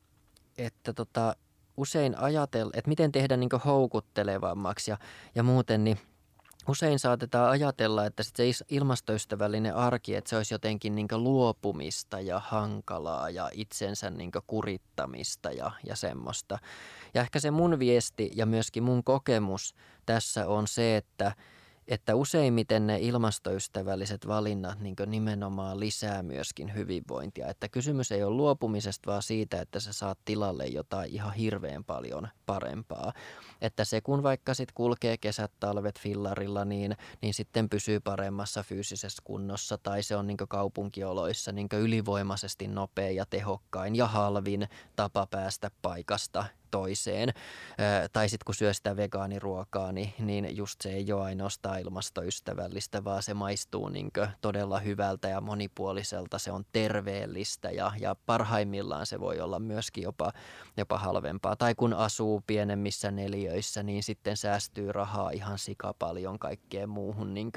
että 0.58 0.94
tota, 0.94 1.36
usein 1.78 2.20
ajatella, 2.20 2.72
että 2.76 2.90
miten 2.90 3.12
tehdä 3.12 3.38
niin 3.38 3.50
houkuttelevammaksi 3.66 4.92
ja, 4.92 4.98
ja 5.36 5.44
muuten, 5.44 5.84
niin– 5.84 6.00
usein 6.68 7.00
saatetaan 7.00 7.50
ajatella, 7.50 8.06
että 8.06 8.24
sit 8.24 8.36
se 8.36 8.44
ilmastoystävällinen 8.70 9.76
arki, 9.76 10.16
että 10.16 10.30
se 10.30 10.38
olisi 10.38 10.54
jotenkin 10.54 10.96
niin 10.96 11.08
luopumista 11.12 12.20
ja 12.20 12.40
hankalaa 12.40 13.30
ja 13.30 13.50
itsensä 13.54 14.10
niin 14.10 14.32
kurittamista 14.48 15.52
ja, 15.52 15.72
ja 15.84 15.96
semmoista. 15.96 16.60
Ja 17.14 17.22
ehkä 17.22 17.40
se 17.40 17.52
mun 17.52 17.80
viesti 17.80 18.32
ja 18.36 18.46
myöskin 18.46 18.84
mun 18.84 19.04
kokemus 19.04 19.76
tässä 20.08 20.48
on 20.48 20.68
se, 20.68 20.98
että– 20.98 21.32
että 21.88 22.16
useimmiten 22.16 22.88
ne 22.88 23.00
ilmastoystävälliset 23.00 24.28
valinnat 24.28 24.80
niin 24.80 24.96
nimenomaan 25.06 25.80
lisää 25.80 26.24
myöskin 26.24 26.76
hyvinvointia. 26.76 27.48
Että 27.48 27.70
kysymys 27.70 28.12
ei 28.12 28.24
ole 28.24 28.36
luopumisesta, 28.36 29.12
vaan 29.12 29.24
siitä, 29.24 29.62
että 29.62 29.80
sä 29.80 29.94
saat 29.94 30.20
tilalle 30.26 30.66
jotain 30.66 31.14
ihan 31.14 31.34
hirveän 31.34 31.84
paljon 31.84 32.28
parempaa. 32.46 33.14
Että 33.62 33.86
se 33.86 34.02
kun 34.02 34.24
vaikka 34.24 34.54
sit 34.54 34.72
kulkee 34.72 35.18
kesät, 35.18 35.52
talvet 35.60 36.00
fillarilla, 36.00 36.66
niin, 36.66 36.98
niin 37.22 37.34
sitten 37.34 37.70
pysyy 37.70 38.00
paremmassa 38.00 38.64
fyysisessä 38.64 39.22
kunnossa 39.26 39.78
tai 39.78 40.04
se 40.04 40.16
on 40.16 40.28
niin 40.28 40.38
kaupunkioloissa 40.38 41.52
niin 41.52 41.68
ylivoimaisesti 41.72 42.68
nopea 42.68 43.12
ja 43.12 43.26
tehokkain 43.30 43.96
ja 43.96 44.08
halvin 44.08 44.68
tapa 44.96 45.28
päästä 45.28 45.72
paikasta 45.82 46.46
toiseen. 46.72 47.34
Tai 48.14 48.30
sitten 48.30 48.46
kun 48.46 48.56
syö 48.56 48.74
sitä 48.74 48.96
vegaaniruokaa, 48.96 49.92
niin, 49.92 50.14
niin 50.20 50.58
just 50.58 50.82
se 50.82 50.90
ei 50.90 51.12
ole 51.12 51.24
ainoastaan 51.24 51.80
ilmastoystävällistä, 51.80 53.04
vaan 53.04 53.24
se 53.24 53.34
maistuu 53.34 53.90
niin 53.90 54.12
todella 54.42 54.80
hyvältä 54.80 55.28
ja 55.28 55.42
monipuoliselta. 55.42 56.40
Se 56.40 56.52
on 56.52 56.64
terveellistä 56.72 57.72
ja, 57.72 57.92
ja 58.00 58.16
parhaimmillaan 58.26 59.06
se 59.06 59.20
voi 59.20 59.40
olla 59.40 59.60
myöskin 59.60 60.04
jopa, 60.04 60.32
jopa 60.78 60.98
halvempaa. 60.98 61.56
Tai 61.56 61.76
kun 61.76 61.94
asuu 61.94 62.44
pienemmissä 62.48 63.12
neliöissä, 63.12 63.84
niin 63.84 64.04
sitten 64.04 64.38
säästyy 64.38 64.92
rahaa 64.92 65.30
ihan 65.30 65.60
sika 65.60 65.94
paljon 66.00 66.40
kaikkeen 66.40 66.90
muuhun, 66.90 67.34
niin 67.34 67.52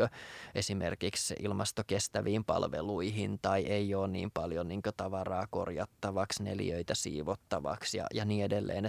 esimerkiksi 0.54 1.34
ilmastokestäviin 1.38 2.44
palveluihin 2.44 3.38
tai 3.42 3.62
ei 3.62 3.94
ole 3.94 4.08
niin 4.08 4.30
paljon 4.30 4.68
niin 4.68 4.80
tavaraa 4.96 5.46
korjattavaksi, 5.50 6.42
neliöitä 6.42 6.94
siivottavaksi 6.94 7.98
ja, 7.98 8.06
ja 8.14 8.24
niin 8.24 8.44
edelleen. 8.44 8.86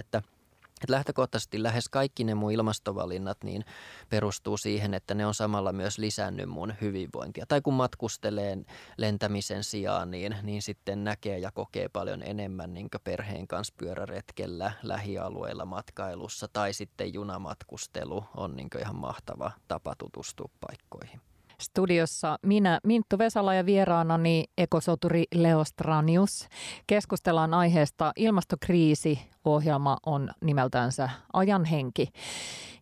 Että 0.84 0.92
lähtökohtaisesti 0.92 1.62
lähes 1.62 1.88
kaikki 1.88 2.24
ne 2.24 2.34
mun 2.34 2.52
ilmastovalinnat 2.52 3.38
niin 3.44 3.64
perustuu 4.08 4.56
siihen, 4.56 4.94
että 4.94 5.14
ne 5.14 5.26
on 5.26 5.34
samalla 5.34 5.72
myös 5.72 5.98
lisännyt 5.98 6.48
mun 6.48 6.74
hyvinvointia. 6.80 7.46
Tai 7.48 7.60
kun 7.60 7.74
matkustelee 7.74 8.58
lentämisen 8.96 9.64
sijaan, 9.64 10.10
niin, 10.10 10.36
niin 10.42 10.62
sitten 10.62 11.04
näkee 11.04 11.38
ja 11.38 11.50
kokee 11.52 11.88
paljon 11.88 12.22
enemmän 12.22 12.74
niin 12.74 12.88
perheen 13.04 13.48
kanssa 13.48 13.74
pyöräretkellä, 13.76 14.72
lähialueilla 14.82 15.64
matkailussa 15.64 16.48
tai 16.52 16.72
sitten 16.72 17.14
junamatkustelu 17.14 18.24
on 18.36 18.56
niin 18.56 18.68
ihan 18.78 18.96
mahtava 18.96 19.50
tapa 19.68 19.94
tutustua 19.98 20.50
paikkoihin. 20.60 21.20
Studiossa 21.62 22.38
minä, 22.46 22.80
Minttu 22.84 23.18
Vesala 23.18 23.54
ja 23.54 23.66
vieraanani 23.66 24.44
ekosoturi 24.58 25.24
Leo 25.34 25.64
Stranius. 25.64 26.48
Keskustellaan 26.86 27.54
aiheesta 27.54 28.12
ilmastokriisi. 28.16 29.18
Ohjelma 29.44 29.96
on 30.06 30.30
nimeltänsä 30.44 31.08
Ajan 31.32 31.64
henki. 31.64 32.08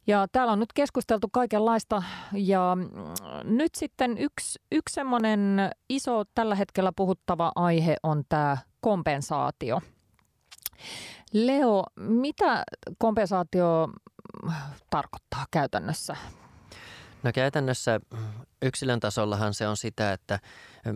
Ja 0.07 0.27
täällä 0.33 0.53
on 0.53 0.59
nyt 0.61 0.73
keskusteltu 0.73 1.29
kaikenlaista 1.33 2.03
ja 2.33 2.77
mm, 2.77 2.87
nyt 3.57 3.75
sitten 3.75 4.19
yksi, 4.19 4.59
yksi 4.73 4.95
semmoinen 4.95 5.71
iso 5.89 6.25
tällä 6.35 6.55
hetkellä 6.55 6.93
puhuttava 6.97 7.53
aihe 7.55 7.97
on 8.03 8.23
tämä 8.29 8.57
kompensaatio. 8.81 9.81
Leo, 11.33 11.85
mitä 11.97 12.65
kompensaatio 12.99 13.89
tarkoittaa 14.91 15.47
käytännössä? 15.51 16.17
No 17.23 17.31
käytännössä 17.35 18.01
yksilön 18.63 19.01
tasollahan 19.01 19.55
se 19.55 19.69
on 19.69 19.77
sitä, 19.77 20.13
että 20.13 20.39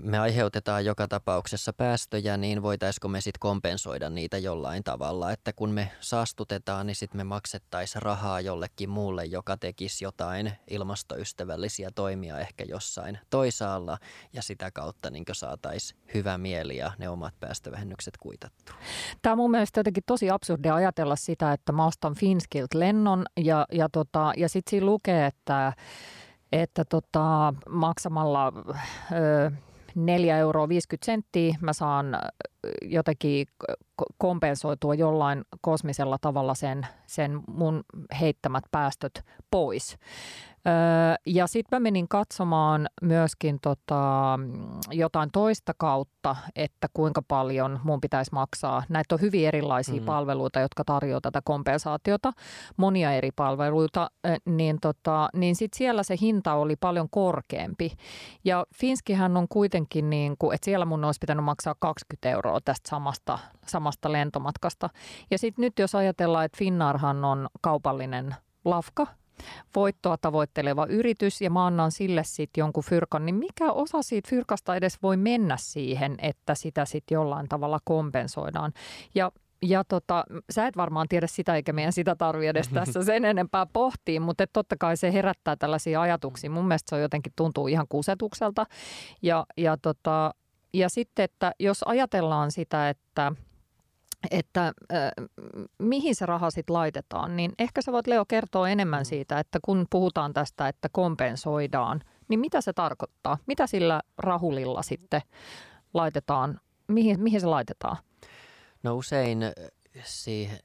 me 0.03 0.19
aiheutetaan 0.19 0.85
joka 0.85 1.09
tapauksessa 1.09 1.73
päästöjä, 1.73 2.37
niin 2.37 2.63
voitaisiko 2.63 3.09
me 3.09 3.21
sitten 3.21 3.41
kompensoida 3.41 4.11
niitä 4.11 4.39
jollain 4.39 4.85
tavalla. 4.85 5.33
Että 5.33 5.53
kun 5.53 5.71
me 5.71 5.91
saastutetaan, 6.01 6.87
niin 6.87 6.97
sitten 6.97 7.19
me 7.19 7.25
maksettaisiin 7.25 8.03
rahaa 8.03 8.41
jollekin 8.41 8.91
muulle, 8.91 9.25
joka 9.25 9.57
tekisi 9.57 10.05
jotain 10.05 10.53
ilmastoystävällisiä 10.71 11.91
toimia 11.95 12.39
ehkä 12.39 12.65
jossain 12.69 13.19
toisaalla 13.31 13.99
ja 14.33 14.43
sitä 14.43 14.71
kautta 14.71 15.11
niin 15.11 15.25
saataisiin 15.33 16.01
hyvä 16.15 16.39
mieli 16.39 16.77
ja 16.77 16.93
ne 16.99 17.09
omat 17.09 17.35
päästövähennykset 17.41 18.17
kuitattu. 18.17 18.73
Tämä 19.23 19.33
on 19.33 19.39
mun 19.39 19.51
mielestä 19.51 19.81
jotenkin 19.81 20.03
tosi 20.07 20.31
absurdia 20.31 20.75
ajatella 20.75 21.17
sitä, 21.17 21.53
että 21.53 21.73
mä 21.73 21.87
ostan 21.87 22.15
Finskilt 22.15 22.75
lennon 22.75 23.25
ja, 23.37 23.67
ja, 23.73 23.89
tota, 23.89 24.33
ja 24.37 24.49
sitten 24.49 24.71
siinä 24.71 24.87
lukee, 24.87 25.27
että 25.27 25.73
että 26.63 26.85
tota, 26.85 27.55
maksamalla 27.69 28.53
ö, 29.13 29.51
4 29.95 30.39
euroa 30.39 30.69
50 30.69 31.07
senttiä 31.07 31.55
mä 31.61 31.73
saan 31.73 32.19
jotenkin 32.83 33.47
kompensoitua 34.19 34.95
jollain 34.95 35.45
kosmisella 35.61 36.17
tavalla 36.21 36.55
sen, 36.55 36.87
sen 37.07 37.41
mun 37.49 37.85
heittämät 38.21 38.65
päästöt 38.71 39.25
pois. 39.51 39.99
Öö, 40.67 41.15
ja 41.27 41.47
sitten 41.47 41.77
mä 41.77 41.81
menin 41.81 42.09
katsomaan 42.09 42.89
myöskin 43.03 43.59
tota, 43.63 44.39
jotain 44.91 45.31
toista 45.33 45.73
kautta, 45.79 46.37
että 46.57 46.89
kuinka 46.95 47.23
paljon 47.29 47.81
mun 47.85 48.01
pitäisi 48.01 48.31
maksaa. 48.33 48.83
Näitä 48.89 49.15
on 49.15 49.21
hyvin 49.21 49.49
erilaisia 49.49 50.01
mm. 50.01 50.05
palveluita, 50.05 50.61
jotka 50.61 50.85
tarjoavat 50.85 51.23
tätä 51.23 51.41
kompensaatiota, 51.45 52.33
monia 52.77 53.13
eri 53.13 53.31
palveluita, 53.37 54.11
niin, 54.45 54.79
tota, 54.81 55.29
niin 55.35 55.57
sitten 55.57 55.79
siellä 55.79 56.03
se 56.03 56.17
hinta 56.21 56.55
oli 56.55 56.77
paljon 56.77 57.09
korkeampi. 57.11 57.93
Ja 58.45 58.67
Finskihän 58.75 59.37
on 59.37 59.49
kuitenkin 59.49 60.11
niin 60.11 60.37
kuin, 60.39 60.55
että 60.55 60.65
siellä 60.65 60.85
mun 60.85 61.05
olisi 61.05 61.19
pitänyt 61.21 61.45
maksaa 61.45 61.75
20 61.79 62.31
euroa 62.31 62.59
tästä 62.65 62.91
samasta, 62.91 63.39
samasta 63.67 64.13
lentomatkasta. 64.13 64.91
Ja 65.31 65.39
sitten 65.39 65.63
nyt 65.63 65.79
jos 65.79 65.95
ajatellaan, 65.95 66.45
että 66.45 66.59
Finnairhan 66.59 67.25
on 67.25 67.49
kaupallinen 67.61 68.35
lafka, 68.65 69.07
voittoa 69.75 70.17
tavoitteleva 70.17 70.87
yritys 70.87 71.41
ja 71.41 71.51
mä 71.51 71.67
annan 71.67 71.93
sille 71.93 72.25
sitten 72.25 72.63
jonkun 72.63 72.85
fyrkan, 72.85 73.27
niin 73.27 73.35
mikä 73.35 73.73
osa 73.73 74.03
siitä 74.03 74.31
fyrkasta 74.31 74.77
edes 74.77 75.03
voi 75.03 75.17
mennä 75.17 75.57
siihen, 75.61 76.15
että 76.19 76.55
sitä 76.55 76.85
sitten 76.85 77.15
jollain 77.15 77.49
tavalla 77.49 77.79
kompensoidaan. 77.85 78.73
Ja 79.15 79.33
ja 79.63 79.85
tota, 79.85 80.25
sä 80.51 80.67
et 80.67 80.77
varmaan 80.77 81.09
tiedä 81.09 81.27
sitä, 81.27 81.57
eikä 81.57 81.73
meidän 81.73 81.93
sitä 81.93 82.17
tarvitse 82.17 82.49
edes 82.49 82.69
tässä 82.75 83.03
sen 83.03 83.25
enempää 83.25 83.67
pohtia, 83.67 84.21
mutta 84.21 84.47
totta 84.53 84.77
kai 84.79 84.97
se 84.97 85.13
herättää 85.13 85.57
tällaisia 85.57 86.01
ajatuksia. 86.01 86.51
Mun 86.51 86.69
mielestä 86.69 86.89
se 86.89 86.95
on 86.95 87.03
jotenkin 87.03 87.33
tuntuu 87.37 87.69
ihan 87.69 87.87
kusetukselta. 87.89 88.67
Ja, 89.23 89.47
ja, 89.57 89.77
tota, 89.77 90.35
ja 90.75 90.89
sitten, 90.89 91.25
että 91.25 91.53
jos 91.61 91.83
ajatellaan 91.83 92.51
sitä, 92.51 92.89
että– 92.89 93.33
että 94.31 94.67
äh, 94.67 95.11
mihin 95.79 96.15
se 96.15 96.27
raha 96.27 96.51
sitten 96.51 96.75
laitetaan, 96.75 97.37
niin 97.37 97.53
ehkä 97.59 97.83
sä 97.83 97.93
voit 97.93 98.07
Leo 98.07 98.25
kertoa 98.25 98.69
enemmän 98.69 99.01
mm. 99.01 99.05
siitä, 99.05 99.39
että 99.39 99.59
kun 99.65 99.87
puhutaan 99.91 100.33
tästä, 100.33 100.69
että 100.69 100.89
kompensoidaan, 100.93 102.01
niin 102.29 102.41
mitä 102.41 102.61
se 102.61 102.73
tarkoittaa? 102.73 103.39
Mitä 103.47 103.67
sillä 103.67 104.01
rahulilla 104.19 104.83
sitten 104.83 105.21
laitetaan, 105.95 106.61
mihin, 106.89 107.21
mihin 107.21 107.41
se 107.41 107.47
laitetaan? 107.47 107.97
No 108.83 108.97
usein 108.97 109.39
siihen, 110.03 110.59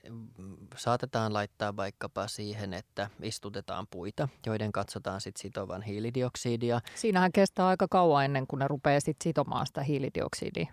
saatetaan 0.75 1.33
laittaa 1.33 1.75
vaikkapa 1.75 2.27
siihen, 2.27 2.73
että 2.73 3.09
istutetaan 3.21 3.87
puita, 3.91 4.27
joiden 4.45 4.71
katsotaan 4.71 5.21
sitten 5.21 5.41
sitovan 5.41 5.81
hiilidioksidia. 5.81 6.79
Siinähän 6.95 7.31
kestää 7.31 7.67
aika 7.67 7.87
kauan 7.89 8.25
ennen 8.25 8.47
kuin 8.47 8.59
ne 8.59 8.67
rupeaa 8.67 8.99
sitten 8.99 9.23
sitomaan 9.23 9.67
sitä 9.67 9.83
hiilidioksidia. 9.83 10.67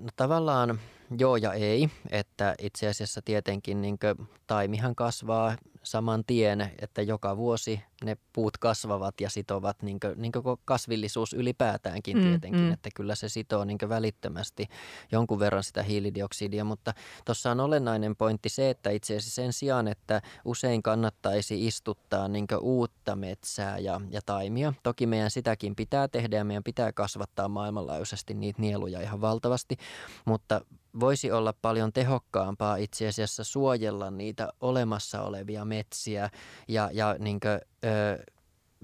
No 0.00 0.08
tavallaan 0.16 0.80
joo 1.18 1.36
ja 1.36 1.52
ei, 1.52 1.88
että 2.10 2.54
itse 2.58 2.88
asiassa 2.88 3.22
tietenkin 3.22 3.80
niin 3.80 3.98
taimihan 4.46 4.94
kasvaa 4.94 5.56
saman 5.90 6.24
tien, 6.26 6.70
että 6.78 7.02
joka 7.02 7.36
vuosi 7.36 7.80
ne 8.04 8.16
puut 8.32 8.58
kasvavat 8.58 9.20
ja 9.20 9.30
sitovat 9.30 9.82
niin 9.82 10.00
kuin, 10.00 10.14
niin 10.16 10.32
kuin 10.32 10.58
kasvillisuus 10.64 11.32
ylipäätäänkin 11.32 12.16
mm, 12.16 12.22
tietenkin, 12.22 12.60
mm. 12.60 12.72
että 12.72 12.88
kyllä 12.94 13.14
se 13.14 13.28
sitoo 13.28 13.64
niin 13.64 13.78
välittömästi 13.88 14.68
jonkun 15.12 15.38
verran 15.38 15.64
sitä 15.64 15.82
hiilidioksidia, 15.82 16.64
mutta 16.64 16.94
tuossa 17.24 17.50
on 17.50 17.60
olennainen 17.60 18.16
pointti 18.16 18.48
se, 18.48 18.70
että 18.70 18.90
itse 18.90 19.16
asiassa 19.16 19.34
sen 19.34 19.52
sijaan, 19.52 19.88
että 19.88 20.22
usein 20.44 20.82
kannattaisi 20.82 21.66
istuttaa 21.66 22.28
niin 22.28 22.46
uutta 22.60 23.16
metsää 23.16 23.78
ja, 23.78 24.00
ja 24.10 24.20
taimia, 24.26 24.74
toki 24.82 25.06
meidän 25.06 25.30
sitäkin 25.30 25.76
pitää 25.76 26.08
tehdä 26.08 26.36
ja 26.36 26.44
meidän 26.44 26.64
pitää 26.64 26.92
kasvattaa 26.92 27.48
maailmanlaajuisesti 27.48 28.34
niitä 28.34 28.62
nieluja 28.62 29.00
ihan 29.00 29.20
valtavasti, 29.20 29.76
mutta 30.24 30.60
voisi 31.00 31.32
olla 31.32 31.54
paljon 31.62 31.92
tehokkaampaa 31.92 32.76
itse 32.76 33.08
asiassa 33.08 33.44
suojella 33.44 34.10
niitä 34.10 34.52
olemassa 34.60 35.22
olevia 35.22 35.64
metsiä 35.64 36.30
ja, 36.68 36.90
ja 36.92 37.16
niin 37.18 37.40
kuin, 37.40 37.60
ö, 37.84 38.24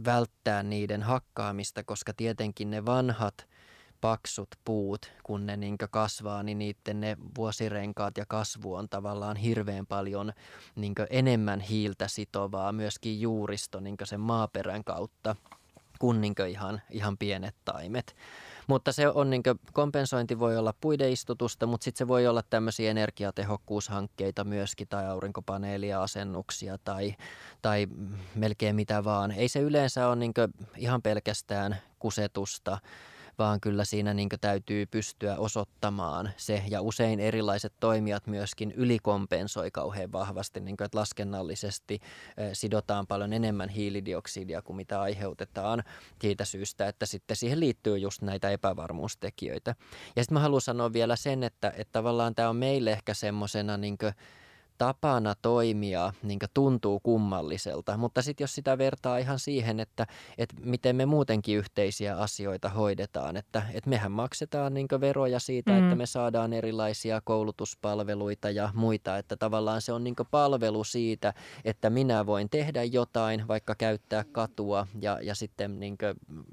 välttää 0.04 0.62
niiden 0.62 1.02
hakkaamista, 1.02 1.84
koska 1.84 2.12
tietenkin 2.16 2.70
ne 2.70 2.86
vanhat 2.86 3.46
paksut 4.00 4.48
puut, 4.64 5.12
kun 5.22 5.46
ne 5.46 5.56
niin 5.56 5.78
kasvaa, 5.90 6.42
niin 6.42 6.58
niiden 6.58 7.00
ne 7.00 7.16
vuosirenkaat 7.36 8.16
ja 8.16 8.24
kasvu 8.28 8.74
on 8.74 8.88
tavallaan 8.88 9.36
hirveän 9.36 9.86
paljon 9.86 10.32
niin 10.76 10.94
enemmän 11.10 11.60
hiiltä 11.60 12.08
sitovaa 12.08 12.72
myöskin 12.72 13.20
juuristo 13.20 13.80
niin 13.80 13.96
sen 14.04 14.20
maaperän 14.20 14.84
kautta 14.84 15.36
kuin, 15.98 16.20
niin 16.20 16.34
ihan, 16.48 16.82
ihan 16.90 17.18
pienet 17.18 17.54
taimet. 17.64 18.16
Mutta 18.66 18.92
se 18.92 19.08
on 19.08 19.30
niin 19.30 19.42
kompensointi 19.72 20.38
voi 20.38 20.56
olla 20.56 20.74
puideistutusta, 20.80 21.66
mutta 21.66 21.84
sitten 21.84 21.98
se 21.98 22.08
voi 22.08 22.26
olla 22.26 22.42
tämmöisiä 22.42 22.90
energiatehokkuushankkeita 22.90 24.44
myöskin 24.44 24.88
tai 24.88 25.06
aurinkopaneelia, 25.06 26.02
asennuksia 26.02 26.78
tai, 26.84 27.14
tai 27.62 27.86
melkein 28.34 28.76
mitä 28.76 29.04
vaan. 29.04 29.30
Ei 29.30 29.48
se 29.48 29.60
yleensä 29.60 30.08
ole 30.08 30.16
niin 30.16 30.34
ihan 30.76 31.02
pelkästään 31.02 31.76
kusetusta 31.98 32.78
vaan 33.38 33.60
kyllä 33.60 33.84
siinä 33.84 34.14
niin 34.14 34.28
täytyy 34.40 34.86
pystyä 34.86 35.36
osoittamaan 35.36 36.30
se. 36.36 36.62
Ja 36.68 36.80
usein 36.80 37.20
erilaiset 37.20 37.72
toimijat 37.80 38.26
myöskin 38.26 38.72
ylikompensoi 38.72 39.70
kauhean 39.70 40.12
vahvasti, 40.12 40.60
niin 40.60 40.76
kuin, 40.76 40.84
että 40.84 40.98
laskennallisesti 40.98 42.00
sidotaan 42.52 43.06
paljon 43.06 43.32
enemmän 43.32 43.68
hiilidioksidia 43.68 44.62
kuin 44.62 44.76
mitä 44.76 45.00
aiheutetaan 45.00 45.82
siitä 46.20 46.44
syystä, 46.44 46.88
että 46.88 47.06
sitten 47.06 47.36
siihen 47.36 47.60
liittyy 47.60 47.98
just 47.98 48.22
näitä 48.22 48.50
epävarmuustekijöitä. 48.50 49.74
Ja 50.16 50.22
sitten 50.22 50.34
mä 50.34 50.40
haluan 50.40 50.60
sanoa 50.60 50.92
vielä 50.92 51.16
sen, 51.16 51.42
että, 51.42 51.72
että 51.76 51.92
tavallaan 51.92 52.34
tämä 52.34 52.48
on 52.48 52.56
meille 52.56 52.92
ehkä 52.92 53.14
semmoisena 53.14 53.76
niin 53.76 53.98
tapana 54.78 55.34
toimia 55.42 56.12
niin 56.22 56.38
tuntuu 56.54 57.00
kummalliselta, 57.00 57.96
mutta 57.96 58.22
sitten 58.22 58.44
jos 58.44 58.54
sitä 58.54 58.78
vertaa 58.78 59.18
ihan 59.18 59.38
siihen, 59.38 59.80
että, 59.80 60.06
että 60.38 60.56
miten 60.60 60.96
me 60.96 61.06
muutenkin 61.06 61.56
yhteisiä 61.58 62.16
asioita 62.16 62.68
hoidetaan, 62.68 63.36
että, 63.36 63.62
että 63.74 63.90
mehän 63.90 64.12
maksetaan 64.12 64.74
niin 64.74 64.88
veroja 65.00 65.40
siitä, 65.40 65.72
mm. 65.72 65.82
että 65.82 65.94
me 65.94 66.06
saadaan 66.06 66.52
erilaisia 66.52 67.20
koulutuspalveluita 67.20 68.50
ja 68.50 68.70
muita, 68.74 69.18
että 69.18 69.36
tavallaan 69.36 69.82
se 69.82 69.92
on 69.92 70.04
niin 70.04 70.14
palvelu 70.30 70.84
siitä, 70.84 71.34
että 71.64 71.90
minä 71.90 72.26
voin 72.26 72.50
tehdä 72.50 72.84
jotain, 72.84 73.48
vaikka 73.48 73.74
käyttää 73.74 74.24
katua 74.32 74.86
ja, 75.00 75.18
ja 75.22 75.34
sitten 75.34 75.80
niin 75.80 75.96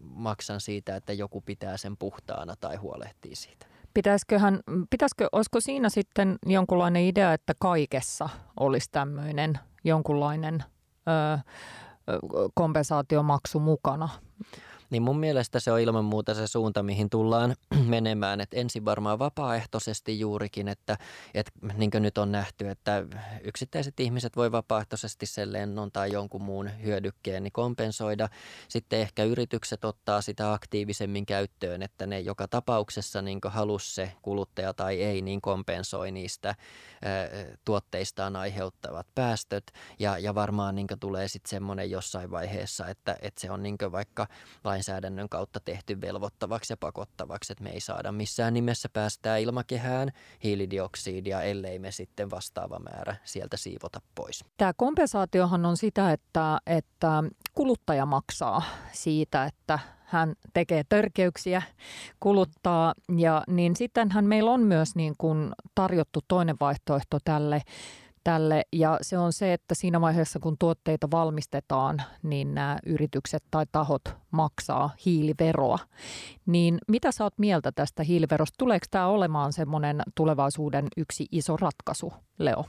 maksan 0.01 0.61
siitä, 0.61 0.95
että 0.95 1.13
joku 1.13 1.41
pitää 1.41 1.77
sen 1.77 1.97
puhtaana 1.97 2.55
tai 2.55 2.75
huolehtii 2.75 3.35
siitä. 3.35 3.70
Pitäisiköhän, 3.93 4.59
pitäisikö, 4.89 5.27
olisiko 5.31 5.61
siinä 5.61 5.89
sitten 5.89 6.39
jonkunlainen 6.45 7.03
idea, 7.03 7.33
että 7.33 7.53
kaikessa 7.59 8.29
olisi 8.59 8.89
tämmöinen 8.91 9.59
jonkunlainen 9.83 10.63
ö, 11.07 11.37
kompensaatiomaksu 12.53 13.59
mukana? 13.59 14.09
Niin 14.91 15.03
mun 15.03 15.19
mielestä 15.19 15.59
se 15.59 15.71
on 15.71 15.79
ilman 15.79 16.05
muuta 16.05 16.33
se 16.33 16.47
suunta, 16.47 16.83
mihin 16.83 17.09
tullaan 17.09 17.55
menemään. 17.85 18.41
Että 18.41 18.57
ensin 18.57 18.85
varmaan 18.85 19.19
vapaaehtoisesti 19.19 20.19
juurikin, 20.19 20.67
että, 20.67 20.97
että 21.33 21.51
niin 21.77 21.91
kuin 21.91 22.03
nyt 22.03 22.17
on 22.17 22.31
nähty, 22.31 22.69
että 22.69 23.03
yksittäiset 23.43 23.99
ihmiset 23.99 24.35
voi 24.35 24.51
vapaaehtoisesti 24.51 25.25
sen 25.25 25.53
lennon 25.53 25.91
tai 25.91 26.11
jonkun 26.11 26.41
muun 26.41 26.69
hyödykkeen 26.83 27.43
niin 27.43 27.51
kompensoida. 27.51 28.29
Sitten 28.67 28.99
ehkä 28.99 29.23
yritykset 29.23 29.85
ottaa 29.85 30.21
sitä 30.21 30.53
aktiivisemmin 30.53 31.25
käyttöön, 31.25 31.81
että 31.81 32.05
ne 32.05 32.19
joka 32.19 32.47
tapauksessa 32.47 33.21
niin 33.21 33.39
halus 33.45 33.95
se 33.95 34.11
kuluttaja 34.21 34.73
tai 34.73 35.03
ei, 35.03 35.21
niin 35.21 35.41
kompensoi 35.41 36.11
niistä 36.11 36.49
ä, 36.49 36.55
tuotteistaan 37.65 38.35
aiheuttavat 38.35 39.07
päästöt. 39.15 39.71
Ja, 39.99 40.17
ja 40.17 40.35
varmaan 40.35 40.75
niin 40.75 40.87
tulee 40.99 41.27
sitten 41.27 41.49
semmoinen 41.49 41.91
jossain 41.91 42.31
vaiheessa, 42.31 42.87
että, 42.87 43.17
että 43.21 43.41
se 43.41 43.51
on 43.51 43.63
niin 43.63 43.77
vaikka 43.91 44.27
lain 44.63 44.80
lainsäädännön 44.81 45.29
kautta 45.29 45.59
tehty 45.59 46.01
velvoittavaksi 46.01 46.73
ja 46.73 46.77
pakottavaksi, 46.77 47.53
että 47.53 47.63
me 47.63 47.69
ei 47.69 47.79
saada 47.79 48.11
missään 48.11 48.53
nimessä 48.53 48.89
päästää 48.93 49.37
ilmakehään 49.37 50.11
hiilidioksidia, 50.43 51.41
ellei 51.41 51.79
me 51.79 51.91
sitten 51.91 52.31
vastaava 52.31 52.79
määrä 52.79 53.15
sieltä 53.23 53.57
siivota 53.57 54.01
pois. 54.15 54.45
Tämä 54.57 54.73
kompensaatiohan 54.77 55.65
on 55.65 55.77
sitä, 55.77 56.11
että, 56.11 56.57
että 56.65 57.23
kuluttaja 57.53 58.05
maksaa 58.05 58.61
siitä, 58.91 59.45
että 59.45 59.79
hän 60.05 60.33
tekee 60.53 60.83
törkeyksiä, 60.89 61.61
kuluttaa 62.19 62.93
ja 63.17 63.43
niin 63.47 63.75
sittenhän 63.75 64.25
meillä 64.25 64.51
on 64.51 64.61
myös 64.61 64.95
niin 64.95 65.13
kuin 65.17 65.51
tarjottu 65.75 66.19
toinen 66.27 66.55
vaihtoehto 66.59 67.17
tälle 67.23 67.61
tälle 68.23 68.63
ja 68.73 68.97
se 69.01 69.17
on 69.17 69.33
se, 69.33 69.53
että 69.53 69.75
siinä 69.75 70.01
vaiheessa 70.01 70.39
kun 70.39 70.55
tuotteita 70.59 71.11
valmistetaan, 71.11 72.01
niin 72.23 72.55
nämä 72.55 72.77
yritykset 72.85 73.43
tai 73.51 73.65
tahot 73.71 74.01
maksaa 74.31 74.89
hiiliveroa. 75.05 75.79
Niin 76.45 76.77
mitä 76.87 77.11
sä 77.11 77.23
oot 77.23 77.37
mieltä 77.37 77.71
tästä 77.71 78.03
hiiliverosta? 78.03 78.55
Tuleeko 78.57 78.85
tämä 78.91 79.07
olemaan 79.07 79.53
semmoinen 79.53 80.01
tulevaisuuden 80.15 80.87
yksi 80.97 81.25
iso 81.31 81.57
ratkaisu, 81.57 82.13
Leo? 82.37 82.65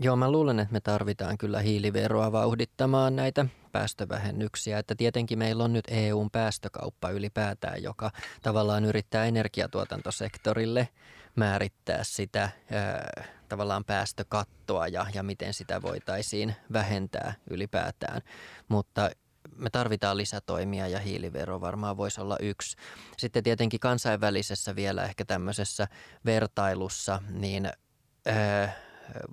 Joo, 0.00 0.16
mä 0.16 0.30
luulen, 0.30 0.58
että 0.58 0.72
me 0.72 0.80
tarvitaan 0.80 1.38
kyllä 1.38 1.60
hiiliveroa 1.60 2.32
vauhdittamaan 2.32 3.16
näitä 3.16 3.46
päästövähennyksiä. 3.72 4.78
Että 4.78 4.94
tietenkin 4.94 5.38
meillä 5.38 5.64
on 5.64 5.72
nyt 5.72 5.84
EUn 5.88 6.30
päästökauppa 6.30 7.10
ylipäätään, 7.10 7.82
joka 7.82 8.10
tavallaan 8.42 8.84
yrittää 8.84 9.24
energiatuotantosektorille 9.24 10.88
määrittää 11.36 12.04
sitä 12.04 12.50
ää, 12.70 13.24
tavallaan 13.48 13.84
päästökattoa 13.84 14.88
ja, 14.88 15.06
ja 15.14 15.22
miten 15.22 15.54
sitä 15.54 15.82
voitaisiin 15.82 16.56
vähentää 16.72 17.34
ylipäätään. 17.50 18.22
Mutta 18.68 19.10
me 19.56 19.70
tarvitaan 19.70 20.16
lisätoimia 20.16 20.88
ja 20.88 20.98
hiilivero 20.98 21.60
varmaan 21.60 21.96
voisi 21.96 22.20
olla 22.20 22.36
yksi. 22.40 22.76
Sitten 23.16 23.42
tietenkin 23.42 23.80
kansainvälisessä 23.80 24.76
vielä 24.76 25.04
ehkä 25.04 25.24
tämmöisessä 25.24 25.88
vertailussa, 26.24 27.22
niin 27.30 27.70
ää, 28.26 28.72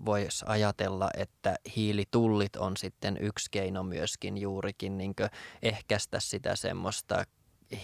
voisi 0.06 0.46
ajatella, 0.48 1.10
että 1.18 1.56
hiilitullit 1.76 2.56
on 2.56 2.78
sitten 2.78 3.18
yksi 3.22 3.52
keino 3.52 3.84
myöskin 3.84 4.38
juurikin 4.38 4.98
niin 4.98 5.14
ehkäistä 5.62 6.20
sitä 6.20 6.56
semmoista 6.56 7.24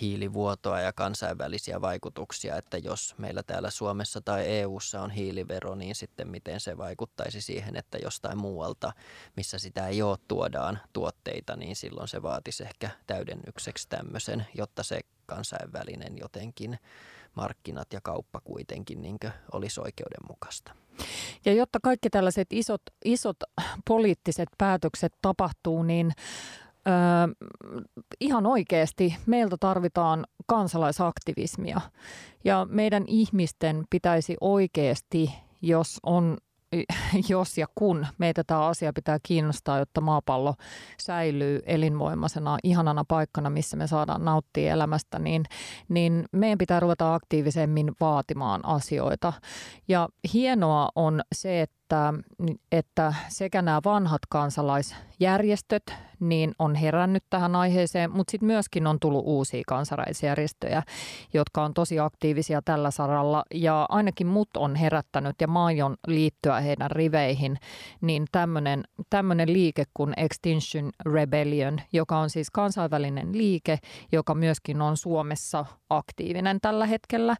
hiilivuotoa 0.01 0.81
ja 0.81 0.93
kansainvälisiä 0.93 1.81
vaikutuksia, 1.81 2.57
että 2.57 2.77
jos 2.77 3.15
meillä 3.17 3.43
täällä 3.43 3.69
Suomessa 3.69 4.21
tai 4.21 4.45
EU:ssa 4.45 5.01
on 5.01 5.11
hiilivero, 5.11 5.75
niin 5.75 5.95
sitten 5.95 6.27
miten 6.27 6.59
se 6.59 6.77
vaikuttaisi 6.77 7.41
siihen, 7.41 7.75
että 7.75 7.97
jostain 7.97 8.37
muualta, 8.37 8.93
missä 9.35 9.59
sitä 9.59 9.87
ei 9.87 10.01
ole, 10.01 10.17
tuodaan 10.27 10.79
tuotteita, 10.93 11.55
niin 11.55 11.75
silloin 11.75 12.07
se 12.07 12.21
vaatisi 12.21 12.63
ehkä 12.63 12.89
täydennykseksi 13.07 13.89
tämmöisen, 13.89 14.47
jotta 14.53 14.83
se 14.83 14.99
kansainvälinen 15.25 16.17
jotenkin 16.17 16.79
markkinat 17.35 17.93
ja 17.93 18.01
kauppa 18.03 18.41
kuitenkin 18.43 19.01
niin 19.01 19.17
olisi 19.51 19.81
oikeudenmukaista. 19.81 20.71
Ja 21.45 21.53
jotta 21.53 21.79
kaikki 21.83 22.09
tällaiset 22.09 22.47
isot, 22.53 22.81
isot 23.05 23.37
poliittiset 23.87 24.49
päätökset 24.57 25.13
tapahtuu, 25.21 25.83
niin 25.83 26.11
ö, 26.88 26.91
ihan 28.19 28.45
oikeasti 28.45 29.15
meiltä 29.25 29.55
tarvitaan 29.59 30.25
kansalaisaktivismia. 30.47 31.82
Ja 32.43 32.67
meidän 32.69 33.03
ihmisten 33.07 33.84
pitäisi 33.89 34.38
oikeasti, 34.41 35.32
jos 35.61 35.99
on 36.03 36.38
jos 37.30 37.57
ja 37.57 37.67
kun 37.75 38.07
meitä 38.17 38.43
tämä 38.43 38.65
asia 38.65 38.93
pitää 38.93 39.17
kiinnostaa, 39.23 39.80
jotta 39.80 40.01
maapallo 40.01 40.55
säilyy 41.01 41.61
elinvoimaisena, 41.65 42.57
ihanana 42.63 43.03
paikkana, 43.07 43.49
missä 43.49 43.77
me 43.77 43.88
saadaan 43.88 44.25
nauttia 44.25 44.73
elämästä, 44.73 45.19
niin, 45.19 45.45
niin 45.89 46.25
meidän 46.32 46.57
pitää 46.57 46.80
ruveta 46.80 47.13
aktiivisemmin 47.13 47.91
vaatimaan 47.99 48.65
asioita. 48.65 49.34
Ja 49.88 50.09
hienoa 50.34 50.89
on 50.95 51.21
se, 51.36 51.61
että 51.61 51.78
että, 51.89 52.13
että 52.71 53.13
sekä 53.29 53.61
nämä 53.61 53.81
vanhat 53.85 54.21
kansalaisjärjestöt 54.29 55.83
niin 56.19 56.51
on 56.59 56.75
herännyt 56.75 57.23
tähän 57.29 57.55
aiheeseen, 57.55 58.11
mutta 58.11 58.31
sitten 58.31 58.47
myöskin 58.47 58.87
on 58.87 58.99
tullut 58.99 59.23
uusia 59.25 59.63
kansalaisjärjestöjä, 59.67 60.83
jotka 61.33 61.63
on 61.63 61.73
tosi 61.73 61.99
aktiivisia 61.99 62.61
tällä 62.61 62.91
saralla 62.91 63.43
ja 63.53 63.85
ainakin 63.89 64.27
mut 64.27 64.49
on 64.57 64.75
herättänyt 64.75 65.35
ja 65.41 65.47
maion 65.47 65.95
liittyä 66.07 66.59
heidän 66.59 66.91
riveihin, 66.91 67.57
niin 68.01 68.25
tämmöinen 69.09 69.53
liike 69.53 69.83
kuin 69.93 70.13
Extinction 70.17 70.91
Rebellion, 71.05 71.81
joka 71.93 72.17
on 72.17 72.29
siis 72.29 72.51
kansainvälinen 72.51 73.37
liike, 73.37 73.79
joka 74.11 74.35
myöskin 74.35 74.81
on 74.81 74.97
Suomessa 74.97 75.65
aktiivinen 75.89 76.61
tällä 76.61 76.85
hetkellä. 76.85 77.35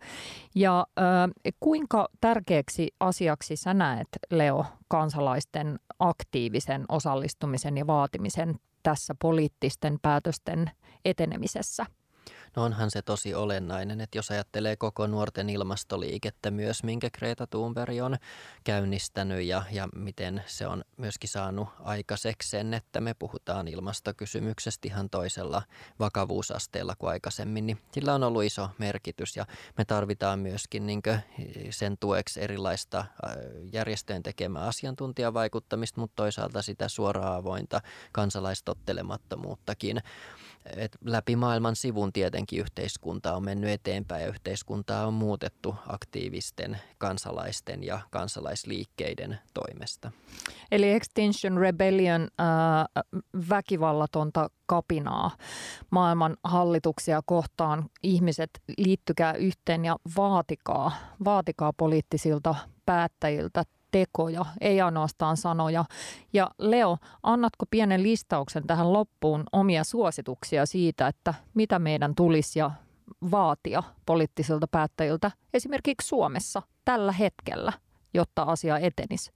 Ja 0.56 0.86
äh, 1.00 1.54
kuinka 1.60 2.10
tärkeäksi 2.22 2.88
asiaksi 3.00 3.56
sä 3.56 3.74
näet 3.74 4.08
Leo, 4.40 4.66
kansalaisten 4.88 5.80
aktiivisen 6.00 6.86
osallistumisen 6.90 7.78
ja 7.78 7.88
vaatimisen 7.88 8.60
tässä 8.84 9.16
poliittisten 9.22 10.00
päätösten 10.02 10.72
etenemisessä? 11.06 11.86
No 12.56 12.64
onhan 12.64 12.92
se 12.92 13.02
tosi 13.02 13.34
olennainen, 13.34 14.02
että 14.02 14.18
jos 14.18 14.32
ajattelee 14.32 14.76
koko 14.76 15.08
nuorten 15.08 15.50
ilmastoliikettä 15.50 16.52
myös, 16.52 16.84
minkä 16.84 17.10
Greta 17.10 17.48
Thunberg 17.48 17.96
on 18.04 18.18
käynnistänyt 18.64 19.44
ja, 19.44 19.64
ja 19.72 19.90
miten 19.96 20.44
se 20.46 20.68
on 20.68 20.84
myöskin 20.98 21.30
saanut 21.30 21.70
aikaiseksi 21.80 22.50
sen, 22.50 22.74
että 22.74 23.02
me 23.02 23.14
puhutaan 23.14 23.68
ilmastokysymyksestä 23.68 24.88
ihan 24.88 25.10
toisella 25.10 25.62
vakavuusasteella 26.00 26.96
kuin 26.96 27.10
aikaisemmin, 27.10 27.68
niin 27.68 27.82
sillä 27.92 28.14
on 28.14 28.24
ollut 28.24 28.44
iso 28.44 28.70
merkitys. 28.78 29.36
Ja 29.36 29.46
me 29.78 29.86
tarvitaan 29.86 30.40
myöskin 30.40 30.86
niin 30.86 31.02
sen 31.70 31.98
tueksi 32.00 32.42
erilaista 32.42 33.06
järjestöjen 33.74 34.24
tekemää 34.24 34.64
asiantuntijavaikuttamista, 34.64 36.02
mutta 36.02 36.16
toisaalta 36.16 36.62
sitä 36.62 36.88
suoraa 36.88 37.36
avointa 37.36 37.82
kansalaistottelemattomuuttakin 38.12 40.02
et 40.66 40.98
läpi 41.06 41.36
maailman 41.36 41.76
sivun 41.76 42.14
tietenkin 42.14 42.60
yhteiskunta 42.60 43.36
on 43.36 43.44
mennyt 43.44 43.70
eteenpäin 43.70 44.22
ja 44.22 44.28
yhteiskuntaa 44.28 45.08
on 45.08 45.14
muutettu 45.14 45.76
aktiivisten 45.88 46.80
kansalaisten 46.98 47.84
ja 47.84 48.00
kansalaisliikkeiden 48.10 49.40
toimesta. 49.54 50.12
Eli 50.72 50.92
Extinction 50.92 51.58
Rebellion 51.58 52.22
äh, 52.22 53.04
väkivallatonta 53.50 54.50
kapinaa 54.66 55.32
maailman 55.90 56.38
hallituksia 56.44 57.22
kohtaan. 57.26 57.90
Ihmiset 58.04 58.50
liittykää 58.78 59.34
yhteen 59.34 59.86
ja 59.86 59.96
vaatikaa, 60.18 60.92
vaatikaa 61.26 61.74
poliittisilta 61.74 62.56
päättäjiltä 62.86 63.64
tekoja, 63.92 64.46
ei 64.62 64.82
ainoastaan 64.82 65.38
sanoja. 65.38 65.86
Ja 66.34 66.52
Leo, 66.58 66.98
annatko 67.24 67.66
pienen 67.72 68.04
listauksen 68.04 68.68
tähän 68.68 68.94
loppuun 68.94 69.44
omia 69.52 69.84
suosituksia 69.84 70.66
siitä, 70.66 71.08
että 71.08 71.34
mitä 71.54 71.80
meidän 71.80 72.16
tulisi 72.16 72.60
ja 72.60 72.72
vaatia 73.32 73.84
poliittisilta 74.06 74.68
päättäjiltä 74.68 75.32
esimerkiksi 75.54 76.08
Suomessa 76.08 76.62
tällä 76.86 77.12
hetkellä, 77.12 77.74
jotta 78.14 78.44
asia 78.44 78.78
etenisi? 78.78 79.32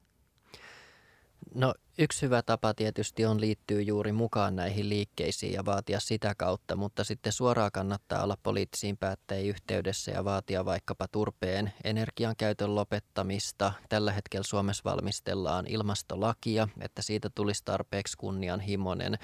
No 1.56 1.74
Yksi 1.98 2.22
hyvä 2.22 2.42
tapa 2.42 2.74
tietysti 2.74 3.26
on 3.26 3.42
liittyä 3.42 3.82
juuri 3.82 4.12
mukaan 4.12 4.56
näihin 4.56 4.90
liikkeisiin 4.90 5.54
ja 5.54 5.66
vaatia 5.66 6.00
sitä 6.00 6.36
kautta, 6.38 6.76
mutta 6.76 7.04
sitten 7.04 7.34
suoraan 7.34 7.72
kannattaa 7.72 8.24
olla 8.24 8.38
poliittisiin 8.44 8.98
päättäjiin 8.98 9.50
yhteydessä 9.50 10.12
ja 10.12 10.26
vaatia 10.26 10.66
vaikkapa 10.66 11.08
turpeen 11.08 11.74
energian 11.84 12.36
käytön 12.38 12.76
lopettamista. 12.76 13.74
Tällä 13.90 14.12
hetkellä 14.12 14.44
Suomessa 14.44 14.84
valmistellaan 14.86 15.68
ilmastolakia, 15.68 16.68
että 16.82 17.02
siitä 17.02 17.30
tulisi 17.36 17.62
tarpeeksi 17.66 18.18
kunnianhimoinen. 18.18 19.18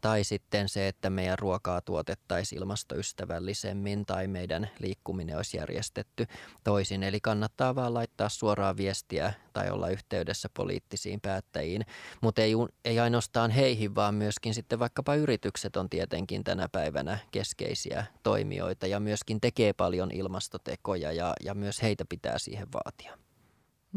Tai 0.00 0.24
sitten 0.24 0.68
se, 0.68 0.88
että 0.88 1.10
meidän 1.10 1.38
ruokaa 1.38 1.80
tuotettaisiin 1.80 2.58
ilmastoystävällisemmin 2.58 4.06
tai 4.06 4.26
meidän 4.26 4.70
liikkuminen 4.78 5.36
olisi 5.36 5.56
järjestetty 5.56 6.26
toisin. 6.64 7.02
Eli 7.02 7.20
kannattaa 7.20 7.74
vaan 7.74 7.94
laittaa 7.94 8.28
suoraa 8.28 8.76
viestiä 8.76 9.32
tai 9.52 9.70
olla 9.70 9.88
yhteydessä 9.88 10.48
poliittisiin 10.54 11.20
päättäjiin 11.20 11.86
mutta 12.20 12.42
ei, 12.42 12.52
ei 12.84 13.00
ainoastaan 13.00 13.50
heihin, 13.50 13.94
vaan 13.94 14.14
myöskin 14.14 14.54
sitten 14.54 14.78
vaikkapa 14.78 15.14
yritykset 15.14 15.76
on 15.76 15.90
tietenkin 15.90 16.44
tänä 16.44 16.68
päivänä 16.72 17.18
keskeisiä 17.30 18.06
toimijoita 18.22 18.86
ja 18.86 19.00
myöskin 19.00 19.40
tekee 19.40 19.72
paljon 19.72 20.10
ilmastotekoja 20.12 21.12
ja, 21.12 21.32
ja 21.44 21.54
myös 21.54 21.82
heitä 21.82 22.04
pitää 22.08 22.38
siihen 22.38 22.68
vaatia. 22.72 23.18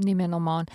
Nimenomaan. 0.05 0.65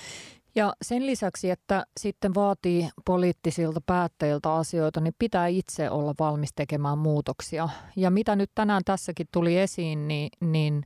Ja 0.55 0.73
sen 0.83 1.07
lisäksi, 1.07 1.51
että 1.51 1.87
sitten 2.01 2.35
vaatii 2.35 2.89
poliittisilta 3.05 3.81
päättäjiltä 3.87 4.55
asioita, 4.55 5.01
niin 5.01 5.15
pitää 5.19 5.47
itse 5.47 5.91
olla 5.91 6.15
valmis 6.19 6.51
tekemään 6.57 6.99
muutoksia. 6.99 7.69
Ja 7.97 8.11
mitä 8.11 8.37
nyt 8.37 8.51
tänään 8.55 8.83
tässäkin 8.85 9.27
tuli 9.33 9.59
esiin, 9.59 10.09
niin, 10.09 10.31
niin 10.41 10.85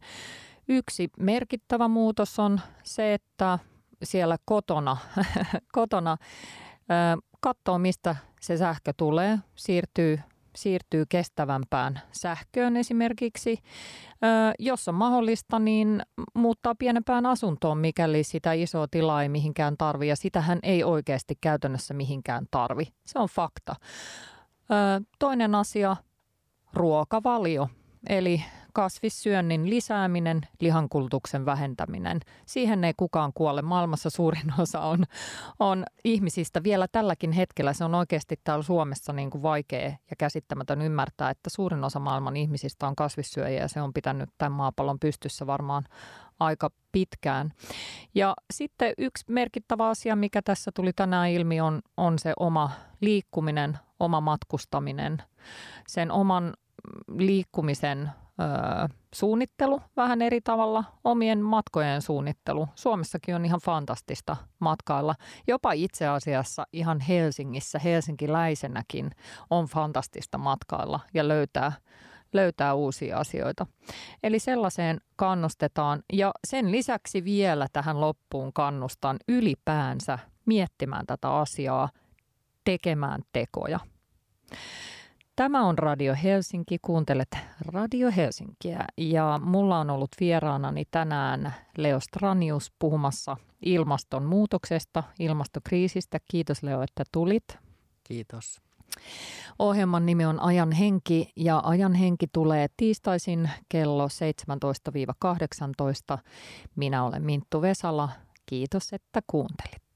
yksi 0.69 1.09
merkittävä 1.19 1.89
muutos 1.89 2.39
on 2.39 2.61
se, 2.83 3.15
että 3.15 3.59
siellä 4.03 4.37
kotona, 4.45 4.97
kotona 5.73 6.17
katsoo, 7.41 7.79
mistä 7.79 8.17
se 8.41 8.57
sähkö 8.57 8.93
tulee, 8.97 9.39
siirtyy, 9.55 10.21
siirtyy 10.57 11.05
kestävämpään 11.09 12.01
sähköön 12.13 12.77
esimerkiksi. 12.77 13.59
Jos 14.59 14.89
on 14.89 14.95
mahdollista, 14.95 15.59
niin 15.59 16.03
muuttaa 16.35 16.75
pienempään 16.79 17.27
asuntoon, 17.27 17.79
mikäli 17.79 18.25
sitä 18.25 18.53
isoa 18.53 18.87
tilaa 18.91 19.23
ei 19.23 19.29
mihinkään 19.29 19.77
tarvi. 19.79 20.09
Ja 20.09 20.17
sitähän 20.17 20.59
ei 20.63 20.85
oikeasti 20.85 21.35
käytännössä 21.41 21.95
mihinkään 21.95 22.47
tarvi. 22.51 22.85
Se 23.07 23.19
on 23.19 23.29
fakta. 23.29 23.75
Toinen 25.19 25.55
asia, 25.55 25.97
ruokavalio. 26.75 27.69
Eli 28.09 28.45
kasvissyönnin 28.79 29.71
lisääminen, 29.71 30.41
lihankulutuksen 30.61 31.47
vähentäminen. 31.47 32.21
Siihen 32.47 32.85
ei 32.85 32.93
kukaan 32.97 33.33
kuole. 33.35 33.63
Maailmassa 33.63 34.11
suurin 34.11 34.53
osa 34.63 34.81
on, 34.81 35.05
on 35.59 35.85
ihmisistä 36.05 36.63
vielä 36.63 36.89
tälläkin 36.93 37.33
hetkellä. 37.33 37.73
Se 37.73 37.85
on 37.85 37.95
oikeasti 37.95 38.41
täällä 38.45 38.63
Suomessa 38.63 39.13
niin 39.13 39.31
kuin 39.31 39.43
vaikea 39.43 39.89
ja 39.89 40.17
käsittämätön 40.19 40.83
ymmärtää, 40.83 41.31
että 41.31 41.51
suurin 41.51 41.85
osa 41.85 41.99
maailman 41.99 42.37
ihmisistä 42.37 42.87
on 42.87 42.97
kasvissyöjiä 42.97 43.61
ja 43.61 43.69
se 43.69 43.83
on 43.83 43.93
pitänyt 43.93 44.31
tämän 44.39 44.53
maapallon 44.53 44.99
pystyssä 44.99 45.47
varmaan 45.47 45.85
aika 46.41 46.71
pitkään. 46.93 47.53
Ja 48.15 48.35
sitten 48.51 48.93
yksi 48.99 49.25
merkittävä 49.29 49.89
asia, 49.89 50.17
mikä 50.17 50.43
tässä 50.43 50.71
tuli 50.75 50.93
tänään 50.93 51.31
ilmi, 51.31 51.61
on, 51.61 51.83
on 51.97 52.19
se 52.19 52.33
oma 52.39 52.71
liikkuminen, 53.01 53.79
oma 54.01 54.21
matkustaminen, 54.21 55.23
sen 55.89 56.11
oman 56.11 56.55
liikkumisen 57.17 58.11
suunnittelu 59.15 59.81
vähän 59.97 60.23
eri 60.23 60.41
tavalla, 60.41 60.85
omien 61.05 61.43
matkojen 61.43 62.03
suunnittelu. 62.03 62.69
Suomessakin 62.75 63.35
on 63.35 63.45
ihan 63.45 63.61
fantastista 63.65 64.37
matkailla. 64.59 65.15
Jopa 65.47 65.73
itse 65.73 66.07
asiassa 66.07 66.67
ihan 66.73 67.01
Helsingissä, 67.01 67.79
helsinkiläisenäkin 67.79 69.11
on 69.51 69.67
fantastista 69.67 70.39
matkailla 70.39 71.01
ja 71.15 71.29
löytää 71.29 71.73
löytää 72.33 72.75
uusia 72.75 73.19
asioita. 73.19 73.67
Eli 74.23 74.39
sellaiseen 74.39 75.01
kannustetaan 75.17 76.03
ja 76.13 76.33
sen 76.47 76.73
lisäksi 76.73 77.25
vielä 77.25 77.67
tähän 77.73 78.01
loppuun 78.01 78.53
kannustan 78.53 79.17
ylipäänsä 79.29 80.19
miettimään 80.47 81.07
tätä 81.07 81.31
asiaa, 81.31 81.89
tekemään 82.65 83.23
tekoja. 83.33 83.81
Tämä 85.39 85.67
on 85.67 85.79
Radio 85.79 86.15
Helsinki, 86.23 86.79
kuuntelet 86.83 87.29
Radio 87.67 88.11
Helsinkiä 88.17 88.85
ja 88.97 89.41
mulla 89.43 89.79
on 89.79 89.91
ollut 89.91 90.11
vieraanani 90.21 90.85
tänään 90.91 91.55
Leo 91.77 92.01
Stranius 92.01 92.73
puhumassa 92.79 93.37
ilmastonmuutoksesta, 93.63 95.05
ilmastokriisistä. 95.19 96.19
Kiitos 96.31 96.63
Leo, 96.63 96.83
että 96.83 97.05
tulit. 97.13 97.45
Kiitos. 98.05 98.61
Ohjelman 99.59 100.07
nimi 100.07 100.25
on 100.25 100.41
Ajan 100.41 100.73
henki 100.73 101.33
ja 101.37 101.61
Ajan 101.65 101.95
henki 101.95 102.27
tulee 102.33 102.67
tiistaisin 102.77 103.51
kello 103.69 104.09
17-18. 106.15 106.19
Minä 106.77 107.05
olen 107.05 107.25
Minttu 107.25 107.63
Vesala. 107.63 108.09
Kiitos, 108.47 108.93
että 108.93 109.21
kuuntelit. 109.27 109.88